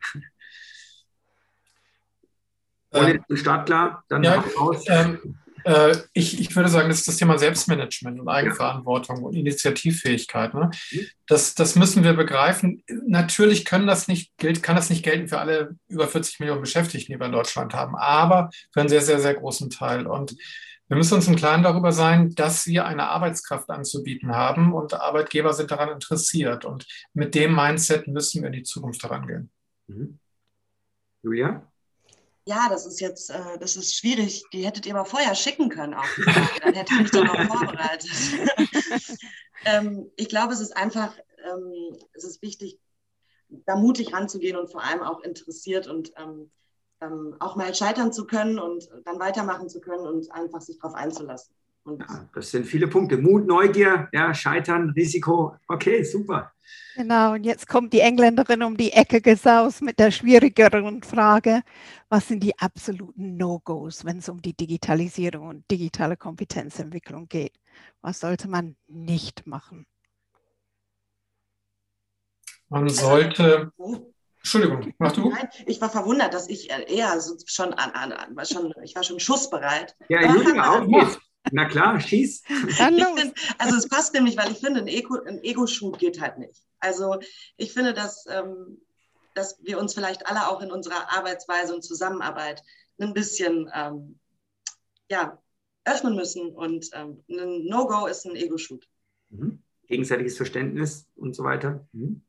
Ähm, 2.90 3.22
Start 3.32 3.66
klar, 3.66 4.04
dann 4.08 4.22
ja, 4.22 4.42
raus. 4.58 4.84
Ähm, 4.88 5.36
äh, 5.68 5.98
ich, 6.14 6.40
ich 6.40 6.56
würde 6.56 6.70
sagen, 6.70 6.88
das 6.88 7.00
ist 7.00 7.08
das 7.08 7.18
Thema 7.18 7.38
Selbstmanagement 7.38 8.18
und 8.18 8.28
Eigenverantwortung 8.28 9.22
und 9.22 9.34
Initiativfähigkeit. 9.34 10.54
Ne? 10.54 10.70
Mhm. 10.90 11.06
Das, 11.26 11.54
das 11.54 11.76
müssen 11.76 12.04
wir 12.04 12.14
begreifen. 12.14 12.82
Natürlich 13.06 13.66
können 13.66 13.86
das 13.86 14.08
nicht, 14.08 14.34
gilt, 14.38 14.62
kann 14.62 14.76
das 14.76 14.88
nicht 14.88 15.04
gelten 15.04 15.28
für 15.28 15.38
alle 15.38 15.76
über 15.88 16.08
40 16.08 16.40
Millionen 16.40 16.62
Beschäftigten, 16.62 17.12
die 17.12 17.20
wir 17.20 17.26
in 17.26 17.32
Deutschland 17.32 17.74
haben, 17.74 17.96
aber 17.96 18.48
für 18.72 18.80
einen 18.80 18.88
sehr, 18.88 19.02
sehr, 19.02 19.20
sehr 19.20 19.34
großen 19.34 19.68
Teil. 19.68 20.06
Und 20.06 20.36
wir 20.88 20.96
müssen 20.96 21.14
uns 21.14 21.28
im 21.28 21.36
Klaren 21.36 21.62
darüber 21.62 21.92
sein, 21.92 22.34
dass 22.34 22.66
wir 22.66 22.86
eine 22.86 23.08
Arbeitskraft 23.08 23.68
anzubieten 23.68 24.34
haben 24.34 24.72
und 24.72 24.94
Arbeitgeber 24.94 25.52
sind 25.52 25.70
daran 25.70 25.90
interessiert. 25.90 26.64
Und 26.64 26.86
mit 27.12 27.34
dem 27.34 27.54
Mindset 27.54 28.08
müssen 28.08 28.40
wir 28.40 28.46
in 28.46 28.54
die 28.54 28.62
Zukunft 28.62 29.02
herangehen. 29.02 29.50
Mhm. 29.86 30.18
Julia? 31.22 31.70
Ja, 32.48 32.66
das 32.70 32.86
ist 32.86 33.00
jetzt, 33.00 33.28
äh, 33.28 33.58
das 33.60 33.76
ist 33.76 33.94
schwierig, 33.94 34.42
die 34.54 34.64
hättet 34.64 34.86
ihr 34.86 34.94
mal 34.94 35.04
vorher 35.04 35.34
schicken 35.34 35.68
können 35.68 35.92
auch. 35.92 36.08
Dann 36.62 36.72
hätte 36.72 36.94
ich 36.94 37.00
mich 37.00 37.10
darauf 37.10 37.46
vorbereitet. 37.46 38.10
ähm, 39.66 40.10
ich 40.16 40.30
glaube, 40.30 40.54
es 40.54 40.60
ist 40.60 40.74
einfach, 40.74 41.14
ähm, 41.44 41.94
es 42.14 42.24
ist 42.24 42.40
wichtig, 42.40 42.80
da 43.50 43.76
mutig 43.76 44.14
ranzugehen 44.14 44.56
und 44.56 44.72
vor 44.72 44.82
allem 44.82 45.02
auch 45.02 45.20
interessiert 45.20 45.88
und 45.88 46.12
ähm, 46.16 46.50
ähm 47.02 47.36
auch 47.38 47.54
mal 47.54 47.74
scheitern 47.74 48.14
zu 48.14 48.26
können 48.26 48.58
und 48.58 48.88
dann 49.04 49.20
weitermachen 49.20 49.68
zu 49.68 49.80
können 49.80 50.06
und 50.06 50.32
einfach 50.32 50.62
sich 50.62 50.78
darauf 50.78 50.94
einzulassen. 50.94 51.54
Ja, 51.98 52.28
das 52.34 52.50
sind 52.50 52.66
viele 52.66 52.88
Punkte. 52.88 53.16
Mut, 53.16 53.46
Neugier, 53.46 54.08
ja, 54.12 54.34
Scheitern, 54.34 54.90
Risiko. 54.90 55.56
Okay, 55.68 56.02
super. 56.02 56.52
Genau, 56.96 57.34
und 57.34 57.44
jetzt 57.44 57.68
kommt 57.68 57.92
die 57.92 58.00
Engländerin 58.00 58.62
um 58.62 58.76
die 58.76 58.92
Ecke 58.92 59.20
gesaust 59.20 59.82
mit 59.82 59.98
der 59.98 60.10
schwierigeren 60.10 61.02
Frage, 61.02 61.62
was 62.08 62.26
sind 62.26 62.42
die 62.42 62.58
absoluten 62.58 63.36
No-Gos, 63.36 64.04
wenn 64.04 64.18
es 64.18 64.28
um 64.28 64.42
die 64.42 64.54
Digitalisierung 64.54 65.48
und 65.48 65.70
digitale 65.70 66.16
Kompetenzentwicklung 66.16 67.28
geht? 67.28 67.52
Was 68.00 68.20
sollte 68.20 68.48
man 68.48 68.76
nicht 68.88 69.46
machen? 69.46 69.86
Man 72.68 72.88
sollte. 72.88 73.72
Entschuldigung, 74.38 74.92
mach 74.98 75.12
du. 75.12 75.30
Nein, 75.30 75.48
ich 75.66 75.80
war 75.80 75.90
verwundert, 75.90 76.34
dass 76.34 76.48
ich 76.48 76.70
eher 76.70 77.20
schon 77.46 77.74
an, 77.74 77.90
an, 77.92 78.12
an 78.12 78.44
schon, 78.44 78.72
ich 78.82 78.94
war 78.94 79.02
schon 79.02 79.20
schussbereit. 79.20 79.96
Ja, 80.08 80.22
Julia 80.22 80.70
auch 80.70 80.84
nicht. 80.84 81.18
Na 81.52 81.66
klar, 81.66 82.00
schieß. 82.00 82.42
Find, 82.46 83.34
also 83.58 83.76
es 83.76 83.88
passt 83.88 84.14
nämlich, 84.14 84.36
weil 84.36 84.50
ich 84.52 84.58
finde, 84.58 84.80
ein, 84.80 84.88
Ego, 84.88 85.18
Ego-Shoot 85.42 85.98
geht 85.98 86.20
halt 86.20 86.38
nicht. 86.38 86.62
Also 86.80 87.18
ich 87.56 87.72
finde, 87.72 87.94
dass, 87.94 88.26
ähm, 88.28 88.80
dass 89.34 89.58
wir 89.62 89.78
uns 89.78 89.94
vielleicht 89.94 90.26
alle 90.26 90.48
auch 90.48 90.60
in 90.60 90.70
unserer 90.70 91.12
Arbeitsweise 91.12 91.74
und 91.74 91.82
Zusammenarbeit 91.82 92.62
ein 93.00 93.14
bisschen 93.14 93.70
ähm, 93.74 94.18
ja, 95.10 95.38
öffnen 95.84 96.14
müssen. 96.14 96.50
Und 96.50 96.88
ähm, 96.92 97.22
ein 97.28 97.66
No-Go 97.66 98.06
ist 98.06 98.26
ein 98.26 98.36
Ego-Shoot. 98.36 98.86
Mhm. 99.30 99.62
Gegenseitiges 99.86 100.36
Verständnis 100.36 101.06
und 101.16 101.34
so 101.34 101.44
weiter. 101.44 101.86
Mhm. 101.92 102.22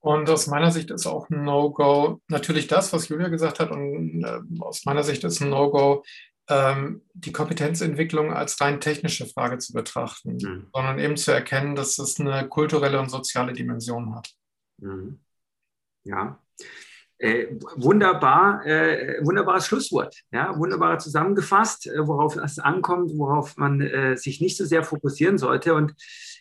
Und 0.00 0.30
aus 0.30 0.46
meiner 0.46 0.70
Sicht 0.70 0.90
ist 0.90 1.06
auch 1.06 1.28
ein 1.28 1.44
No-Go 1.44 2.20
natürlich 2.28 2.66
das, 2.66 2.92
was 2.92 3.08
Julia 3.08 3.28
gesagt 3.28 3.60
hat. 3.60 3.70
Und 3.70 4.24
äh, 4.24 4.40
aus 4.60 4.84
meiner 4.84 5.02
Sicht 5.02 5.24
ist 5.24 5.40
ein 5.40 5.50
No-Go 5.50 6.04
ähm, 6.48 7.02
die 7.12 7.32
Kompetenzentwicklung 7.32 8.32
als 8.32 8.60
rein 8.60 8.80
technische 8.80 9.26
Frage 9.26 9.58
zu 9.58 9.72
betrachten, 9.72 10.38
mhm. 10.40 10.66
sondern 10.72 10.98
eben 10.98 11.16
zu 11.16 11.32
erkennen, 11.32 11.76
dass 11.76 11.98
es 11.98 12.18
eine 12.18 12.48
kulturelle 12.48 12.98
und 12.98 13.10
soziale 13.10 13.52
Dimension 13.52 14.14
hat. 14.14 14.30
Mhm. 14.78 15.20
Ja. 16.04 16.38
äh, 17.18 17.46
wunderbar, 17.76 18.64
äh, 18.64 19.18
wunderbares 19.22 19.66
Schlusswort, 19.66 20.22
ja, 20.30 20.56
wunderbar 20.56 20.98
zusammengefasst, 20.98 21.86
äh, 21.86 22.06
worauf 22.06 22.36
es 22.36 22.58
ankommt, 22.58 23.10
worauf 23.16 23.56
man 23.56 23.80
äh, 23.80 24.16
sich 24.16 24.40
nicht 24.40 24.56
so 24.56 24.64
sehr 24.64 24.84
fokussieren 24.84 25.36
sollte. 25.36 25.74
Und 25.74 25.94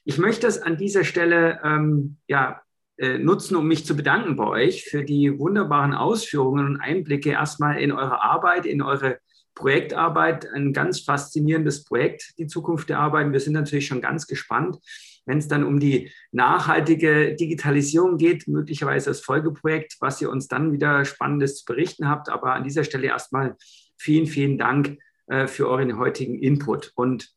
ich 0.05 0.17
möchte 0.19 0.47
es 0.47 0.61
an 0.61 0.77
dieser 0.77 1.03
Stelle 1.03 1.59
ähm, 1.63 2.17
ja, 2.27 2.61
äh, 2.97 3.17
nutzen, 3.17 3.55
um 3.55 3.67
mich 3.67 3.85
zu 3.85 3.95
bedanken 3.95 4.35
bei 4.35 4.45
euch 4.45 4.85
für 4.85 5.03
die 5.03 5.37
wunderbaren 5.37 5.93
Ausführungen 5.93 6.65
und 6.65 6.79
Einblicke 6.79 7.31
erstmal 7.31 7.79
in 7.81 7.91
eure 7.91 8.21
Arbeit, 8.21 8.65
in 8.65 8.81
eure 8.81 9.19
Projektarbeit. 9.57 10.47
Ein 10.53 10.71
ganz 10.71 11.01
faszinierendes 11.01 11.83
Projekt, 11.83 12.33
die 12.37 12.47
Zukunft 12.47 12.89
der 12.89 12.99
Arbeit. 12.99 13.31
Wir 13.31 13.39
sind 13.39 13.53
natürlich 13.53 13.87
schon 13.87 14.01
ganz 14.01 14.27
gespannt 14.27 14.77
wenn 15.27 15.37
es 15.37 15.47
dann 15.47 15.63
um 15.63 15.79
die 15.79 16.09
nachhaltige 16.31 17.35
Digitalisierung 17.35 18.17
geht, 18.17 18.47
möglicherweise 18.47 19.09
das 19.09 19.19
Folgeprojekt, 19.19 19.97
was 19.99 20.21
ihr 20.21 20.31
uns 20.31 20.47
dann 20.47 20.71
wieder 20.71 21.05
Spannendes 21.05 21.57
zu 21.57 21.65
berichten 21.65 22.09
habt. 22.09 22.29
Aber 22.29 22.53
an 22.53 22.63
dieser 22.63 22.85
Stelle 22.85 23.07
erstmal 23.07 23.55
vielen, 23.97 24.25
vielen 24.25 24.57
Dank 24.57 24.97
äh, 25.27 25.47
für 25.47 25.67
euren 25.67 25.99
heutigen 25.99 26.39
Input. 26.39 26.93
Und 26.95 27.29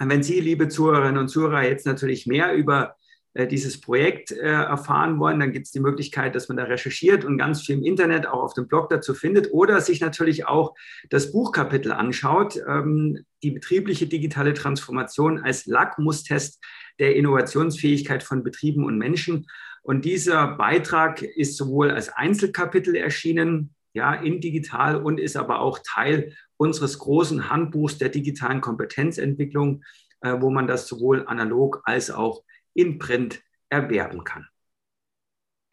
wenn 0.00 0.22
Sie, 0.22 0.40
liebe 0.40 0.68
Zuhörerinnen 0.68 1.18
und 1.18 1.28
Zuhörer, 1.28 1.62
jetzt 1.62 1.86
natürlich 1.86 2.26
mehr 2.26 2.54
über 2.54 2.96
dieses 3.34 3.80
Projekt 3.80 4.32
äh, 4.32 4.38
erfahren 4.38 5.18
wollen, 5.20 5.38
dann 5.38 5.52
gibt 5.52 5.66
es 5.66 5.72
die 5.72 5.80
Möglichkeit, 5.80 6.34
dass 6.34 6.48
man 6.48 6.56
da 6.56 6.64
recherchiert 6.64 7.24
und 7.24 7.38
ganz 7.38 7.62
viel 7.62 7.76
im 7.76 7.84
Internet 7.84 8.26
auch 8.26 8.42
auf 8.42 8.54
dem 8.54 8.66
Blog 8.66 8.88
dazu 8.88 9.14
findet 9.14 9.52
oder 9.52 9.80
sich 9.80 10.00
natürlich 10.00 10.46
auch 10.46 10.74
das 11.10 11.30
Buchkapitel 11.30 11.92
anschaut, 11.92 12.58
ähm, 12.66 13.24
die 13.42 13.52
betriebliche 13.52 14.06
digitale 14.06 14.54
Transformation 14.54 15.38
als 15.38 15.66
Lackmustest 15.66 16.62
der 16.98 17.14
Innovationsfähigkeit 17.16 18.22
von 18.22 18.42
Betrieben 18.42 18.84
und 18.84 18.98
Menschen. 18.98 19.46
Und 19.82 20.04
dieser 20.04 20.56
Beitrag 20.56 21.22
ist 21.22 21.56
sowohl 21.56 21.90
als 21.90 22.08
Einzelkapitel 22.08 22.96
erschienen, 22.96 23.74
ja, 23.94 24.14
in 24.14 24.40
digital 24.40 25.02
und 25.02 25.18
ist 25.18 25.36
aber 25.36 25.60
auch 25.60 25.78
Teil 25.84 26.34
unseres 26.56 26.98
großen 26.98 27.50
Handbuchs 27.50 27.98
der 27.98 28.08
digitalen 28.08 28.60
Kompetenzentwicklung, 28.60 29.82
äh, 30.20 30.34
wo 30.40 30.50
man 30.50 30.66
das 30.66 30.88
sowohl 30.88 31.26
analog 31.26 31.82
als 31.84 32.10
auch 32.10 32.42
in 32.78 32.98
Print 32.98 33.42
erwerben 33.68 34.22
kann. 34.22 34.46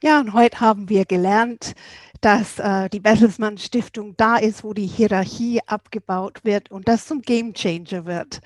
Ja, 0.04 0.20
und 0.20 0.34
heute 0.34 0.60
haben 0.60 0.90
wir 0.90 1.06
gelernt, 1.06 1.74
dass 2.22 2.58
äh, 2.58 2.90
die 2.90 3.00
Bertelsmann 3.00 3.58
Stiftung 3.58 4.16
da 4.18 4.38
ist, 4.38 4.64
wo 4.64 4.74
die 4.74 4.88
Hierarchie 4.88 5.62
abgebaut 5.68 6.40
wird 6.44 6.72
und 6.72 6.88
das 6.88 7.06
zum 7.06 7.22
Gamechanger 7.22 8.06
wird. 8.06 8.42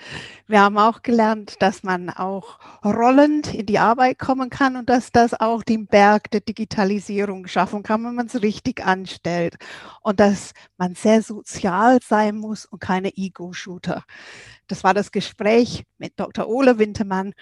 Wir 0.47 0.59
haben 0.61 0.77
auch 0.77 1.01
gelernt, 1.01 1.61
dass 1.61 1.83
man 1.83 2.09
auch 2.09 2.59
rollend 2.83 3.53
in 3.53 3.65
die 3.65 3.79
Arbeit 3.79 4.19
kommen 4.19 4.49
kann 4.49 4.75
und 4.75 4.89
dass 4.89 5.11
das 5.11 5.33
auch 5.33 5.63
den 5.63 5.87
Berg 5.87 6.29
der 6.31 6.41
Digitalisierung 6.41 7.47
schaffen 7.47 7.81
kann, 7.81 8.03
wenn 8.03 8.15
man 8.15 8.27
es 8.27 8.41
richtig 8.41 8.85
anstellt. 8.85 9.55
Und 10.01 10.19
dass 10.19 10.51
man 10.77 10.95
sehr 10.95 11.21
sozial 11.21 11.99
sein 12.05 12.35
muss 12.35 12.65
und 12.65 12.79
keine 12.81 13.15
Ego-Shooter. 13.15 14.03
Das 14.67 14.83
war 14.83 14.93
das 14.93 15.11
Gespräch 15.11 15.85
mit 15.97 16.19
Dr. 16.19 16.47
Ole 16.47 16.77
Wintermann, 16.77 17.33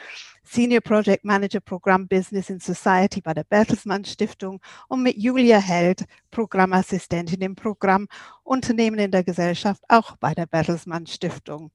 Senior 0.49 0.81
Project 0.81 1.25
Manager 1.25 1.59
Programm 1.59 2.07
Business 2.07 2.49
in 2.49 2.59
Society 2.59 3.21
bei 3.21 3.33
der 3.33 3.43
Bertelsmann 3.43 4.05
Stiftung 4.05 4.61
und 4.87 5.03
mit 5.03 5.17
Julia 5.17 5.57
Held, 5.57 6.05
Programmassistentin 6.31 7.41
im 7.41 7.55
Programm 7.55 8.07
Unternehmen 8.43 8.97
in 8.97 9.11
der 9.11 9.23
Gesellschaft, 9.23 9.83
auch 9.89 10.15
bei 10.15 10.33
der 10.33 10.45
Bertelsmann 10.45 11.05
Stiftung. 11.05 11.71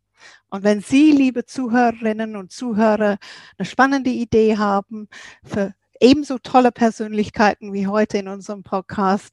Und 0.49 0.65
wenn 0.65 0.81
Sie, 0.81 1.13
liebe 1.13 1.45
Zuhörerinnen 1.45 2.37
und 2.37 2.53
Zuhörer, 2.53 3.19
eine 3.59 3.67
spannende 3.67 4.11
Idee 4.11 4.57
haben 4.57 5.09
für 5.45 5.75
ebenso 6.01 6.39
tolle 6.39 6.73
Persönlichkeiten 6.73 7.73
wie 7.73 7.87
heute 7.87 8.19
in 8.19 8.29
unserem 8.29 8.63
Podcast, 8.63 9.29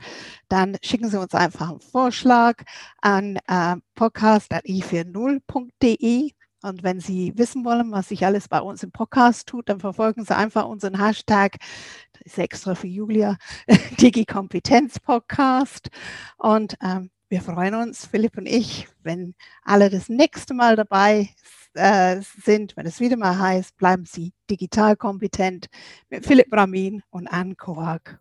dann 0.50 0.78
schicken 0.84 1.10
Sie 1.10 1.20
uns 1.20 1.34
einfach 1.34 1.70
einen 1.70 1.80
Vorschlag 1.80 2.64
an 3.02 3.38
äh, 3.48 3.76
podcast.i40.de. 3.96 6.32
Und 6.62 6.84
wenn 6.84 7.00
Sie 7.00 7.34
wissen 7.38 7.64
wollen, 7.64 7.92
was 7.92 8.10
sich 8.10 8.26
alles 8.26 8.48
bei 8.48 8.60
uns 8.60 8.84
im 8.84 8.92
Podcast 8.92 9.48
tut, 9.48 9.70
dann 9.70 9.80
verfolgen 9.80 10.26
Sie 10.26 10.36
einfach 10.36 10.66
unseren 10.66 11.02
Hashtag, 11.02 11.58
das 12.14 12.34
ist 12.34 12.38
extra 12.38 12.76
für 12.76 12.88
Julia, 12.88 13.38
Digi-Kompetenz 14.00 15.00
Podcast. 15.00 15.90
Und 16.38 16.76
ähm, 16.84 17.12
wir 17.30 17.42
freuen 17.42 17.76
uns, 17.76 18.08
Philipp 18.08 18.38
und 18.38 18.48
ich, 18.48 18.88
wenn 19.04 19.36
alle 19.64 19.90
das 19.90 20.10
nächste 20.10 20.54
Mal 20.54 20.76
dabei 20.76 21.30
äh, 21.76 22.20
sind, 22.44 22.76
wenn 22.76 22.86
es 22.86 23.00
wieder 23.00 23.18
mal 23.18 23.38
heißt, 23.38 23.78
bleiben 23.78 24.06
Sie 24.06 24.34
digital 24.50 24.98
kompetent 24.98 25.68
mit 26.10 26.26
Philipp 26.26 26.52
Ramin 26.52 27.04
und 27.10 27.28
Anne 27.28 27.56
Korak. 27.56 28.20